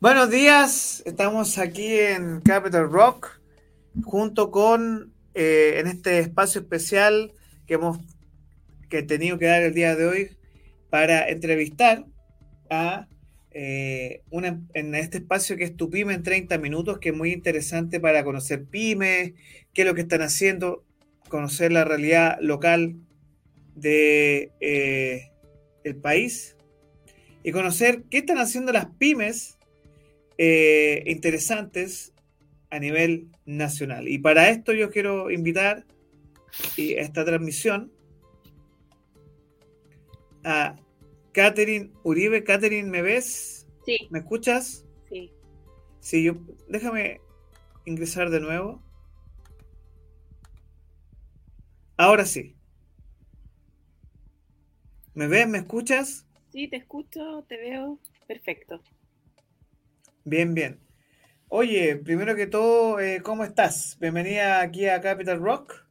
Buenos 0.00 0.30
días, 0.30 1.02
estamos 1.06 1.58
aquí 1.58 1.92
en 1.92 2.40
Capital 2.42 2.88
Rock 2.88 3.40
junto 4.04 4.52
con 4.52 5.12
eh, 5.34 5.80
en 5.80 5.88
este 5.88 6.20
espacio 6.20 6.60
especial 6.60 7.32
que 7.66 7.74
hemos 7.74 7.98
que 8.88 8.98
he 8.98 9.02
tenido 9.02 9.38
que 9.38 9.46
dar 9.46 9.60
el 9.60 9.74
día 9.74 9.96
de 9.96 10.06
hoy 10.06 10.36
para 10.88 11.28
entrevistar 11.28 12.04
a 12.70 13.08
eh, 13.50 14.22
una, 14.30 14.60
en 14.72 14.94
este 14.94 15.18
espacio 15.18 15.56
que 15.56 15.64
es 15.64 15.76
tu 15.76 15.90
pyme 15.90 16.14
en 16.14 16.22
30 16.22 16.58
minutos, 16.58 17.00
que 17.00 17.08
es 17.08 17.16
muy 17.16 17.32
interesante 17.32 17.98
para 17.98 18.22
conocer 18.22 18.66
pymes, 18.66 19.32
qué 19.74 19.82
es 19.82 19.84
lo 19.84 19.96
que 19.96 20.02
están 20.02 20.22
haciendo, 20.22 20.84
conocer 21.28 21.72
la 21.72 21.84
realidad 21.84 22.38
local 22.40 22.94
de 23.74 24.52
eh, 24.60 25.32
el 25.82 25.96
país 25.96 26.56
y 27.42 27.50
conocer 27.50 28.04
qué 28.08 28.18
están 28.18 28.38
haciendo 28.38 28.70
las 28.70 28.86
pymes 28.96 29.57
eh, 30.38 31.02
interesantes 31.06 32.14
a 32.70 32.78
nivel 32.78 33.28
nacional. 33.44 34.08
Y 34.08 34.18
para 34.18 34.48
esto 34.50 34.72
yo 34.72 34.90
quiero 34.90 35.30
invitar 35.30 35.84
a 36.78 36.80
esta 37.00 37.24
transmisión 37.24 37.92
a 40.44 40.76
Catherine 41.32 41.92
Uribe. 42.04 42.44
Catherine, 42.44 42.88
¿me 42.88 43.02
ves? 43.02 43.66
Sí. 43.84 44.08
¿Me 44.10 44.20
escuchas? 44.20 44.84
Sí. 45.08 45.32
Sí, 46.00 46.22
yo, 46.22 46.34
déjame 46.68 47.20
ingresar 47.84 48.30
de 48.30 48.40
nuevo. 48.40 48.82
Ahora 51.96 52.24
sí. 52.24 52.54
¿Me 55.14 55.26
ves? 55.26 55.48
¿Me 55.48 55.58
escuchas? 55.58 56.26
Sí, 56.52 56.68
te 56.68 56.76
escucho, 56.76 57.44
te 57.48 57.56
veo. 57.56 57.98
Perfecto. 58.26 58.80
Bien, 60.30 60.52
bien. 60.52 60.78
Oye, 61.48 61.96
primero 61.96 62.36
que 62.36 62.46
todo, 62.46 63.00
eh, 63.00 63.22
¿cómo 63.22 63.44
estás? 63.44 63.96
Bienvenida 63.98 64.60
aquí 64.60 64.86
a 64.86 65.00
Capital 65.00 65.40
Rock. 65.40 65.86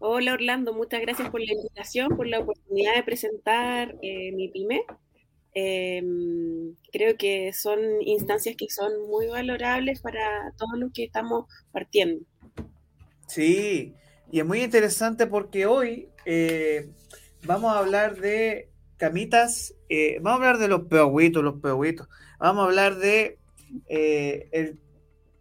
Hola 0.00 0.32
Orlando, 0.32 0.74
muchas 0.74 1.02
gracias 1.02 1.30
por 1.30 1.40
la 1.40 1.52
invitación, 1.52 2.08
por 2.16 2.26
la 2.26 2.40
oportunidad 2.40 2.96
de 2.96 3.04
presentar 3.04 3.94
eh, 4.02 4.32
mi 4.32 4.48
pyme. 4.48 4.82
Em, 5.52 6.74
creo 6.90 7.16
que 7.16 7.52
son 7.52 7.78
instancias 8.02 8.56
que 8.56 8.68
son 8.68 9.06
muy 9.06 9.28
valorables 9.28 10.00
para 10.00 10.52
todos 10.58 10.76
los 10.76 10.90
que 10.92 11.04
estamos 11.04 11.46
partiendo. 11.70 12.26
Sí, 13.28 13.94
y 14.32 14.40
es 14.40 14.44
muy 14.44 14.64
interesante 14.64 15.28
porque 15.28 15.66
hoy 15.66 16.08
eh, 16.24 16.90
vamos 17.44 17.72
a 17.72 17.78
hablar 17.78 18.16
de 18.16 18.73
camitas, 18.96 19.74
eh, 19.88 20.18
vamos 20.20 20.40
a 20.40 20.48
hablar 20.48 20.58
de 20.58 20.68
los 20.68 20.82
pehuitos, 20.82 21.42
los 21.42 21.60
pehuitos. 21.60 22.08
Vamos 22.38 22.62
a 22.62 22.66
hablar 22.66 22.96
de 22.96 23.38
eh, 23.88 24.76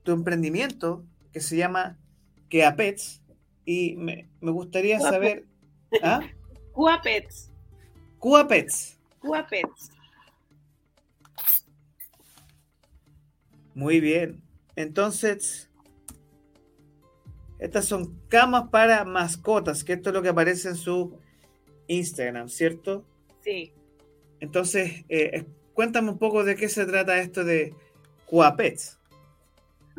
tu 0.03 0.11
emprendimiento 0.11 1.03
que 1.31 1.39
se 1.39 1.57
llama 1.57 1.97
Keapets. 2.49 3.21
Y 3.65 3.95
me, 3.95 4.29
gustaría 4.41 4.99
saber. 4.99 5.45
¿ah? 6.01 6.21
Cuapets. 6.73 7.51
Cuapets. 8.19 8.99
Cuapets. 9.19 9.91
Muy 13.73 13.99
bien. 13.99 14.43
Entonces, 14.75 15.69
estas 17.59 17.85
son 17.85 18.19
camas 18.27 18.69
para 18.69 19.05
mascotas, 19.05 19.83
que 19.83 19.93
esto 19.93 20.09
es 20.09 20.13
lo 20.13 20.21
que 20.21 20.29
aparece 20.29 20.69
en 20.69 20.75
su 20.75 21.17
Instagram, 21.87 22.49
¿cierto? 22.49 23.05
Sí. 23.43 23.73
Entonces, 24.39 25.05
eh, 25.09 25.45
cuéntame 25.73 26.09
un 26.09 26.17
poco 26.17 26.43
de 26.43 26.55
qué 26.55 26.69
se 26.69 26.85
trata 26.85 27.19
esto 27.19 27.43
de 27.43 27.73
Cuapets. 28.25 28.99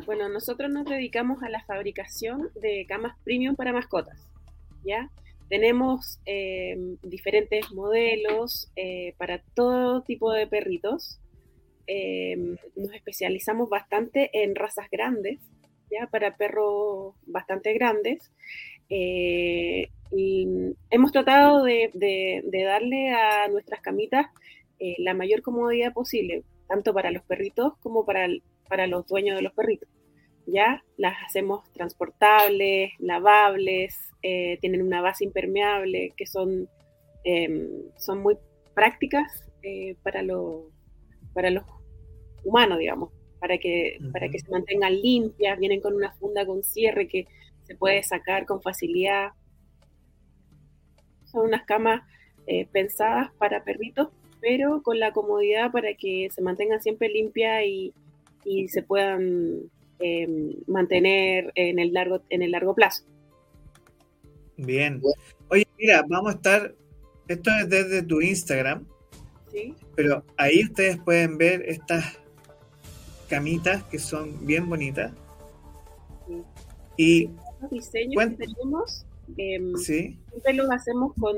Bueno, 0.05 0.27
nosotros 0.29 0.69
nos 0.69 0.85
dedicamos 0.85 1.41
a 1.43 1.49
la 1.49 1.63
fabricación 1.63 2.49
de 2.55 2.85
camas 2.87 3.15
premium 3.23 3.55
para 3.55 3.71
mascotas, 3.71 4.27
¿ya? 4.83 5.09
Tenemos 5.47 6.19
eh, 6.25 6.75
diferentes 7.03 7.71
modelos 7.71 8.71
eh, 8.75 9.13
para 9.17 9.41
todo 9.53 10.01
tipo 10.01 10.33
de 10.33 10.47
perritos. 10.47 11.19
nos 12.75 12.93
especializamos 12.93 13.69
bastante 13.69 14.29
en 14.43 14.55
razas 14.55 14.89
grandes, 14.91 15.39
¿ya? 15.91 16.07
Para 16.07 16.35
perros 16.35 17.15
bastante 17.25 17.73
grandes. 17.73 18.31
Y 18.89 20.47
hemos 20.89 21.11
tratado 21.11 21.63
de, 21.63 22.43
darle 22.65 23.09
a 23.11 23.47
nuestras 23.49 23.81
camitas 23.81 24.27
eh, 24.79 24.95
la 24.99 25.13
mayor 25.13 25.41
comodidad 25.41 25.93
posible, 25.93 26.43
tanto 26.67 26.93
para 26.93 27.11
los 27.11 27.23
perritos 27.23 27.73
como 27.81 28.05
para, 28.05 28.27
para 28.69 28.87
los 28.87 29.05
dueños 29.07 29.35
de 29.35 29.41
los 29.41 29.53
perritos. 29.53 29.89
¿ya? 30.47 30.83
Las 30.97 31.15
hacemos 31.25 31.69
transportables, 31.73 32.91
lavables, 32.99 33.95
eh, 34.21 34.57
tienen 34.61 34.81
una 34.81 35.01
base 35.01 35.23
impermeable, 35.23 36.13
que 36.15 36.25
son, 36.25 36.69
em, 37.23 37.83
son 37.97 38.21
muy 38.21 38.37
prácticas 38.73 39.43
eh, 39.63 39.95
para, 40.03 40.21
lo, 40.21 40.69
para 41.33 41.49
los 41.49 41.63
humanos, 42.43 42.77
digamos, 42.77 43.11
para 43.39 43.57
que, 43.57 43.97
para 44.11 44.29
que 44.29 44.39
se 44.39 44.49
mantengan 44.49 45.01
limpias, 45.01 45.59
vienen 45.59 45.81
con 45.81 45.93
una 45.93 46.13
funda 46.13 46.45
con 46.45 46.63
cierre 46.63 47.07
que 47.07 47.27
se 47.65 47.75
puede 47.75 48.03
sacar 48.03 48.45
con 48.45 48.61
facilidad. 48.61 49.31
Son 51.25 51.47
unas 51.47 51.65
camas 51.65 52.03
eh, 52.47 52.67
pensadas 52.71 53.31
para 53.37 53.63
perritos, 53.63 54.09
pero 54.39 54.83
con 54.83 54.99
la 54.99 55.11
comodidad 55.11 55.71
para 55.71 55.95
que 55.95 56.29
se 56.31 56.41
mantengan 56.41 56.81
siempre 56.81 57.09
limpias 57.09 57.63
y, 57.65 57.93
y 58.43 58.67
se 58.67 58.83
puedan 58.83 59.61
em, 59.99 60.53
mantener 60.67 61.51
en 61.55 61.79
el 61.79 61.91
largo, 61.93 62.21
en 62.29 62.43
el 62.43 62.51
largo 62.51 62.75
plazo. 62.75 63.03
Bien. 64.57 65.01
Oye, 65.49 65.67
mira, 65.77 66.03
vamos 66.07 66.33
a 66.33 66.35
estar, 66.35 66.75
esto 67.27 67.51
es 67.59 67.69
desde 67.69 68.03
tu 68.03 68.21
Instagram, 68.21 68.85
¿Sí? 69.51 69.73
pero 69.95 70.23
ahí 70.37 70.63
ustedes 70.63 70.97
pueden 70.99 71.37
ver 71.37 71.63
estas 71.67 72.19
camitas 73.27 73.83
que 73.85 73.99
son 73.99 74.45
bien 74.45 74.69
bonitas. 74.69 75.11
Sí. 76.27 76.43
Y 76.97 77.29
diseños 77.69 78.23
que 78.25 78.47
tenemos 78.47 79.05
em, 79.37 79.75
siempre 79.75 80.53
los 80.53 80.69
hacemos 80.69 81.13
con, 81.19 81.35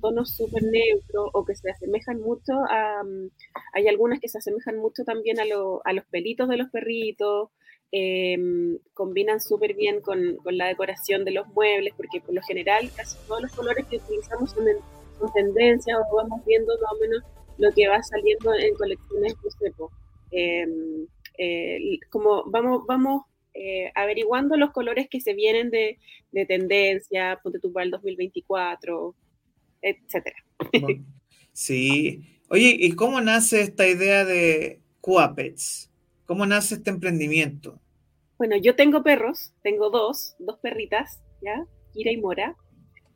tonos 0.00 0.30
súper 0.34 0.62
neutros 0.64 1.30
o 1.32 1.44
que 1.44 1.54
se 1.54 1.70
asemejan 1.70 2.20
mucho 2.20 2.52
a... 2.68 3.02
Mm, 3.04 3.30
hay 3.72 3.88
algunas 3.88 4.20
que 4.20 4.28
se 4.28 4.38
asemejan 4.38 4.78
mucho 4.78 5.04
también 5.04 5.38
a, 5.40 5.44
a 5.84 5.92
los 5.92 6.04
pelitos 6.06 6.48
de 6.48 6.56
los 6.56 6.70
perritos, 6.70 7.50
em, 7.92 8.78
combinan 8.94 9.40
súper 9.40 9.74
bien 9.74 10.00
con, 10.00 10.36
con, 10.36 10.56
la 10.56 10.66
decoración 10.66 11.24
de 11.24 11.30
los 11.32 11.46
muebles, 11.48 11.94
porque 11.96 12.20
por 12.20 12.34
lo 12.34 12.42
general 12.42 12.90
casi 12.94 13.16
todos 13.26 13.42
los 13.42 13.52
colores 13.52 13.86
que 13.86 13.96
utilizamos 13.96 14.50
son, 14.50 14.68
en, 14.68 14.76
tendencias 15.34 15.98
o 15.98 16.16
vamos 16.16 16.44
viendo 16.46 16.72
más 16.80 16.92
o 16.92 17.00
menos 17.00 17.24
lo 17.58 17.72
que 17.72 17.88
va 17.88 18.00
saliendo 18.02 18.54
en 18.54 18.74
colecciones 18.74 19.34
de 19.60 19.72
eh, 20.30 20.66
eh, 21.38 21.98
como 22.10 22.44
vamos, 22.50 22.82
vamos 22.86 23.22
eh, 23.60 23.90
averiguando 23.94 24.56
los 24.56 24.70
colores 24.70 25.08
que 25.10 25.20
se 25.20 25.34
vienen 25.34 25.70
de, 25.70 25.98
tendencia, 26.46 27.40
ponte 27.42 27.58
tú 27.58 27.72
para 27.72 27.84
el 27.84 27.90
2024, 27.90 29.14
etcétera. 29.82 30.36
Sí. 31.52 32.22
Oye, 32.50 32.76
¿y 32.78 32.92
cómo 32.92 33.20
nace 33.20 33.62
esta 33.62 33.88
idea 33.88 34.24
de 34.24 34.80
Coapets? 35.00 35.90
¿Cómo 36.24 36.46
nace 36.46 36.76
este 36.76 36.90
emprendimiento? 36.90 37.80
Bueno, 38.38 38.56
yo 38.56 38.76
tengo 38.76 39.02
perros, 39.02 39.52
tengo 39.62 39.90
dos, 39.90 40.36
dos 40.38 40.58
perritas, 40.60 41.20
¿ya? 41.42 41.66
Kira 41.92 42.12
y 42.12 42.16
Mora. 42.16 42.54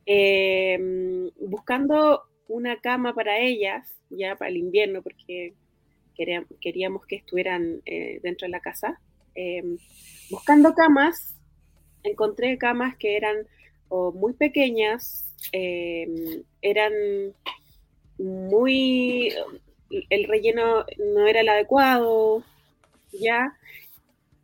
Em, 0.05 1.29
buscando 1.39 2.23
una 2.49 2.81
cama 2.81 3.15
para 3.15 3.39
ellas, 3.39 3.87
ya 4.09 4.35
para 4.35 4.51
el 4.51 4.57
invierno, 4.57 5.01
porque 5.01 5.53
queríamos 6.59 7.05
que 7.07 7.15
estuvieran 7.15 7.81
eh, 7.85 8.19
dentro 8.21 8.45
de 8.45 8.51
la 8.51 8.59
casa. 8.59 8.99
Em, 9.35 9.77
buscando 10.33 10.73
camas, 10.73 11.35
encontré 12.03 12.57
camas 12.57 12.97
que 12.97 13.15
eran 13.17 13.47
muy 14.15 14.33
pequeñas, 14.33 15.31
em, 15.51 16.43
eran 16.63 16.91
muy, 18.17 19.31
el 20.09 20.23
relleno 20.23 20.85
no 20.97 21.27
era 21.27 21.41
el 21.41 21.49
adecuado, 21.49 22.43
ya, 23.11 23.55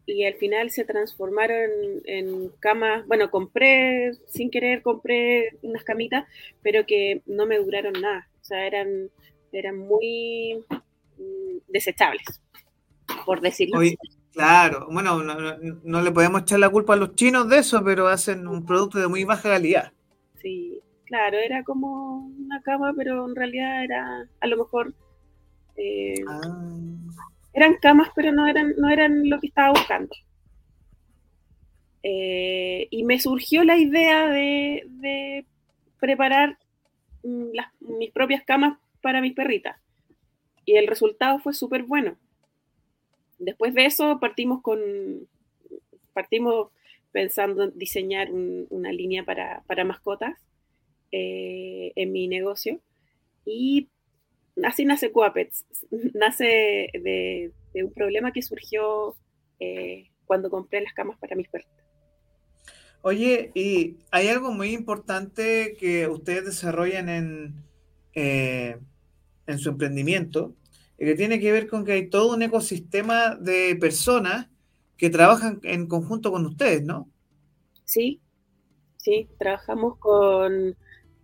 y 0.05 0.25
al 0.25 0.35
final 0.35 0.69
se 0.69 0.85
transformaron 0.85 1.71
en 2.05 2.49
camas, 2.59 3.07
bueno, 3.07 3.31
compré, 3.31 4.11
sin 4.27 4.51
querer, 4.51 4.83
compré 4.83 5.57
unas 5.63 5.83
camitas, 5.83 6.27
pero 6.61 6.85
que 6.85 7.23
no 7.25 7.47
me 7.47 7.57
duraron 7.57 7.93
nada, 7.93 8.29
o 8.39 8.43
sea, 8.43 8.67
eran, 8.67 9.09
eran 9.51 9.79
muy 9.79 10.63
mm, 11.17 11.57
desechables, 11.67 12.41
por 13.25 13.41
decirlo 13.41 13.79
así. 13.79 13.97
Claro, 14.34 14.88
bueno, 14.91 15.21
no, 15.21 16.01
le 16.01 16.11
podemos 16.11 16.41
echar 16.41 16.59
la 16.59 16.69
culpa 16.69 16.93
a 16.93 16.97
los 16.97 17.15
chinos 17.15 17.49
de 17.49 17.59
eso, 17.59 17.84
pero 17.84 18.07
hacen 18.07 18.47
un 18.47 18.65
producto 18.65 18.99
de 18.99 19.07
muy 19.07 19.23
baja 19.23 19.49
calidad. 19.49 19.91
Sí, 20.41 20.80
claro, 21.05 21.38
era 21.38 21.63
como 21.63 22.27
una 22.27 22.61
cama, 22.61 22.93
pero 22.95 23.25
en 23.27 23.36
realidad 23.36 23.84
era 23.84 24.27
a 24.39 24.47
lo 24.47 24.57
mejor... 24.57 24.93
Eh, 25.75 26.21
ah. 26.27 26.41
Eran 27.53 27.75
camas, 27.82 28.09
pero 28.15 28.32
no 28.32 28.47
eran, 28.47 28.75
no 28.77 28.89
eran 28.89 29.27
lo 29.27 29.39
que 29.39 29.47
estaba 29.47 29.71
buscando. 29.71 30.15
Eh, 32.03 32.88
y 32.91 33.03
me 33.03 33.19
surgió 33.19 33.63
la 33.63 33.77
idea 33.77 34.30
de, 34.30 35.45
preparar 35.99 36.57
mm, 37.23 37.97
mis 37.97 38.11
propias 38.11 38.43
camas 38.43 38.77
para 39.01 39.21
mis 39.21 39.34
perritas. 39.34 39.77
Y 40.65 40.75
el 40.75 40.88
resultado 40.88 41.39
fue 41.39 41.53
súper 41.53 41.84
bueno 41.84 42.17
Después 43.39 43.73
de 43.73 43.85
eso 43.85 44.19
partimos 44.19 44.61
con, 44.61 44.79
partimos 46.13 46.67
pensando 47.11 47.63
en 47.63 47.77
diseñar 47.77 48.29
una 48.31 48.91
línea 48.91 49.23
para, 49.23 49.83
mascotas 49.85 50.37
eh, 51.11 51.91
en 51.95 52.11
mi 52.11 52.27
negocio 52.27 52.79
y 53.45 53.89
así 54.63 54.85
nace 54.85 55.11
Coapets, 55.11 55.65
nace 56.13 56.89
de, 56.93 57.51
un 57.73 57.93
problema 57.93 58.31
que 58.31 58.41
surgió 58.41 59.15
eh, 59.59 60.09
cuando 60.25 60.49
compré 60.49 60.81
las 60.81 60.93
camas 60.93 61.17
para 61.17 61.35
mis 61.35 61.47
perros. 61.47 61.69
Oye, 63.01 63.51
y 63.55 63.95
hay 64.11 64.27
algo 64.27 64.51
muy 64.51 64.73
importante 64.73 65.77
que 65.79 66.07
ustedes 66.07 66.45
desarrollan 66.45 67.07
en, 67.07 67.53
eh, 68.13 68.77
en 69.47 69.57
su 69.57 69.69
emprendimiento, 69.69 70.53
que 71.05 71.15
tiene 71.15 71.39
que 71.39 71.51
ver 71.51 71.67
con 71.67 71.85
que 71.85 71.93
hay 71.93 72.09
todo 72.09 72.33
un 72.33 72.41
ecosistema 72.41 73.35
de 73.35 73.75
personas 73.79 74.47
que 74.97 75.09
trabajan 75.09 75.61
en 75.63 75.87
conjunto 75.87 76.31
con 76.31 76.45
ustedes, 76.45 76.83
¿no? 76.83 77.09
Sí, 77.85 78.19
sí, 78.97 79.29
trabajamos 79.39 79.97
con, 79.97 80.75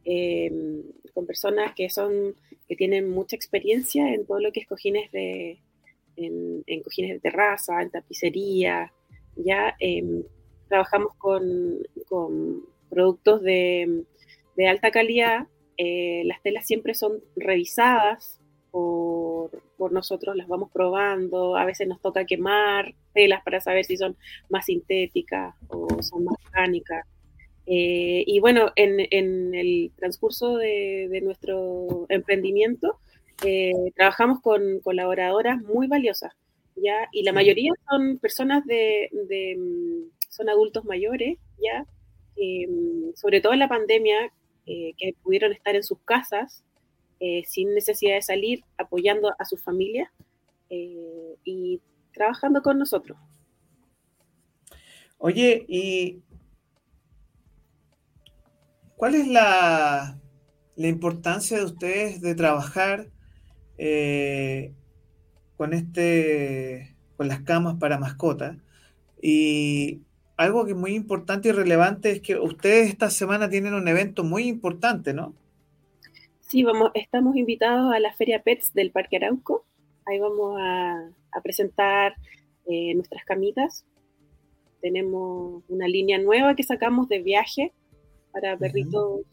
em, 0.05 0.84
con 1.13 1.28
personas 1.28 1.73
que 1.76 1.89
son, 1.89 2.36
que 2.67 2.76
tienen 2.78 3.09
mucha 3.09 3.36
experiencia 3.36 4.13
en 4.13 4.26
todo 4.26 4.39
lo 4.39 4.51
que 4.53 4.61
es 4.61 4.67
cojines 4.67 5.11
de, 5.11 5.59
en, 6.15 6.63
cojines 6.84 7.11
de 7.11 7.19
terraza, 7.19 7.82
en 7.82 7.91
tapicería, 7.91 8.93
ya 9.36 9.76
em, 9.80 10.23
trabajamos 10.69 11.13
con, 11.17 11.86
productos 12.89 13.41
de, 13.41 14.05
de 14.55 14.67
alta 14.69 14.89
calidad, 14.89 15.47
eh, 15.78 16.23
las 16.23 16.41
telas 16.41 16.65
siempre 16.65 16.93
son 16.93 17.21
revisadas 17.36 18.39
por, 19.78 19.91
nosotros, 19.93 20.36
las 20.36 20.47
vamos 20.47 20.69
probando, 20.71 21.55
a 21.55 21.65
veces 21.65 21.88
nos 21.88 22.01
toca 22.01 22.26
quemar 22.26 22.93
telas 23.13 23.41
para 23.43 23.61
saber 23.61 23.86
si 23.86 23.95
son 23.95 24.17
más 24.49 24.65
sintéticas 24.65 25.55
o 25.69 25.88
son 26.01 26.26
más 26.26 26.36
orgánicas. 26.47 27.05
Eh, 27.67 28.23
y 28.28 28.39
bueno, 28.39 28.71
en, 28.76 28.99
el 29.55 29.91
transcurso 29.95 30.57
de, 30.57 31.21
nuestro 31.23 32.05
emprendimiento, 32.09 32.99
eh, 33.45 33.71
trabajamos 33.95 34.41
con 34.41 34.80
colaboradoras 34.82 35.61
muy 35.61 35.88
valiosas, 35.88 36.34
¿ya? 36.76 37.07
Y 37.13 37.23
la 37.23 37.32
mayoría 37.32 37.71
son 37.89 38.17
personas 38.17 38.65
de, 38.65 39.09
son 40.30 40.49
adultos 40.49 40.84
mayores, 40.84 41.38
¿ya? 41.59 41.86
sobre 43.15 43.39
todo 43.39 43.53
en 43.53 43.59
la 43.59 43.69
pandemia, 43.69 44.34
eh, 44.65 44.91
que 44.97 45.13
pudieron 45.23 45.53
estar 45.53 45.76
en 45.76 45.84
sus 45.84 45.99
casas 45.99 46.65
eh, 47.28 47.43
sin 47.47 47.73
necesidad 47.73 48.13
de 48.13 48.21
salir, 48.21 48.63
apoyando 48.78 49.34
a 49.39 49.45
su 49.45 49.57
familia 49.57 50.11
eh, 50.69 51.36
y 51.43 51.82
trabajando 52.13 52.61
con 52.61 52.78
nosotros. 52.78 53.17
Oye, 55.17 55.65
¿y 55.67 56.21
cuál 58.95 59.15
es 59.15 59.28
la, 59.28 60.19
la 60.76 60.88
importancia 60.88 61.57
de 61.57 61.65
ustedes 61.65 62.21
de 62.21 62.36
trabajar 62.36 63.09
eh, 63.80 64.71
con 65.57 65.73
este 65.73 66.95
con 67.17 67.28
las 67.28 67.41
camas 67.41 67.78
para 67.80 67.97
mascotas? 67.97 68.55
Y 69.19 70.01
algo 70.38 70.63
que 70.63 70.73
es 70.73 70.78
muy 70.78 70.93
importante 70.93 71.49
y 71.49 71.53
relevante 71.53 72.11
es 72.11 72.21
que 72.21 72.38
ustedes 72.38 72.89
esta 72.89 73.09
semana 73.09 73.49
tienen 73.49 73.73
un 73.73 73.88
evento 73.88 74.23
muy 74.23 74.47
importante, 74.47 75.15
¿no? 75.15 75.34
Sí, 76.56 76.64
vamos, 76.64 76.91
estamos 76.93 77.36
invitados 77.36 77.93
a 77.93 77.99
la 77.99 78.14
Feria 78.14 78.41
Pets 78.41 78.74
del 78.74 78.89
Parque 78.89 79.18
Arauco. 79.18 79.66
Ahí 80.06 80.20
vamos 80.20 80.56
a, 80.58 81.12
presentar 81.43 82.16
eh, 82.66 82.95
nuestras 82.95 83.26
camitas. 83.26 83.84
Tenemos 84.80 85.64
una 85.68 85.89
línea 85.89 86.18
nueva 86.18 86.56
que 86.56 86.64
sacamos 86.64 87.10
de 87.10 87.20
viaje 87.22 87.74
para 88.32 88.56
perritos 88.56 89.24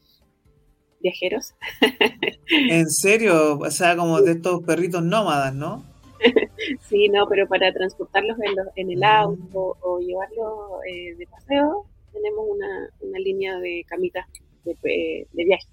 viajeros. 1.00 1.54
¿En 2.50 2.90
serio? 2.90 3.56
O 3.60 3.70
sea, 3.70 3.94
como 3.96 4.20
de 4.20 4.32
estos 4.32 4.60
perritos 4.64 5.04
nómadas, 5.04 5.54
¿no? 5.54 5.84
Sí, 6.88 7.08
no, 7.08 7.28
pero 7.28 7.46
para 7.46 7.72
transportarlos 7.72 8.36
en, 8.74 8.90
el 8.90 9.04
auto 9.04 9.76
o 9.80 10.00
llevarlos 10.00 10.84
eh, 10.90 11.14
de 11.14 11.26
paseo, 11.28 11.86
tenemos 12.12 12.46
una, 12.50 13.18
línea 13.20 13.60
de 13.60 13.84
camitas 13.86 14.26
de, 14.64 15.28
viaje. 15.32 15.68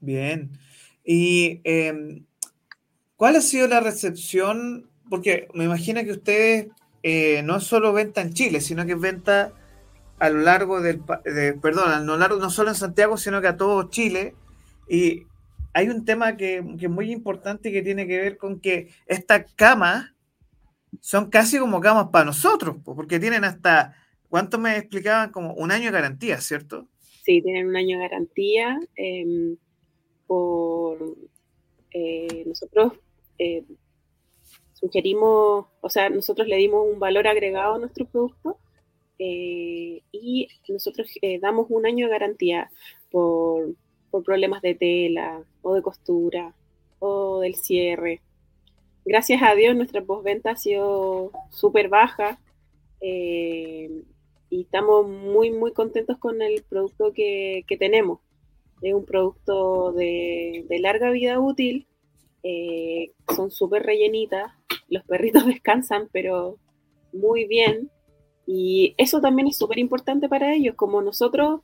Bien. 0.00 0.50
¿Y 1.04 1.60
em, 1.64 2.24
cuál 3.16 3.36
ha 3.36 3.40
sido 3.40 3.66
la 3.68 3.80
recepción? 3.80 4.88
Porque 5.08 5.48
me 5.54 5.64
imagino 5.64 6.02
que 6.02 6.12
ustedes 6.12 6.68
eh, 7.02 7.42
no 7.44 7.60
solo 7.60 7.92
venta 7.92 8.20
en 8.20 8.34
Chile, 8.34 8.60
sino 8.60 8.84
que 8.84 8.94
venta 8.94 9.52
a 10.18 10.30
lo 10.30 10.40
largo 10.40 10.80
del, 10.80 11.00
perdón, 11.62 11.90
a 11.90 12.00
lo 12.00 12.16
largo 12.16 12.38
no 12.38 12.50
solo 12.50 12.70
en 12.70 12.74
Santiago, 12.74 13.16
sino 13.16 13.40
que 13.40 13.48
a 13.48 13.56
todo 13.56 13.88
Chile. 13.88 14.34
Y 14.88 15.26
hay 15.72 15.88
un 15.88 16.04
tema 16.04 16.36
que, 16.36 16.58
es 16.58 16.90
muy 16.90 17.12
importante 17.12 17.70
que 17.70 17.82
tiene 17.82 18.06
que 18.06 18.18
ver 18.18 18.36
con 18.36 18.60
que 18.60 18.88
estas 19.06 19.50
camas 19.54 20.12
son 21.00 21.30
casi 21.30 21.58
como 21.58 21.80
camas 21.80 22.08
para 22.08 22.24
nosotros, 22.24 22.76
porque 22.84 23.20
tienen 23.20 23.44
hasta, 23.44 23.94
¿cuánto 24.28 24.58
me 24.58 24.76
explicaban? 24.76 25.30
Como 25.30 25.54
un 25.54 25.70
año 25.70 25.86
de 25.86 25.92
garantía, 25.92 26.40
¿cierto? 26.40 26.88
Sí, 27.22 27.42
tienen 27.42 27.68
un 27.68 27.76
año 27.76 27.98
de 27.98 28.08
garantía. 28.08 28.80
Em, 28.96 29.56
por 30.28 31.16
eh, 31.92 32.44
nosotros 32.46 32.92
eh, 33.38 33.64
sugerimos, 34.74 35.66
o 35.80 35.90
sea, 35.90 36.08
nosotros 36.10 36.46
le 36.46 36.56
dimos 36.56 36.86
un 36.86 37.00
valor 37.00 37.26
agregado 37.26 37.74
a 37.74 37.78
nuestro 37.78 38.06
producto 38.06 38.58
eh, 39.18 40.02
y 40.12 40.48
nosotros 40.68 41.10
damos 41.40 41.66
un 41.70 41.86
año 41.86 42.06
de 42.06 42.12
garantía 42.12 42.70
por, 43.10 43.74
problemas 44.24 44.62
de 44.62 44.74
tela 44.74 45.42
o 45.62 45.74
de 45.74 45.82
costura 45.82 46.54
o 47.00 47.40
del 47.40 47.56
cierre. 47.56 48.20
Gracias 49.04 49.42
a 49.42 49.54
Dios 49.54 49.74
nuestra 49.74 50.02
postventa 50.02 50.52
ha 50.52 50.56
sido 50.56 51.32
súper 51.50 51.88
baja 51.88 52.38
y 54.50 54.62
estamos 54.62 55.08
muy, 55.08 55.50
muy 55.50 55.72
contentos 55.72 56.18
con 56.18 56.40
el 56.42 56.62
producto 56.68 57.12
que, 57.12 57.64
tenemos. 57.78 58.20
Es 58.82 58.94
un 58.94 59.04
producto 59.04 59.92
de, 59.92 60.66
larga 60.80 61.10
vida 61.10 61.40
útil, 61.40 61.86
son 63.34 63.50
súper 63.50 63.82
rellenitas, 63.82 64.52
los 64.88 65.04
perritos 65.04 65.46
descansan, 65.46 66.08
pero 66.12 66.58
muy 67.12 67.46
bien. 67.46 67.90
Y 68.46 68.94
eso 68.96 69.20
también 69.20 69.48
es 69.48 69.58
súper 69.58 69.78
importante 69.78 70.28
para 70.28 70.54
ellos, 70.54 70.74
como 70.74 71.02
nosotros 71.02 71.60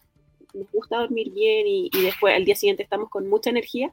nos 0.52 0.70
gusta 0.70 0.98
dormir 0.98 1.32
bien 1.32 1.66
y, 1.66 1.90
después 2.02 2.34
al 2.34 2.44
día 2.44 2.54
siguiente 2.54 2.82
estamos 2.82 3.10
con 3.10 3.28
mucha 3.28 3.50
energía 3.50 3.92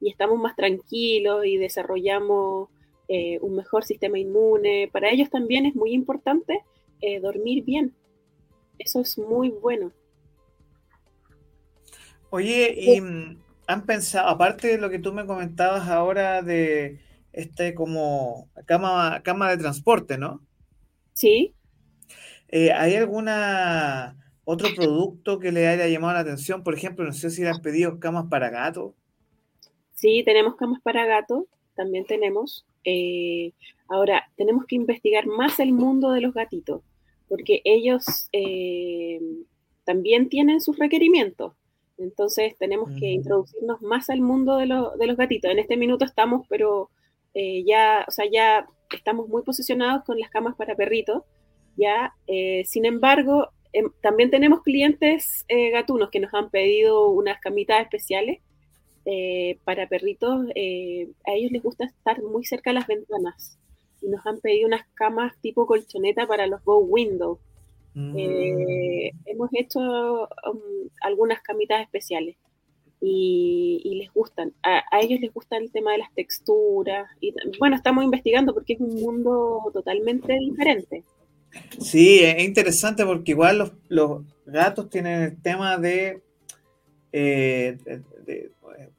y 0.00 0.10
estamos 0.10 0.38
más 0.40 0.56
tranquilos 0.56 1.44
y 1.44 1.56
desarrollamos 1.56 2.68
eh, 3.08 3.38
un 3.40 3.54
mejor 3.56 3.84
sistema 3.84 4.18
inmune. 4.18 4.88
Para 4.92 5.10
ellos 5.10 5.30
también 5.30 5.66
es 5.66 5.74
muy 5.74 5.92
importante 5.92 6.64
eh, 7.00 7.20
dormir 7.20 7.64
bien. 7.64 7.94
Eso 8.78 9.00
es 9.00 9.18
muy 9.18 9.50
bueno. 9.50 9.92
Oye, 12.30 12.74
y 12.76 13.00
mm, 13.00 13.38
han 13.66 13.86
pensado, 13.86 14.28
aparte 14.28 14.68
de 14.68 14.78
lo 14.78 14.88
que 14.88 14.98
tú 14.98 15.12
me 15.12 15.26
comentabas 15.26 15.88
ahora 15.88 16.42
de 16.42 17.00
este 17.32 17.74
como 17.74 18.48
cama, 18.66 19.20
cama 19.22 19.50
de 19.50 19.58
transporte, 19.58 20.18
¿no? 20.18 20.40
Sí. 21.12 21.54
Eh, 22.48 22.72
¿Hay 22.72 22.94
alguna 22.96 24.16
otro 24.44 24.68
producto 24.74 25.38
que 25.38 25.52
le 25.52 25.68
haya 25.68 25.86
llamado 25.86 26.14
la 26.14 26.20
atención? 26.20 26.62
Por 26.62 26.74
ejemplo, 26.74 27.04
no 27.04 27.12
sé 27.12 27.30
si 27.30 27.42
le 27.42 27.50
han 27.50 27.62
pedido 27.62 28.00
camas 28.00 28.26
para 28.28 28.50
gato. 28.50 28.94
Sí, 29.94 30.22
tenemos 30.24 30.56
camas 30.56 30.80
para 30.82 31.04
gato, 31.06 31.46
también 31.74 32.06
tenemos. 32.06 32.66
Eh, 32.84 33.52
ahora, 33.88 34.30
tenemos 34.36 34.64
que 34.66 34.76
investigar 34.76 35.26
más 35.26 35.60
el 35.60 35.72
mundo 35.72 36.12
de 36.12 36.22
los 36.22 36.32
gatitos, 36.32 36.82
porque 37.28 37.60
ellos 37.64 38.28
eh, 38.32 39.20
también 39.84 40.28
tienen 40.28 40.60
sus 40.60 40.78
requerimientos. 40.78 41.52
Entonces 42.00 42.56
tenemos 42.58 42.90
que 42.98 43.06
introducirnos 43.06 43.82
más 43.82 44.10
al 44.10 44.20
mundo 44.20 44.56
de, 44.56 44.66
de, 44.98 45.06
los 45.06 45.16
gatitos. 45.16 45.50
En 45.50 45.58
este 45.58 45.76
minuto 45.76 46.04
estamos, 46.04 46.46
pero 46.48 46.90
eh, 47.34 47.62
ya, 47.64 48.04
o 48.08 48.10
sea, 48.10 48.24
ya 48.30 48.66
estamos 48.94 49.28
muy 49.28 49.42
posicionados 49.42 50.04
con 50.04 50.18
las 50.18 50.30
camas 50.30 50.56
para 50.56 50.74
perritos, 50.74 51.22
ya. 51.76 52.14
Eh, 52.26 52.64
sin 52.66 52.86
embargo, 52.86 53.48
em, 53.72 53.90
también 54.00 54.30
tenemos 54.30 54.62
clientes 54.62 55.44
eh, 55.48 55.70
gatunos 55.70 56.10
que 56.10 56.20
nos 56.20 56.32
han 56.34 56.50
pedido 56.50 57.08
unas 57.10 57.40
camitas 57.40 57.82
especiales 57.82 58.40
para 59.64 59.88
perritos. 59.88 60.46
a 60.50 61.32
ellos 61.32 61.50
les 61.50 61.62
gusta 61.62 61.84
estar 61.84 62.22
muy 62.22 62.44
cerca 62.44 62.70
de 62.70 62.74
las 62.74 62.86
ventanas 62.86 63.58
y 64.00 64.08
nos 64.08 64.24
han 64.24 64.38
pedido 64.40 64.68
unas 64.68 64.86
camas 64.94 65.34
tipo 65.40 65.66
colchoneta 65.66 66.26
para 66.26 66.46
los 66.46 66.62
Go 66.64 66.78
Window. 66.78 67.40
Mm. 67.94 68.16
hemos 69.26 69.50
hecho 69.52 69.80
um, 69.80 70.88
algunas 71.00 71.40
camitas 71.42 71.82
especiales 71.82 72.36
y, 73.00 73.96
les 73.98 74.12
gustan. 74.12 74.52
A, 74.62 74.82
ellos 75.00 75.20
les 75.20 75.32
gusta 75.32 75.56
el 75.56 75.70
tema 75.70 75.92
de 75.92 75.98
las 75.98 76.12
texturas. 76.14 77.08
Y 77.20 77.34
bueno, 77.58 77.76
estamos 77.76 78.04
investigando 78.04 78.54
porque 78.54 78.74
es 78.74 78.80
un 78.80 78.94
mundo 79.00 79.62
totalmente 79.72 80.36
diferente. 80.38 81.04
Sí, 81.80 82.20
es 82.20 82.44
interesante 82.44 83.04
porque 83.04 83.32
igual 83.32 83.72
los, 83.88 84.22
gatos 84.46 84.90
tienen 84.90 85.22
el 85.22 85.42
tema 85.42 85.78
de, 85.78 86.22
eh, 87.12 87.78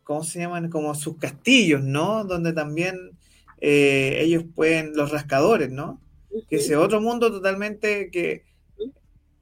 ¿cómo 0.03 0.23
se 0.23 0.39
llaman? 0.39 0.69
Como 0.69 0.95
sus 0.95 1.17
castillos, 1.17 1.83
¿no? 1.83 2.23
Donde 2.23 2.53
también 2.53 3.11
eh, 3.59 4.17
ellos 4.21 4.43
pueden, 4.55 4.95
los 4.95 5.11
rascadores, 5.11 5.69
¿no? 5.69 6.01
Que 6.49 6.57
es 6.57 6.71
otro 6.71 7.01
mundo 7.01 7.31
totalmente 7.31 8.09
que, 8.09 8.43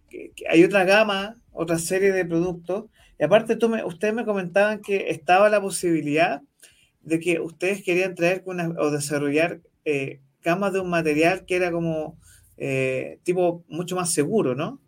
que, 0.10 0.34
hay 0.50 0.64
otra 0.64 0.84
gama, 0.84 1.38
otra 1.52 1.78
serie 1.78 2.12
de 2.12 2.26
productos 2.26 2.86
y 3.20 3.24
aparte, 3.26 3.58
tú 3.58 3.68
me, 3.68 3.84
ustedes 3.84 4.14
me 4.14 4.24
comentaban 4.24 4.82
que 4.82 5.10
estaba 5.10 5.50
la 5.50 5.62
posibilidad 5.62 6.42
de 7.02 7.20
que 7.20 7.42
ustedes 7.42 7.84
querían 7.84 8.16
traer 8.16 8.44
o 8.78 8.92
desarrollar 8.92 9.60
eh, 9.84 10.22
camas 10.40 10.72
de 10.72 10.80
un 10.80 10.90
material 10.90 11.46
que 11.46 11.58
era 11.58 11.70
como 11.70 12.18
eh, 12.58 13.20
tipo 13.24 13.66
mucho 13.68 13.98
más 13.98 14.14
seguro, 14.14 14.56
¿no? 14.56 14.80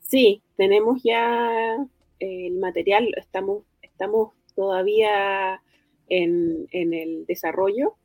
Sí, 0.00 0.42
tenemos 0.56 1.02
ya 1.04 1.76
el 2.20 2.54
material, 2.54 3.12
estamos, 3.18 3.64
estamos 3.82 4.32
todavía 4.54 5.60
en, 6.08 6.68
el 6.72 7.26
desarrollo. 7.26 7.96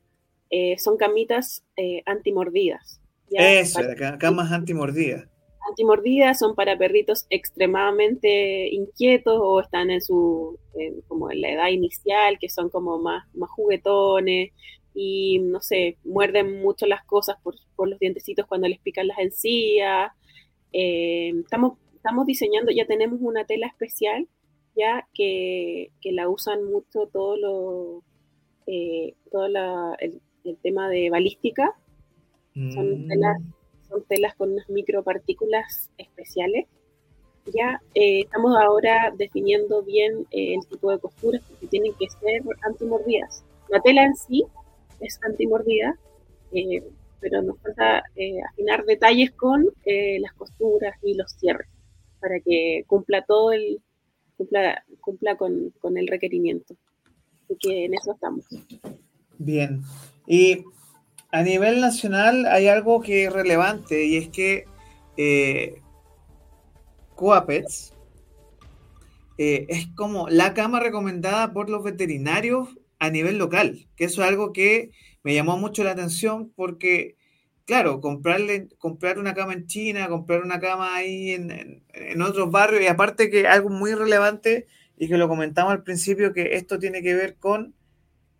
Eh, 0.50 0.76
son 0.78 0.98
camitas 0.98 1.64
antimordidas. 2.04 3.00
Eso, 3.30 3.80
camas 4.18 4.52
antimordidas 4.52 5.26
antimordidas 5.68 6.38
son 6.38 6.54
para 6.54 6.76
perritos 6.76 7.26
extremadamente 7.30 8.68
inquietos 8.72 9.38
o 9.40 9.60
están 9.60 9.90
en 9.90 10.00
su 10.00 10.58
como 11.08 11.30
en 11.30 11.40
la 11.40 11.50
edad 11.50 11.68
inicial, 11.68 12.38
que 12.38 12.48
son 12.48 12.68
como 12.68 12.98
más, 12.98 13.24
más 13.34 13.50
juguetones 13.50 14.52
y 14.94 15.38
no 15.40 15.60
sé, 15.60 15.98
muerden 16.04 16.60
mucho 16.60 16.86
las 16.86 17.04
cosas 17.04 17.36
por, 17.42 17.56
los 17.88 17.98
dientecitos 17.98 18.46
cuando 18.46 18.68
les 18.68 18.78
pican 18.80 19.08
las 19.08 19.18
encías. 19.18 20.12
Eh, 20.72 21.32
estamos, 21.40 21.78
estamos 21.94 22.26
diseñando, 22.26 22.72
ya 22.72 22.86
tenemos 22.86 23.20
una 23.20 23.44
tela 23.44 23.66
especial 23.66 24.28
ya 24.76 25.06
que, 25.14 25.90
la 26.04 26.28
usan 26.28 26.64
mucho 26.64 27.08
todo 27.12 27.36
lo 27.36 28.02
eh, 28.66 29.14
todo 29.30 29.46
el, 29.46 30.20
tema 30.62 30.88
de 30.88 31.10
balística. 31.10 31.74
Son 32.54 33.06
mm. 33.06 33.54
Telas 34.02 34.08
telas 34.08 34.34
con 34.34 34.52
unas 34.52 34.68
micropartículas 34.68 35.90
especiales. 35.98 36.66
Ya 37.46 37.80
eh, 37.94 38.20
estamos 38.20 38.56
ahora 38.56 39.12
definiendo 39.16 39.82
bien 39.82 40.26
eh, 40.30 40.54
el 40.54 40.66
tipo 40.66 40.90
de 40.90 40.98
costuras 40.98 41.42
que 41.60 41.66
tienen 41.66 41.92
que 41.94 42.08
ser 42.08 42.42
antimordidas. 42.62 43.44
La 43.68 43.80
tela 43.80 44.04
en 44.04 44.16
sí 44.16 44.44
es 45.00 45.18
antimordida, 45.22 45.98
eh, 46.52 46.82
pero 47.20 47.42
nos 47.42 47.58
falta 47.60 48.02
afinar 48.50 48.84
detalles 48.84 49.32
con 49.32 49.66
las 49.84 50.32
costuras 50.34 50.94
y 51.02 51.14
los 51.14 51.32
cierres 51.32 51.68
para 52.20 52.40
que 52.40 52.84
cumpla 52.86 53.24
todo 53.24 53.52
el 53.52 53.80
cumpla, 54.36 54.82
cumpla 55.00 55.36
con, 55.36 55.70
con 55.80 55.96
el 55.96 56.06
requerimiento. 56.06 56.74
Así 57.44 57.56
que 57.58 57.84
en 57.86 57.94
eso 57.94 58.12
estamos. 58.12 58.46
Bien. 59.38 59.82
Y 60.26 60.64
a 61.34 61.42
nivel 61.42 61.80
nacional 61.80 62.46
hay 62.46 62.68
algo 62.68 63.00
que 63.00 63.24
es 63.24 63.32
relevante 63.32 64.04
y 64.04 64.18
es 64.18 64.28
que 64.28 64.66
eh, 65.16 65.82
Coapets 67.16 67.92
eh, 69.36 69.66
es 69.68 69.88
como 69.96 70.28
la 70.28 70.54
cama 70.54 70.78
recomendada 70.78 71.52
por 71.52 71.68
los 71.68 71.82
veterinarios 71.82 72.68
a 73.00 73.10
nivel 73.10 73.38
local, 73.38 73.88
que 73.96 74.04
eso 74.04 74.22
es 74.22 74.28
algo 74.28 74.52
que 74.52 74.92
me 75.24 75.34
llamó 75.34 75.56
mucho 75.56 75.82
la 75.82 75.90
atención 75.90 76.52
porque, 76.54 77.16
claro, 77.64 78.00
comprarle, 78.00 78.68
comprar 78.78 79.18
una 79.18 79.34
cama 79.34 79.54
en 79.54 79.66
China, 79.66 80.06
comprar 80.06 80.40
una 80.40 80.60
cama 80.60 80.94
ahí 80.94 81.32
en, 81.32 81.82
en 81.94 82.22
otros 82.22 82.48
barrios, 82.52 82.80
y 82.82 82.86
aparte 82.86 83.28
que 83.28 83.48
algo 83.48 83.70
muy 83.70 83.92
relevante 83.94 84.68
y 84.96 85.08
que 85.08 85.18
lo 85.18 85.26
comentamos 85.26 85.72
al 85.72 85.82
principio, 85.82 86.32
que 86.32 86.54
esto 86.54 86.78
tiene 86.78 87.02
que 87.02 87.16
ver 87.16 87.34
con 87.34 87.74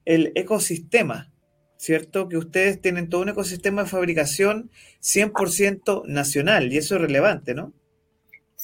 el 0.05 0.31
ecosistema 0.37 1.34
¿cierto? 1.77 2.29
Que 2.29 2.37
ustedes 2.37 2.81
tienen 2.81 3.09
todo 3.09 3.22
un 3.22 3.31
ecosistema 3.31 3.83
de 3.83 3.89
fabricación 3.89 4.70
100% 5.01 6.07
nacional 6.07 6.72
y 6.72 6.79
eso 6.79 6.97
es 6.97 7.01
relevante, 7.01 7.55
¿no? 7.55 7.72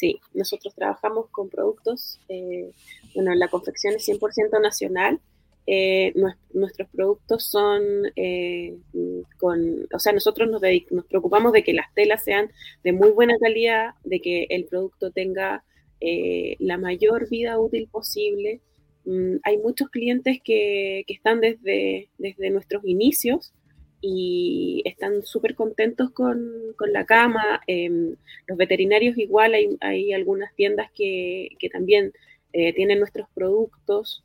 Sí, 0.00 0.18
nosotros 0.32 0.74
trabajamos 0.74 1.26
con 1.30 1.50
productos, 1.50 2.18
eh, 2.30 2.70
bueno, 3.14 3.34
la 3.34 3.48
confección 3.48 3.94
es 3.94 4.08
100% 4.08 4.58
nacional. 4.62 5.20
Eh, 5.66 6.14
nuestros 6.54 6.88
productos 6.88 7.44
son 7.44 7.82
eh, 8.16 8.78
con, 9.38 9.86
o 9.92 9.98
sea, 9.98 10.14
nosotros 10.14 10.48
nos, 10.48 10.62
nos, 10.90 11.04
preocupamos 11.04 11.52
de 11.52 11.62
que 11.62 11.74
las 11.74 11.92
telas 11.92 12.24
sean 12.24 12.50
de 12.82 12.92
muy 12.92 13.10
buena 13.10 13.38
calidad, 13.38 13.90
de 14.02 14.22
que 14.22 14.46
el 14.48 14.64
producto 14.64 15.10
tenga 15.10 15.64
la 16.00 16.78
mayor 16.78 17.28
vida 17.28 17.58
útil 17.58 17.86
posible. 17.92 18.62
Mm, 19.04 19.36
hay 19.42 19.58
muchos 19.58 19.88
clientes 19.90 20.40
que, 20.42 21.04
están 21.08 21.40
desde, 21.40 22.08
nuestros 22.50 22.84
inicios 22.84 23.52
y 24.00 24.82
están 24.84 25.22
súper 25.24 25.54
contentos 25.54 26.10
con, 26.10 26.40
la 26.92 27.04
cama. 27.06 27.60
Em, 27.66 28.16
los 28.46 28.58
veterinarios 28.58 29.18
igual, 29.18 29.54
hay, 29.80 30.12
algunas 30.12 30.54
tiendas 30.54 30.90
que, 30.92 31.50
también 31.72 32.12
eh, 32.52 32.72
tienen 32.74 32.98
nuestros 32.98 33.28
productos. 33.34 34.24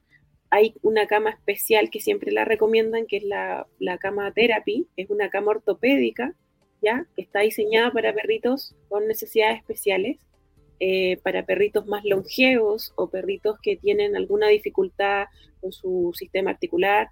Hay 0.50 0.76
una 0.82 1.08
cama 1.08 1.32
especial 1.32 1.90
que 1.90 2.00
siempre 2.00 2.32
la 2.32 2.46
recomiendan, 2.46 3.08
que 3.08 3.18
es 3.18 3.24
la, 3.24 3.68
la 3.80 3.98
cama 3.98 4.32
therapy, 4.32 4.88
es 4.96 5.10
una 5.10 5.30
cama 5.30 5.52
ortopédica, 5.52 6.36
¿ya? 6.82 7.08
Está 7.18 7.42
diseñada 7.42 7.92
para 7.92 8.14
perritos 8.14 8.76
con 8.90 9.08
necesidades 9.08 9.58
especiales, 9.58 10.18
eh, 10.80 11.18
para 11.24 11.46
perritos 11.46 11.88
más 11.88 12.04
longevos 12.06 12.94
o 12.96 13.10
perritos 13.10 13.58
que 13.62 13.78
tienen 13.78 14.16
alguna 14.16 14.48
dificultad 14.48 15.26
con 15.62 15.72
su 15.72 16.12
sistema 16.16 16.52
articular 16.52 17.10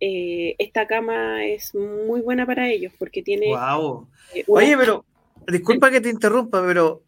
eh, 0.00 0.56
esta 0.58 0.86
cama 0.86 1.44
es 1.44 1.74
muy 1.74 2.22
buena 2.22 2.46
para 2.46 2.70
ellos 2.70 2.92
porque 2.98 3.22
tiene... 3.22 3.48
Wow. 3.48 4.08
Eh, 4.34 4.44
Oye, 4.48 4.76
pero, 4.76 5.04
disculpa 5.46 5.90
que 5.90 6.00
te 6.00 6.08
interrumpa, 6.08 6.64
pero 6.64 7.04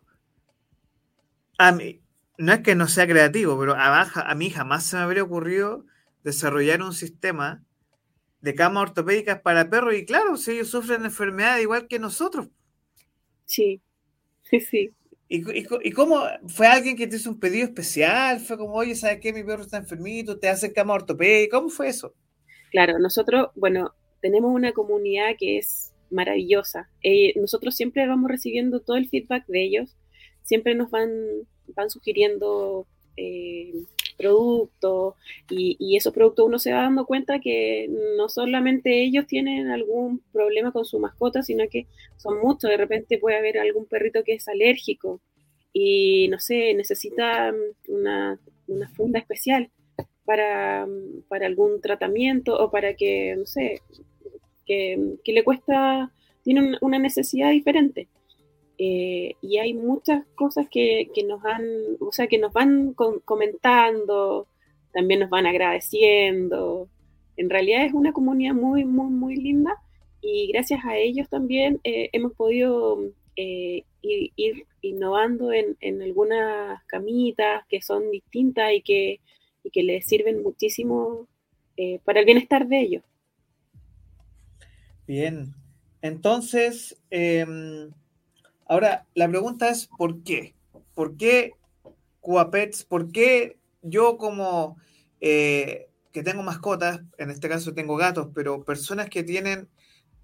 a 1.56 1.72
mí, 1.72 2.02
no 2.36 2.52
es 2.52 2.60
que 2.60 2.74
no 2.74 2.86
sea 2.88 3.06
creativo, 3.06 3.58
pero 3.58 3.74
a, 3.74 4.02
a 4.02 4.34
mí 4.34 4.50
jamás 4.50 4.84
se 4.84 4.96
me 4.96 5.02
habría 5.02 5.22
ocurrido 5.22 5.86
desarrollar 6.22 6.82
un 6.82 6.92
sistema 6.92 7.64
de 8.42 8.54
camas 8.54 8.90
ortopédicas 8.90 9.40
para 9.40 9.70
perros 9.70 9.94
y 9.94 10.04
claro, 10.04 10.36
si 10.36 10.52
ellos 10.52 10.68
sufren 10.68 11.06
enfermedades 11.06 11.62
igual 11.62 11.88
que 11.88 11.98
nosotros. 11.98 12.48
Sí, 13.46 13.80
sí, 14.42 14.60
sí. 14.60 14.90
¿Y, 15.34 15.92
cómo 15.92 16.24
fue 16.46 16.66
alguien 16.66 16.94
que 16.94 17.06
te 17.06 17.16
hizo 17.16 17.30
un 17.30 17.40
pedido 17.40 17.64
especial? 17.64 18.38
Fue 18.38 18.58
como, 18.58 18.74
oye, 18.74 18.94
¿sabes 18.94 19.18
qué? 19.18 19.32
Mi 19.32 19.42
perro 19.42 19.62
está 19.62 19.78
enfermito, 19.78 20.38
te 20.38 20.50
hace 20.50 20.74
cama 20.74 20.92
ortopédica. 20.92 21.56
¿Cómo 21.56 21.70
fue 21.70 21.88
eso? 21.88 22.14
Claro, 22.70 22.98
nosotros, 22.98 23.48
bueno, 23.54 23.94
tenemos 24.20 24.54
una 24.54 24.72
comunidad 24.72 25.30
que 25.38 25.56
es 25.56 25.94
maravillosa. 26.10 26.90
Eh, 27.02 27.32
nosotros 27.40 27.74
siempre 27.74 28.06
vamos 28.06 28.30
recibiendo 28.30 28.80
todo 28.80 28.98
el 28.98 29.08
feedback 29.08 29.46
de 29.46 29.64
ellos, 29.64 29.96
siempre 30.42 30.74
nos 30.74 30.90
van, 30.90 31.10
van 31.68 31.88
sugiriendo 31.88 32.86
eh, 33.16 33.72
productos 34.14 35.14
y, 35.50 35.96
esos 35.96 36.12
productos 36.12 36.46
uno 36.46 36.58
se 36.58 36.72
va 36.72 36.82
dando 36.82 37.06
cuenta 37.06 37.40
que 37.40 37.88
no 38.16 38.28
solamente 38.28 39.02
ellos 39.02 39.26
tienen 39.26 39.70
algún 39.70 40.20
problema 40.32 40.72
con 40.72 40.84
su 40.84 40.98
mascota, 40.98 41.42
sino 41.42 41.64
que 41.70 41.86
son 42.16 42.40
muchos. 42.40 42.70
De 42.70 42.76
repente 42.76 43.18
puede 43.18 43.36
haber 43.36 43.58
algún 43.58 43.86
perrito 43.86 44.24
que 44.24 44.34
es 44.34 44.48
alérgico 44.48 45.20
y, 45.72 46.28
no 46.28 46.38
sé, 46.38 46.74
necesita 46.74 47.52
una, 47.88 48.38
una 48.66 48.88
funda 48.90 49.18
especial 49.18 49.70
para, 50.24 50.86
para 51.28 51.46
algún 51.46 51.80
tratamiento 51.80 52.56
o 52.58 52.70
para 52.70 52.94
que, 52.94 53.34
no 53.36 53.46
sé, 53.46 53.80
que, 54.66 55.32
le 55.32 55.44
cuesta, 55.44 56.10
tiene 56.42 56.76
una 56.80 56.98
necesidad 56.98 57.50
diferente. 57.50 58.08
Eh, 58.78 59.34
y 59.40 59.58
hay 59.58 59.74
muchas 59.74 60.24
cosas 60.34 60.66
que, 60.70 61.10
que, 61.14 61.24
nos 61.24 61.44
han, 61.44 61.64
o 62.00 62.12
sea, 62.12 62.26
que 62.26 62.38
nos 62.38 62.52
van 62.52 62.94
comentando, 63.24 64.46
también 64.92 65.20
nos 65.20 65.30
van 65.30 65.46
agradeciendo. 65.46 66.88
En 67.36 67.50
realidad 67.50 67.84
es 67.84 67.92
una 67.92 68.12
comunidad 68.12 68.54
muy, 68.54 68.84
muy, 68.84 69.10
muy 69.10 69.36
linda 69.36 69.76
y 70.20 70.48
gracias 70.52 70.84
a 70.84 70.96
ellos 70.96 71.28
también 71.28 71.80
eh, 71.84 72.08
hemos 72.12 72.32
podido 72.32 72.98
eh, 73.36 73.84
ir, 74.02 74.66
innovando 74.82 75.52
en, 75.52 75.76
en, 75.80 76.02
algunas 76.02 76.82
camitas 76.86 77.64
que 77.68 77.80
son 77.80 78.10
distintas 78.10 78.72
y 78.72 78.82
que 78.82 79.20
y 79.64 79.70
que 79.70 79.82
les 79.82 80.06
sirven 80.06 80.42
muchísimo 80.42 81.28
eh, 81.76 82.00
para 82.04 82.20
el 82.20 82.26
bienestar 82.26 82.66
de 82.66 82.80
ellos. 82.80 83.04
Bien, 85.06 85.54
entonces, 86.00 87.00
em, 87.10 87.90
ahora 88.72 89.06
la 89.14 89.28
pregunta 89.28 89.68
es 89.68 89.88
¿por 89.98 90.22
qué? 90.22 90.54
¿Por 90.94 91.16
qué 91.16 91.52
Cuapets? 92.20 92.84
¿Por 92.84 93.12
qué 93.12 93.58
yo 93.82 94.16
como 94.16 94.76
eh, 95.20 95.88
que 96.12 96.22
tengo 96.22 96.42
mascotas, 96.42 97.00
en 97.18 97.30
este 97.30 97.48
caso 97.48 97.74
tengo 97.74 97.96
gatos, 97.96 98.28
pero 98.34 98.64
personas 98.64 99.08
que 99.08 99.22
tienen 99.22 99.68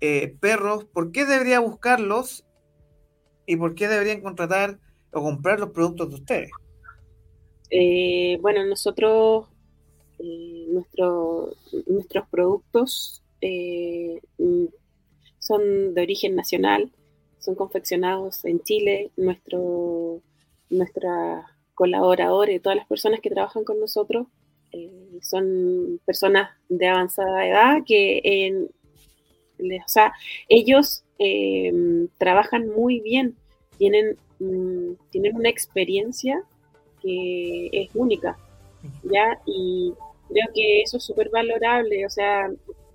eh, 0.00 0.34
perros, 0.40 0.84
¿por 0.84 1.12
qué 1.12 1.24
debería 1.24 1.60
buscarlos 1.60 2.44
y 3.46 3.56
por 3.56 3.74
qué 3.74 3.88
deberían 3.88 4.20
contratar 4.20 4.78
o 5.12 5.22
comprar 5.22 5.60
los 5.60 5.70
productos 5.70 6.08
de 6.10 6.14
ustedes? 6.14 6.50
Eh, 7.70 8.38
bueno, 8.40 8.64
nosotros, 8.64 9.48
eh, 10.18 10.66
nuestros 10.70 12.28
productos 12.30 13.22
eh, 13.40 14.20
son 15.38 15.94
de 15.94 16.02
origen 16.02 16.34
nacional, 16.34 16.92
son 17.38 17.54
confeccionados 17.54 18.44
en 18.44 18.60
Chile, 18.60 19.10
nuestro, 19.16 20.20
nuestra 20.70 21.46
colaboradores, 21.74 22.60
todas 22.60 22.76
las 22.76 22.86
personas 22.88 23.20
que 23.20 23.30
trabajan 23.30 23.64
con 23.64 23.78
nosotros 23.78 24.26
son 25.22 26.00
personas 26.04 26.50
de 26.68 26.88
avanzada 26.88 27.46
edad 27.46 27.76
que 27.86 28.20
en, 28.24 28.68
o 29.58 29.88
sea, 29.88 30.12
ellos 30.48 31.04
trabajan 32.18 32.68
muy 32.68 33.00
bien, 33.00 33.36
tienen, 33.76 34.16
mm, 34.38 34.92
tienen 35.10 35.36
una 35.36 35.48
experiencia 35.48 36.42
que 37.02 37.70
es 37.72 37.90
única, 37.94 38.36
¿ya? 39.04 39.40
Y 39.46 39.92
creo 40.28 40.46
que 40.54 40.82
eso 40.82 40.96
es 40.98 41.04
súper 41.04 41.30
valorable, 41.30 42.06
o 42.06 42.10
sea, 42.10 42.50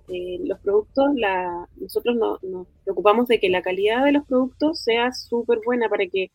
eh, 0.08 0.38
los 0.44 0.58
productos, 0.60 1.14
la, 1.14 1.68
nosotros 1.76 2.16
nos 2.16 2.68
preocupamos 2.84 3.28
de 3.28 3.40
que 3.40 3.48
la 3.48 3.62
calidad 3.62 4.04
de 4.04 4.12
los 4.12 4.26
productos 4.26 4.80
sea 4.80 5.12
súper 5.12 5.60
buena 5.64 5.88
para 5.88 6.06
que 6.06 6.30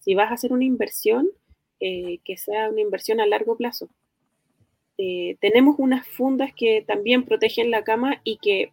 si 0.00 0.14
vas 0.14 0.30
a 0.30 0.34
hacer 0.34 0.52
una 0.52 0.64
inversión, 0.64 1.28
eh, 1.80 2.18
que 2.24 2.36
sea 2.36 2.70
una 2.70 2.80
inversión 2.80 3.20
a 3.20 3.26
largo 3.26 3.56
plazo. 3.56 3.88
Eh, 4.98 5.36
tenemos 5.40 5.76
unas 5.78 6.06
fundas 6.06 6.52
que 6.54 6.84
también 6.86 7.24
protegen 7.24 7.70
la 7.70 7.82
cama 7.82 8.20
y 8.24 8.38
que 8.38 8.70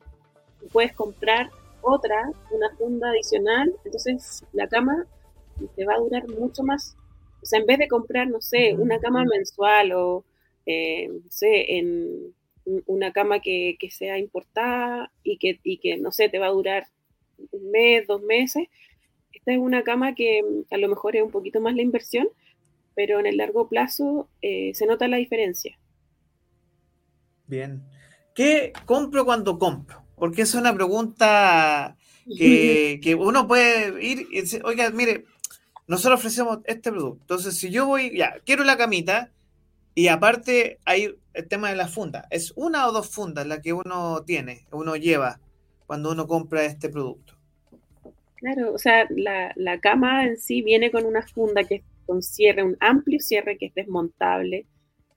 puedes 0.71 0.93
comprar 0.93 1.49
otra, 1.81 2.31
una 2.51 2.69
funda 2.77 3.09
adicional, 3.09 3.73
entonces 3.85 4.43
la 4.53 4.67
cama 4.67 5.05
te 5.75 5.85
va 5.85 5.93
a 5.93 5.99
durar 5.99 6.27
mucho 6.29 6.63
más. 6.63 6.95
O 7.41 7.45
sea, 7.45 7.59
en 7.59 7.65
vez 7.65 7.79
de 7.79 7.87
comprar, 7.87 8.27
no 8.27 8.41
sé, 8.41 8.75
una 8.75 8.99
cama 8.99 9.23
mensual 9.25 9.93
o, 9.93 10.25
eh, 10.65 11.07
no 11.07 11.31
sé, 11.31 11.77
en 11.77 12.33
una 12.85 13.11
cama 13.11 13.39
que, 13.39 13.77
sea 13.91 14.17
importada 14.17 15.11
y 15.23 15.37
que, 15.37 15.59
y 15.63 15.77
que, 15.77 15.97
no 15.97 16.11
sé, 16.11 16.29
te 16.29 16.39
va 16.39 16.47
a 16.47 16.51
durar 16.51 16.87
un 17.51 17.71
mes, 17.71 18.05
dos 18.07 18.21
meses, 18.21 18.67
esta 19.31 19.53
es 19.53 19.59
una 19.59 19.83
cama 19.83 20.15
que 20.15 20.41
a 20.69 20.77
lo 20.77 20.89
mejor 20.89 21.15
es 21.15 21.23
un 21.23 21.31
poquito 21.31 21.61
más 21.61 21.75
la 21.75 21.81
inversión, 21.81 22.27
pero 22.95 23.19
en 23.19 23.25
el 23.25 23.37
largo 23.37 23.67
plazo 23.67 24.27
eh, 24.41 24.71
se 24.73 24.85
nota 24.85 25.07
la 25.07 25.17
diferencia. 25.17 25.77
Bien. 27.47 27.81
¿Qué 28.35 28.73
compro 28.85 29.25
cuando 29.25 29.57
compro? 29.57 30.03
Porque 30.15 30.41
es 30.41 30.53
una 30.53 30.73
pregunta 30.73 31.95
que, 32.37 32.99
que 33.03 33.15
uno 33.15 33.47
puede 33.47 34.03
ir 34.03 34.27
y 34.31 34.41
decir, 34.41 34.61
oiga, 34.65 34.89
mire, 34.91 35.25
nosotros 35.87 36.19
ofrecemos 36.19 36.59
este 36.65 36.91
producto. 36.91 37.21
Entonces, 37.21 37.57
si 37.57 37.71
yo 37.71 37.87
voy, 37.87 38.15
ya, 38.15 38.35
quiero 38.45 38.63
la 38.63 38.77
camita 38.77 39.31
y 39.95 40.07
aparte 40.07 40.77
hay 40.85 41.15
el 41.39 41.47
tema 41.47 41.69
de 41.69 41.75
la 41.75 41.87
funda. 41.87 42.27
¿Es 42.29 42.53
una 42.55 42.87
o 42.87 42.91
dos 42.91 43.09
fundas 43.09 43.47
la 43.47 43.61
que 43.61 43.73
uno 43.73 44.23
tiene, 44.25 44.65
uno 44.71 44.95
lleva 44.95 45.39
cuando 45.87 46.11
uno 46.11 46.27
compra 46.27 46.65
este 46.65 46.89
producto? 46.89 47.33
Claro, 48.35 48.73
o 48.73 48.77
sea, 48.77 49.07
la, 49.09 49.79
cama 49.81 50.25
en 50.25 50.37
sí 50.37 50.61
viene 50.61 50.91
con 50.91 51.05
una 51.05 51.25
funda 51.25 51.63
que 51.63 51.75
es 51.75 51.83
con 52.05 52.21
cierre, 52.21 52.63
un 52.63 52.77
amplio 52.79 53.19
cierre 53.19 53.57
que 53.57 53.67
es 53.67 53.73
desmontable. 53.73 54.65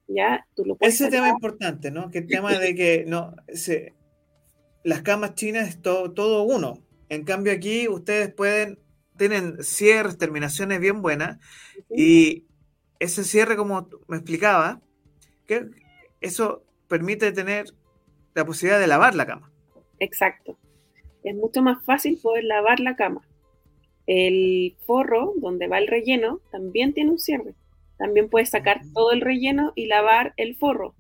Ya, 0.08 0.46
tú 0.54 0.64
lo 0.64 0.76
puedes 0.76 0.94
Ese 0.94 1.10
tema 1.10 1.28
es 1.28 1.34
importante, 1.34 1.90
¿no? 1.90 2.10
Que 2.10 2.18
el 2.18 2.26
tema 2.26 2.58
de 2.58 2.74
que 2.74 3.04
no, 3.06 3.34
se, 3.52 3.94
las 4.84 5.02
camas 5.02 5.34
chinas 5.34 5.68
es 5.68 5.80
todo, 5.80 6.12
todo 6.12 6.42
uno. 6.42 6.82
En 7.08 7.24
cambio 7.24 7.52
aquí 7.52 7.88
ustedes 7.88 8.32
pueden 8.32 8.78
tienen 9.16 9.62
cierres, 9.62 10.18
terminaciones 10.18 10.80
bien 10.80 11.02
buenas. 11.02 11.38
Y 11.90 12.46
ese 12.98 13.24
cierre, 13.24 13.56
como 13.56 13.88
me 14.08 14.16
explicaba, 14.16 14.80
que 15.46 15.68
eso 16.22 16.62
permite 16.88 17.32
tener 17.32 17.66
la 18.34 18.44
posibilidad 18.44 18.80
de 18.80 18.86
lavar 18.86 19.14
la 19.14 19.26
cama. 19.26 19.52
exacto. 19.98 20.56
Es 21.22 21.36
mucho 21.36 21.62
más 21.62 21.84
fácil 21.84 22.18
poder 22.20 22.44
lavar 22.44 22.80
la 22.80 22.96
cama. 22.96 23.22
El 24.06 24.74
forro 24.84 25.34
donde 25.36 25.68
va 25.68 25.78
el 25.78 25.86
relleno 25.86 26.40
también 26.50 26.94
tiene 26.94 27.12
un 27.12 27.20
cierre. 27.20 27.54
También 27.96 28.28
puedes 28.28 28.50
sacar 28.50 28.80
todo 28.92 29.12
el 29.12 29.20
relleno 29.20 29.72
y 29.76 29.86
lavar 29.86 30.34
el 30.36 30.56
forro. 30.56 30.96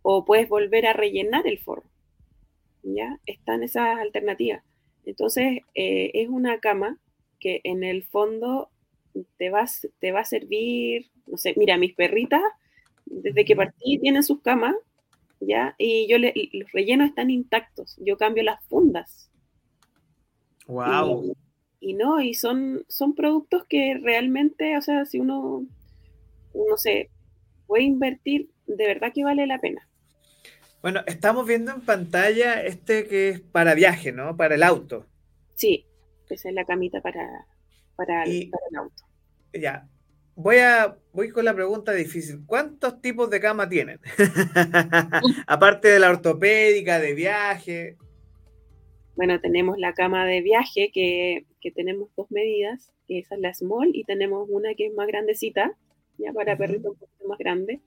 O 0.00 0.24
puedes 0.24 0.48
volver 0.48 0.86
a 0.86 0.94
rellenar 0.94 1.46
el 1.46 1.58
forro. 1.58 1.84
¿Ya? 2.82 3.18
Están 3.26 3.62
esas 3.62 3.98
alternativas. 3.98 4.64
Entonces, 5.04 5.60
eh, 5.74 6.10
es 6.14 6.28
una 6.30 6.58
cama 6.60 6.98
que 7.38 7.60
en 7.64 7.84
el 7.84 8.04
fondo 8.04 8.70
te 9.36 9.50
va, 9.50 9.66
te 9.98 10.12
va 10.12 10.20
a 10.20 10.24
servir, 10.24 11.06
no 11.26 11.36
sé, 11.36 11.54
mira, 11.56 11.76
mis 11.76 11.94
perritas, 11.94 12.42
desde 13.06 13.44
que 13.44 13.56
partí, 13.56 13.98
tienen 13.98 14.22
sus 14.22 14.40
camas, 14.42 14.74
¿ya? 15.40 15.74
Y 15.78 16.06
yo 16.08 16.18
le, 16.18 16.34
los 16.52 16.70
rellenos 16.72 17.08
están 17.08 17.30
intactos. 17.30 17.96
Yo 18.00 18.16
cambio 18.16 18.42
las 18.42 18.62
fundas. 18.66 19.30
Wow. 20.66 21.34
Y, 21.80 21.94
no, 21.94 22.20
y 22.20 22.34
son, 22.34 22.84
son 22.88 23.14
productos 23.14 23.64
que 23.68 23.98
realmente, 24.02 24.76
o 24.76 24.82
sea, 24.82 25.04
si 25.04 25.20
uno, 25.20 25.64
uno 26.52 26.76
se 26.76 27.10
puede 27.66 27.84
invertir, 27.84 28.50
de 28.66 28.86
verdad 28.86 29.12
que 29.14 29.24
vale 29.24 29.46
la 29.46 29.60
pena. 29.60 29.88
Bueno, 30.82 31.00
estamos 31.06 31.46
viendo 31.46 31.72
en 31.72 31.80
pantalla 31.80 32.62
este 32.62 33.06
que 33.06 33.28
es 33.30 33.40
para 33.40 33.74
viaje, 33.74 34.12
¿no? 34.12 34.36
Para 34.36 34.54
el 34.54 34.62
auto. 34.62 35.06
Sí, 35.54 35.86
esa 36.28 36.48
es 36.48 36.54
la 36.54 36.64
camita 36.64 37.00
para, 37.00 37.46
para, 37.96 38.24
el, 38.24 38.50
auto. 38.76 39.04
Ya. 39.52 39.88
Voy 40.36 40.56
a 40.58 40.96
voy 41.12 41.30
con 41.30 41.46
la 41.46 41.54
pregunta 41.54 41.92
difícil. 41.92 42.44
¿Cuántos 42.44 43.00
tipos 43.00 43.30
de 43.30 43.40
cama 43.40 43.68
tienen? 43.68 43.98
Aparte 45.46 45.88
de 45.88 45.98
la 45.98 46.10
ortopédica, 46.10 47.00
de 47.00 47.14
viaje. 47.14 47.96
Bueno, 49.16 49.40
tenemos 49.40 49.78
la 49.78 49.94
cama 49.94 50.26
de 50.26 50.42
viaje 50.42 50.90
que, 50.92 51.46
tenemos 51.74 52.10
dos 52.16 52.30
medidas, 52.30 52.92
que 53.08 53.18
esa 53.18 53.34
es 53.34 53.40
la 53.40 53.54
small, 53.54 53.90
y 53.92 54.04
tenemos 54.04 54.46
una 54.48 54.74
que 54.74 54.86
es 54.86 54.94
más 54.94 55.08
grandecita, 55.08 55.72
ya 56.18 56.32
para 56.32 56.56
perritos 56.56 56.92
un 56.92 56.98
poquito 56.98 57.26
más 57.26 57.38
grande. 57.38 57.80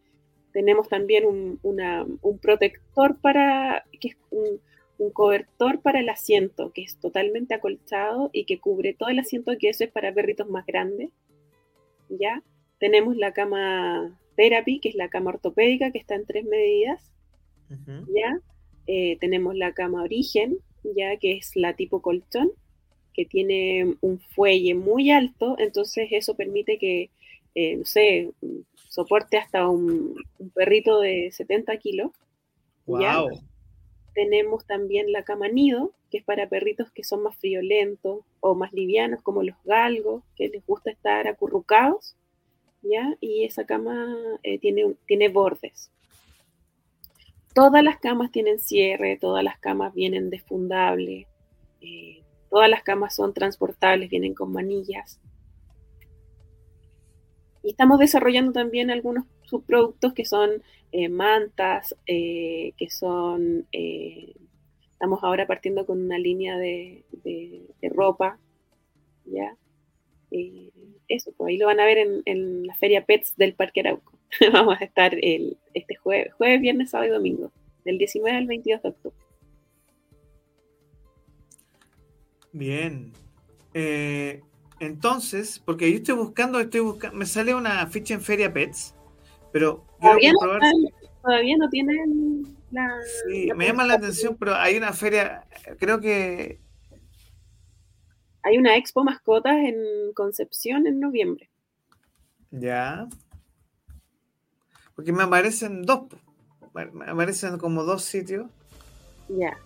Tenemos 0.52 0.90
también 0.90 1.26
un, 1.26 1.60
un 1.62 2.40
protector 2.40 3.22
para, 3.22 3.86
que 4.02 4.10
es 4.10 4.18
un, 4.32 4.60
un 5.00 5.12
cobertor 5.12 5.82
para 5.82 6.02
el 6.02 6.10
asiento, 6.10 6.72
que 6.74 6.84
es 6.84 7.00
totalmente 7.00 7.54
acolchado 7.54 8.30
y 8.34 8.46
que 8.46 8.60
cubre 8.60 8.94
todo 8.94 9.10
el 9.10 9.20
asiento, 9.20 9.54
que 9.58 9.70
eso 9.70 9.84
es 9.84 9.92
para 9.92 10.14
perritos 10.14 10.50
más 10.50 10.66
grandes. 10.66 11.10
¿Ya? 12.10 12.44
Tenemos 12.80 13.16
la 13.16 13.34
cama 13.34 14.18
therapy, 14.36 14.80
que 14.80 14.90
es 14.90 14.96
la 14.96 15.10
cama 15.10 15.32
ortopédica, 15.32 15.92
que 15.92 16.00
está 16.00 16.16
en 16.16 16.26
tres 16.26 16.46
medidas. 16.46 17.12
¿Ya? 17.70 18.40
Eh, 18.88 19.18
tenemos 19.20 19.56
la 19.56 19.74
cama 19.74 20.02
origen, 20.02 20.58
ya 20.84 21.18
que 21.18 21.34
es 21.34 21.56
la 21.56 21.76
tipo 21.76 22.02
colchón, 22.02 22.52
que 23.14 23.26
tiene 23.26 23.96
un 24.02 24.20
fuelle 24.20 24.74
muy 24.74 25.12
alto, 25.12 25.56
entonces 25.60 26.08
eso 26.12 26.36
permite 26.36 26.80
que, 26.80 27.12
eh, 27.54 27.76
no 27.78 27.86
sé, 27.86 28.32
soporte 28.88 29.38
hasta 29.38 29.68
un, 29.68 30.16
perrito 30.56 31.00
de 31.02 31.30
70 31.32 31.78
kilos. 31.78 32.12
Wow 32.88 33.30
tenemos 34.14 34.66
también 34.66 35.12
la 35.12 35.24
cama 35.24 35.48
nido, 35.48 35.94
que 36.10 36.20
es 36.20 36.24
para 36.24 36.50
perritos 36.50 36.92
que 36.92 37.04
son 37.04 37.24
más 37.24 37.36
friolentos 37.38 38.22
o 38.40 38.56
más 38.56 38.74
livianos, 38.74 39.22
como 39.22 39.44
los 39.44 39.56
galgos, 39.64 40.24
que 40.36 40.50
les 40.50 40.66
gusta 40.66 40.92
estar 40.92 41.28
acurrucados, 41.28 42.16
¿ya? 42.82 43.16
Y 43.20 43.46
esa 43.46 43.66
cama 43.66 44.08
eh, 44.44 44.60
tiene, 44.60 44.96
tiene 45.06 45.30
bordes. 45.30 45.92
Todas 47.54 47.84
las 47.84 48.00
camas 48.00 48.32
tienen 48.32 48.60
cierre, 48.60 49.18
todas 49.18 49.44
las 49.44 49.60
camas 49.60 49.94
vienen 49.94 50.30
desfundables, 50.30 51.28
eh, 51.82 52.24
todas 52.50 52.70
las 52.70 52.84
camas 52.84 53.16
son 53.16 53.34
transportables, 53.34 54.10
vienen 54.10 54.34
con 54.34 54.52
manillas. 54.52 55.20
Y 57.64 57.72
estamos 57.72 58.00
desarrollando 58.00 58.54
también 58.54 58.90
algunos 58.90 59.26
subproductos 59.44 60.14
que 60.14 60.26
son 60.26 60.64
eh, 60.92 61.08
mantas, 61.08 61.96
eh, 62.08 62.74
que 62.76 62.90
son, 62.90 63.68
eh, 63.72 64.34
estamos 64.92 65.24
ahora 65.24 65.46
partiendo 65.46 65.86
con 65.86 66.02
una 66.02 66.18
línea 66.18 66.58
de, 66.58 67.04
ropa, 67.92 68.40
¿ya? 69.26 69.56
eso, 71.08 71.32
pues 71.38 71.50
ahí 71.50 71.58
lo 71.58 71.68
van 71.68 71.80
a 71.80 71.86
ver 71.86 71.98
en, 72.26 72.66
la 72.66 72.74
feria 72.76 73.06
Pets 73.06 73.36
del 73.38 73.54
Parque 73.54 73.82
Arauco. 73.82 74.14
Vamos 74.54 74.82
a 74.82 74.84
estar 74.84 75.14
el, 75.22 75.58
este 75.76 75.96
jueves, 75.96 76.34
jueves, 76.34 76.62
viernes, 76.62 76.90
sábado 76.90 77.10
y 77.10 77.14
domingo, 77.14 77.52
del 77.86 78.00
19 78.00 78.38
al 78.38 78.48
22 78.48 78.82
de 78.82 78.90
octubre. 78.90 79.18
Bien. 82.52 83.14
entonces, 84.80 85.62
porque 85.64 85.92
yo 85.92 85.98
estoy 85.98 86.16
buscando, 86.16 86.60
estoy 86.60 86.80
buscando, 86.80 87.16
me 87.16 87.28
sale 87.28 87.54
una 87.54 87.86
ficha 87.86 88.16
en 88.16 88.22
Feria 88.22 88.52
Pets 88.52 88.96
pero 89.52 89.86
todavía, 90.02 90.32
no, 91.58 91.70
tienen 91.70 92.58
la. 92.72 92.90
Sí, 93.28 93.50
me 93.56 93.68
llama 93.68 93.86
la 93.86 93.96
atención, 93.96 94.38
pero 94.40 94.56
hay 94.56 94.78
una 94.78 94.94
feria, 94.94 95.46
creo 95.80 96.00
que. 96.00 96.60
Hay 98.44 98.58
una 98.58 98.78
expo 98.78 99.04
mascotas 99.04 99.58
en 99.58 99.76
Concepción 100.14 100.88
en 100.88 101.00
noviembre. 101.00 101.50
Ya. 102.52 103.08
Porque 104.96 105.12
me 105.12 105.24
aparecen 105.24 105.84
dos. 105.84 106.04
Me 106.74 107.06
aparecen 107.06 107.58
como 107.58 107.84
dos 107.84 108.04
sitios. 108.04 108.50
Ya. 109.28 109.58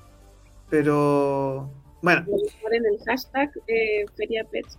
Pero. 0.69 1.69
Bueno. 2.01 2.25
En 2.71 2.85
el 2.85 2.99
hashtag 3.05 3.51
eh, 3.67 4.05
Feria 4.15 4.43
Pets 4.43 4.77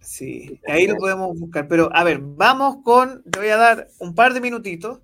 Sí, 0.00 0.60
ahí 0.66 0.86
lo 0.86 0.96
podemos 0.96 1.38
buscar. 1.38 1.68
Pero 1.68 1.90
a 1.94 2.04
ver, 2.04 2.18
vamos 2.20 2.78
con, 2.82 3.22
te 3.24 3.38
voy 3.38 3.48
a 3.48 3.56
dar 3.56 3.88
un 3.98 4.14
par 4.14 4.32
de 4.34 4.40
minutitos 4.40 5.00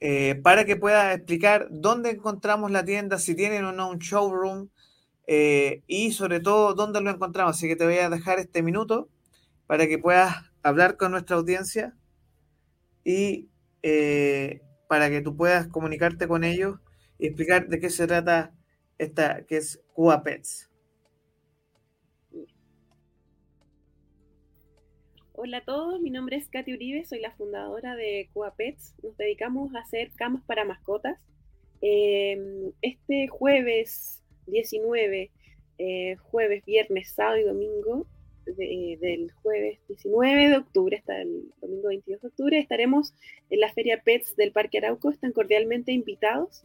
eh, 0.00 0.40
para 0.42 0.64
que 0.64 0.76
puedas 0.76 1.16
explicar 1.16 1.68
dónde 1.70 2.10
encontramos 2.10 2.70
la 2.70 2.84
tienda, 2.84 3.18
si 3.18 3.34
tienen 3.34 3.64
o 3.64 3.72
no 3.72 3.90
un 3.90 3.98
showroom 3.98 4.68
eh, 5.26 5.82
y 5.86 6.12
sobre 6.12 6.40
todo 6.40 6.74
dónde 6.74 7.00
lo 7.00 7.10
encontramos. 7.10 7.56
Así 7.56 7.68
que 7.68 7.76
te 7.76 7.84
voy 7.84 7.98
a 7.98 8.10
dejar 8.10 8.38
este 8.38 8.62
minuto 8.62 9.08
para 9.66 9.86
que 9.86 9.98
puedas 9.98 10.34
hablar 10.62 10.96
con 10.96 11.12
nuestra 11.12 11.36
audiencia 11.36 11.96
y 13.04 13.48
eh, 13.82 14.62
para 14.88 15.10
que 15.10 15.20
tú 15.20 15.36
puedas 15.36 15.68
comunicarte 15.68 16.28
con 16.28 16.44
ellos 16.44 16.78
y 17.18 17.26
explicar 17.26 17.68
de 17.68 17.80
qué 17.80 17.90
se 17.90 18.06
trata 18.06 18.52
esta 18.98 19.42
que 19.46 19.58
es 19.58 19.80
Cuba 19.92 20.22
Pets. 20.22 20.67
Hola 25.40 25.58
a 25.58 25.64
todos, 25.64 26.00
mi 26.00 26.10
nombre 26.10 26.34
es 26.34 26.48
Katy 26.48 26.74
Uribe, 26.74 27.04
soy 27.04 27.20
la 27.20 27.30
fundadora 27.30 27.94
de 27.94 28.28
Cuba 28.32 28.56
Pets. 28.56 28.96
Nos 29.04 29.16
dedicamos 29.16 29.72
a 29.72 29.78
hacer 29.78 30.10
camas 30.16 30.42
para 30.42 30.64
mascotas. 30.64 31.16
Em, 31.80 32.72
este 32.82 33.28
jueves 33.28 34.24
19, 34.46 35.30
eh, 35.78 36.16
jueves, 36.16 36.64
viernes, 36.64 37.12
sábado 37.12 37.36
y 37.38 37.44
domingo, 37.44 38.04
del 38.46 39.30
jueves 39.30 39.78
19 39.86 40.48
de 40.48 40.56
octubre 40.56 40.96
hasta 40.96 41.22
el 41.22 41.52
domingo 41.60 41.86
22 41.86 42.20
de 42.20 42.28
octubre, 42.28 42.58
estaremos 42.58 43.14
en 43.48 43.60
la 43.60 43.72
Feria 43.72 44.02
Pets 44.02 44.34
del 44.34 44.50
Parque 44.50 44.78
Arauco. 44.78 45.08
Están 45.08 45.30
cordialmente 45.30 45.92
invitados 45.92 46.64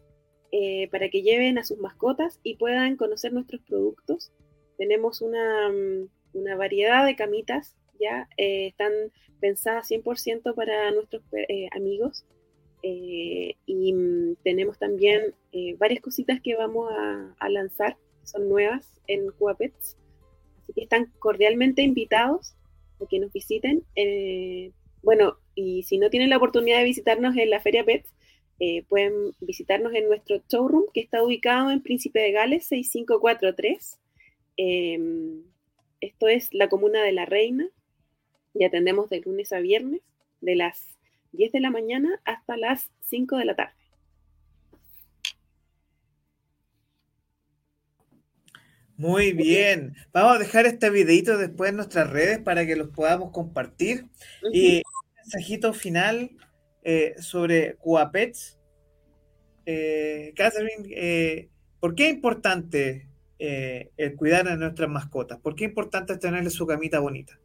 eh, 0.51 0.87
para 0.89 1.09
que 1.09 1.21
lleven 1.21 1.59
a 1.59 1.63
sus 1.63 1.77
mascotas 1.77 2.39
y 2.41 2.55
puedan 2.55 2.95
conocer 2.95 3.33
nuestros 3.33 3.61
productos. 3.61 4.31
Tenemos 4.79 5.21
una, 5.21 5.71
una 6.33 6.55
variedad 6.55 7.05
de 7.05 7.15
camitas 7.15 7.75
eh, 8.37 8.67
están 8.67 8.91
pensadas 9.39 9.89
100% 9.89 10.53
para 10.55 10.91
nuestros 10.91 11.23
eh, 11.33 11.67
amigos. 11.75 12.25
Eh, 12.81 13.55
y 13.65 13.93
mm, 13.93 14.35
tenemos 14.43 14.77
también 14.77 15.33
varias 15.77 16.01
cositas 16.01 16.41
que 16.41 16.55
vamos 16.55 16.91
a, 16.91 17.49
lanzar, 17.49 17.97
son 18.23 18.49
nuevas 18.49 18.99
en 19.07 19.31
Cuapets. 19.31 19.97
Así 20.61 20.73
que 20.73 20.83
están 20.83 21.11
cordialmente 21.19 21.81
invitados 21.81 22.55
a 23.01 23.05
que 23.07 23.19
nos 23.19 23.31
visiten. 23.31 23.83
bueno, 25.01 25.37
y 25.55 25.83
si 25.83 25.97
no 25.97 26.09
tienen 26.09 26.29
la 26.29 26.37
oportunidad 26.37 26.79
de 26.79 26.85
visitarnos 26.85 27.35
en 27.35 27.49
la 27.49 27.59
Feria 27.59 27.83
Pets, 27.83 28.09
pueden 28.87 29.33
visitarnos 29.41 29.93
en 29.93 30.07
nuestro 30.07 30.41
showroom 30.49 30.85
que 30.93 31.01
está 31.01 31.21
ubicado 31.21 31.69
en 31.69 31.81
Príncipe 31.81 32.21
de 32.21 32.31
Gales 32.31 32.65
6543. 32.65 33.99
Em, 34.57 35.43
esto 36.03 36.27
es 36.27 36.53
la 36.53 36.69
comuna 36.69 37.01
de 37.01 37.11
La 37.13 37.25
Reina, 37.25 37.69
y 38.53 38.63
atendemos 38.63 39.09
de 39.09 39.21
lunes 39.21 39.51
a 39.53 39.59
viernes 39.59 40.01
de 40.41 40.55
las 40.55 40.97
10 41.31 41.51
de 41.51 41.59
la 41.59 41.71
mañana 41.71 42.21
hasta 42.25 42.57
las 42.57 42.91
5 43.01 43.37
de 43.37 43.45
la 43.45 43.55
tarde. 43.55 43.73
Muy 48.95 49.33
bien. 49.33 49.95
Vamos 50.13 50.35
a 50.35 50.39
dejar 50.39 50.65
este 50.65 50.89
videito 50.89 51.37
después 51.37 51.71
en 51.71 51.77
nuestras 51.77 52.09
redes 52.09 52.39
para 52.39 52.65
que 52.65 52.75
los 52.75 52.89
podamos 52.89 53.31
compartir. 53.31 54.05
Y 54.51 54.77
un 54.77 55.15
mensajito 55.15 55.73
final 55.73 56.31
eh, 56.83 57.15
sobre 57.17 57.75
Cuapets. 57.77 58.59
Eh, 59.65 60.33
Catherine, 60.35 60.87
eh, 60.91 61.49
¿por 61.79 61.95
qué 61.95 62.07
es 62.07 62.13
importante 62.13 63.07
eh, 63.39 63.91
el 63.97 64.15
cuidar 64.15 64.47
a 64.47 64.55
nuestras 64.55 64.89
mascotas? 64.89 65.39
¿Por 65.39 65.55
qué 65.55 65.65
es 65.65 65.69
importante 65.71 66.17
tenerle 66.17 66.49
su 66.49 66.67
camita 66.67 66.99
bonita? 66.99 67.39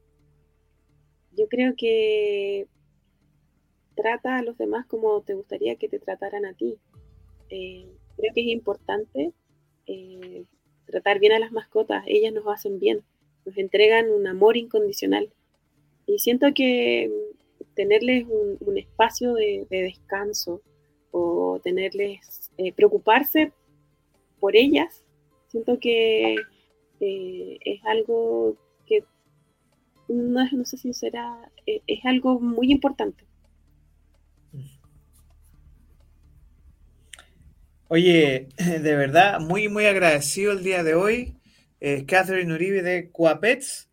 Yo 1.33 1.49
creo 1.49 1.75
que 1.77 2.67
trata 3.99 4.39
a 4.39 4.43
los 4.43 4.57
demás 4.57 4.87
como 4.87 5.21
te 5.23 5.35
gustaría 5.35 5.77
que 5.77 5.89
te 5.89 5.99
trataran 5.99 6.47
a 6.47 6.55
ti. 6.55 6.79
Eh, 7.51 7.87
creo 8.17 8.33
que 8.33 8.43
es 8.43 8.47
importante 8.47 9.33
eh, 9.87 10.45
tratar 10.87 11.19
bien 11.19 11.33
a 11.33 11.39
las 11.41 11.51
mascotas, 11.51 12.05
ellas 12.07 12.33
nos 12.33 12.47
hacen 12.47 12.79
bien, 12.79 13.03
nos 13.45 13.57
entregan 13.59 14.11
un 14.11 14.27
amor 14.27 14.57
incondicional. 14.57 15.31
Y 16.07 16.21
siento 16.21 16.47
que 16.55 17.11
tenerles 17.75 18.27
un, 18.29 18.79
espacio 18.79 19.35
de, 19.35 19.67
descanso 19.69 20.63
o 21.11 21.61
tenerles, 21.63 22.51
eh, 22.57 22.73
preocuparse 22.73 23.53
por 24.39 24.57
ellas, 24.57 25.05
siento 25.49 25.79
que 25.81 26.37
es 27.01 27.85
algo 27.85 28.57
no, 30.09 30.49
no 30.51 30.65
sé 30.65 30.77
si 30.77 30.93
será, 30.93 31.51
es 31.67 32.05
algo 32.05 32.41
muy 32.41 32.73
importante. 32.73 33.25
Oye, 37.89 38.49
de 38.59 38.97
verdad, 38.97 39.41
muy, 39.41 39.69
muy 39.69 39.87
agradecido 39.87 40.53
el 40.53 40.63
día 40.63 40.83
de 40.83 40.95
hoy. 40.95 41.35
Eh, 41.81 42.05
Catherine 42.07 42.53
Uribe 42.53 42.83
de 42.83 43.11
Cuapets, 43.11 43.89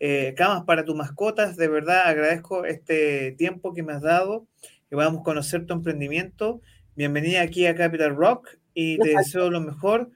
eh, 0.00 0.34
camas 0.36 0.64
para 0.64 0.84
tus 0.84 0.94
mascotas. 0.94 1.56
De 1.56 1.68
verdad, 1.68 2.02
agradezco 2.04 2.64
este 2.66 3.32
tiempo 3.32 3.72
que 3.72 3.82
me 3.82 3.94
has 3.94 4.02
dado, 4.02 4.46
que 4.88 4.96
podamos 4.96 5.22
conocer 5.22 5.66
tu 5.66 5.72
emprendimiento. 5.72 6.60
Bienvenida 6.94 7.40
aquí 7.42 7.66
a 7.66 7.74
Capital 7.74 8.16
Rock 8.16 8.58
y 8.74 8.98
te 8.98 9.16
deseo 9.16 9.50
lo 9.50 9.60
mejor 9.60 10.10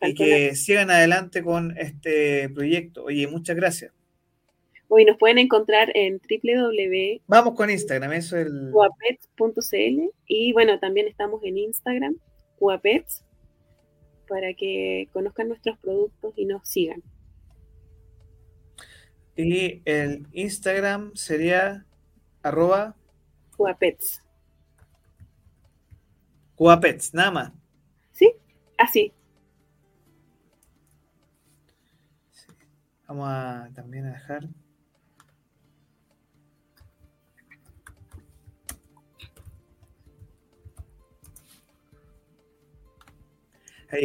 y 0.00 0.14
que 0.14 0.54
sigan 0.54 0.90
adelante 0.90 1.42
con 1.42 1.76
este 1.76 2.48
proyecto. 2.48 3.04
Oye, 3.04 3.26
muchas 3.26 3.56
gracias. 3.56 3.92
Hoy 4.90 5.04
nos 5.04 5.18
pueden 5.18 5.36
encontrar 5.36 5.92
en 5.94 6.18
www. 6.18 7.22
Vamos 7.26 7.54
con 7.54 7.68
Instagram, 7.68 8.14
eso 8.14 8.38
es 8.38 8.46
el. 8.46 8.70
Cuapets.cl 8.72 10.10
y 10.26 10.52
bueno, 10.54 10.78
también 10.78 11.06
estamos 11.06 11.42
en 11.44 11.58
Instagram 11.58 12.16
Cuapets 12.56 13.22
para 14.26 14.54
que 14.54 15.08
conozcan 15.12 15.48
nuestros 15.48 15.78
productos 15.78 16.32
y 16.36 16.46
nos 16.46 16.66
sigan. 16.66 17.02
Y 19.36 19.82
el 19.84 20.26
Instagram 20.32 21.14
sería 21.14 21.84
arroba 22.42 22.96
Cuapets. 23.58 24.22
Cuapets, 26.54 27.12
nada 27.12 27.30
más. 27.30 27.52
Sí, 28.12 28.32
así. 28.78 29.12
Vamos 33.06 33.28
a 33.28 33.70
también 33.74 34.06
a 34.06 34.12
dejar 34.12 34.48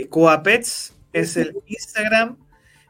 Coapets 0.10 0.96
es 1.12 1.38
el 1.38 1.56
Instagram 1.68 2.38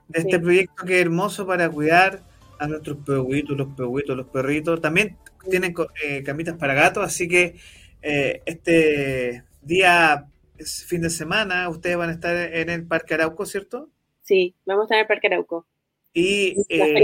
de 0.07 0.19
este 0.19 0.39
proyecto 0.39 0.85
que 0.85 0.99
es 0.99 1.01
hermoso 1.05 1.45
para 1.45 1.69
cuidar 1.69 2.21
a 2.59 2.67
nuestros 2.67 2.97
perritos, 3.05 3.57
los 3.57 3.67
perritos, 3.75 4.17
los 4.17 4.27
perritos. 4.27 4.81
También 4.81 5.17
tienen 5.49 5.73
eh, 6.03 6.23
camitas 6.23 6.55
para 6.57 6.73
gatos, 6.73 7.03
así 7.03 7.27
que 7.27 7.55
eh, 8.01 8.41
este 8.45 9.43
día, 9.61 10.27
es 10.57 10.85
fin 10.85 11.01
de 11.01 11.09
semana, 11.09 11.67
ustedes 11.69 11.97
van 11.97 12.09
a 12.09 12.13
estar 12.13 12.35
en 12.35 12.69
el 12.69 12.85
Parque 12.85 13.15
Arauco, 13.15 13.45
¿cierto? 13.45 13.89
Sí, 14.21 14.55
vamos 14.65 14.83
a 14.83 14.85
estar 14.85 14.97
en 14.97 15.01
el 15.01 15.07
Parque 15.07 15.27
Arauco. 15.27 15.67
Y 16.13 16.55
eh, 16.69 17.03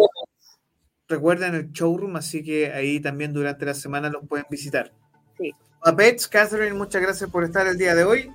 recuerden 1.07 1.55
el 1.55 1.71
showroom, 1.71 2.15
así 2.15 2.43
que 2.43 2.71
ahí 2.71 2.99
también 2.99 3.33
durante 3.33 3.65
la 3.65 3.73
semana 3.73 4.09
los 4.09 4.27
pueden 4.27 4.45
visitar. 4.49 4.93
Sí. 5.37 5.51
Coapets, 5.79 6.27
Catherine, 6.27 6.73
muchas 6.73 7.01
gracias 7.01 7.29
por 7.29 7.43
estar 7.43 7.65
el 7.67 7.77
día 7.77 7.95
de 7.95 8.03
hoy. 8.03 8.31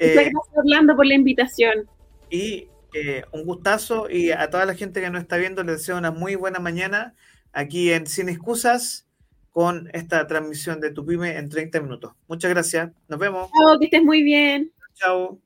Muchas 0.00 0.16
eh, 0.16 0.30
gracias, 0.32 0.56
Orlando, 0.56 0.96
por 0.96 1.06
la 1.06 1.14
invitación. 1.14 1.88
Y 2.30 2.68
eh, 2.94 3.24
un 3.32 3.44
gustazo. 3.44 4.08
Y 4.08 4.30
a 4.30 4.48
toda 4.50 4.64
la 4.64 4.74
gente 4.74 5.00
que 5.00 5.10
nos 5.10 5.22
está 5.22 5.36
viendo, 5.36 5.62
les 5.62 5.78
deseo 5.78 5.98
una 5.98 6.10
muy 6.10 6.34
buena 6.34 6.58
mañana 6.58 7.14
aquí 7.52 7.92
en 7.92 8.06
Sin 8.06 8.28
Excusas 8.28 9.06
con 9.50 9.90
esta 9.92 10.26
transmisión 10.26 10.80
de 10.80 10.90
Tu 10.90 11.04
Pyme 11.04 11.36
en 11.36 11.48
30 11.48 11.80
minutos. 11.80 12.12
Muchas 12.28 12.50
gracias. 12.50 12.90
Nos 13.08 13.18
vemos. 13.18 13.50
Chao, 13.58 13.78
que 13.78 13.86
estés 13.86 14.02
muy 14.02 14.22
bien. 14.22 14.72
Chao. 14.94 15.38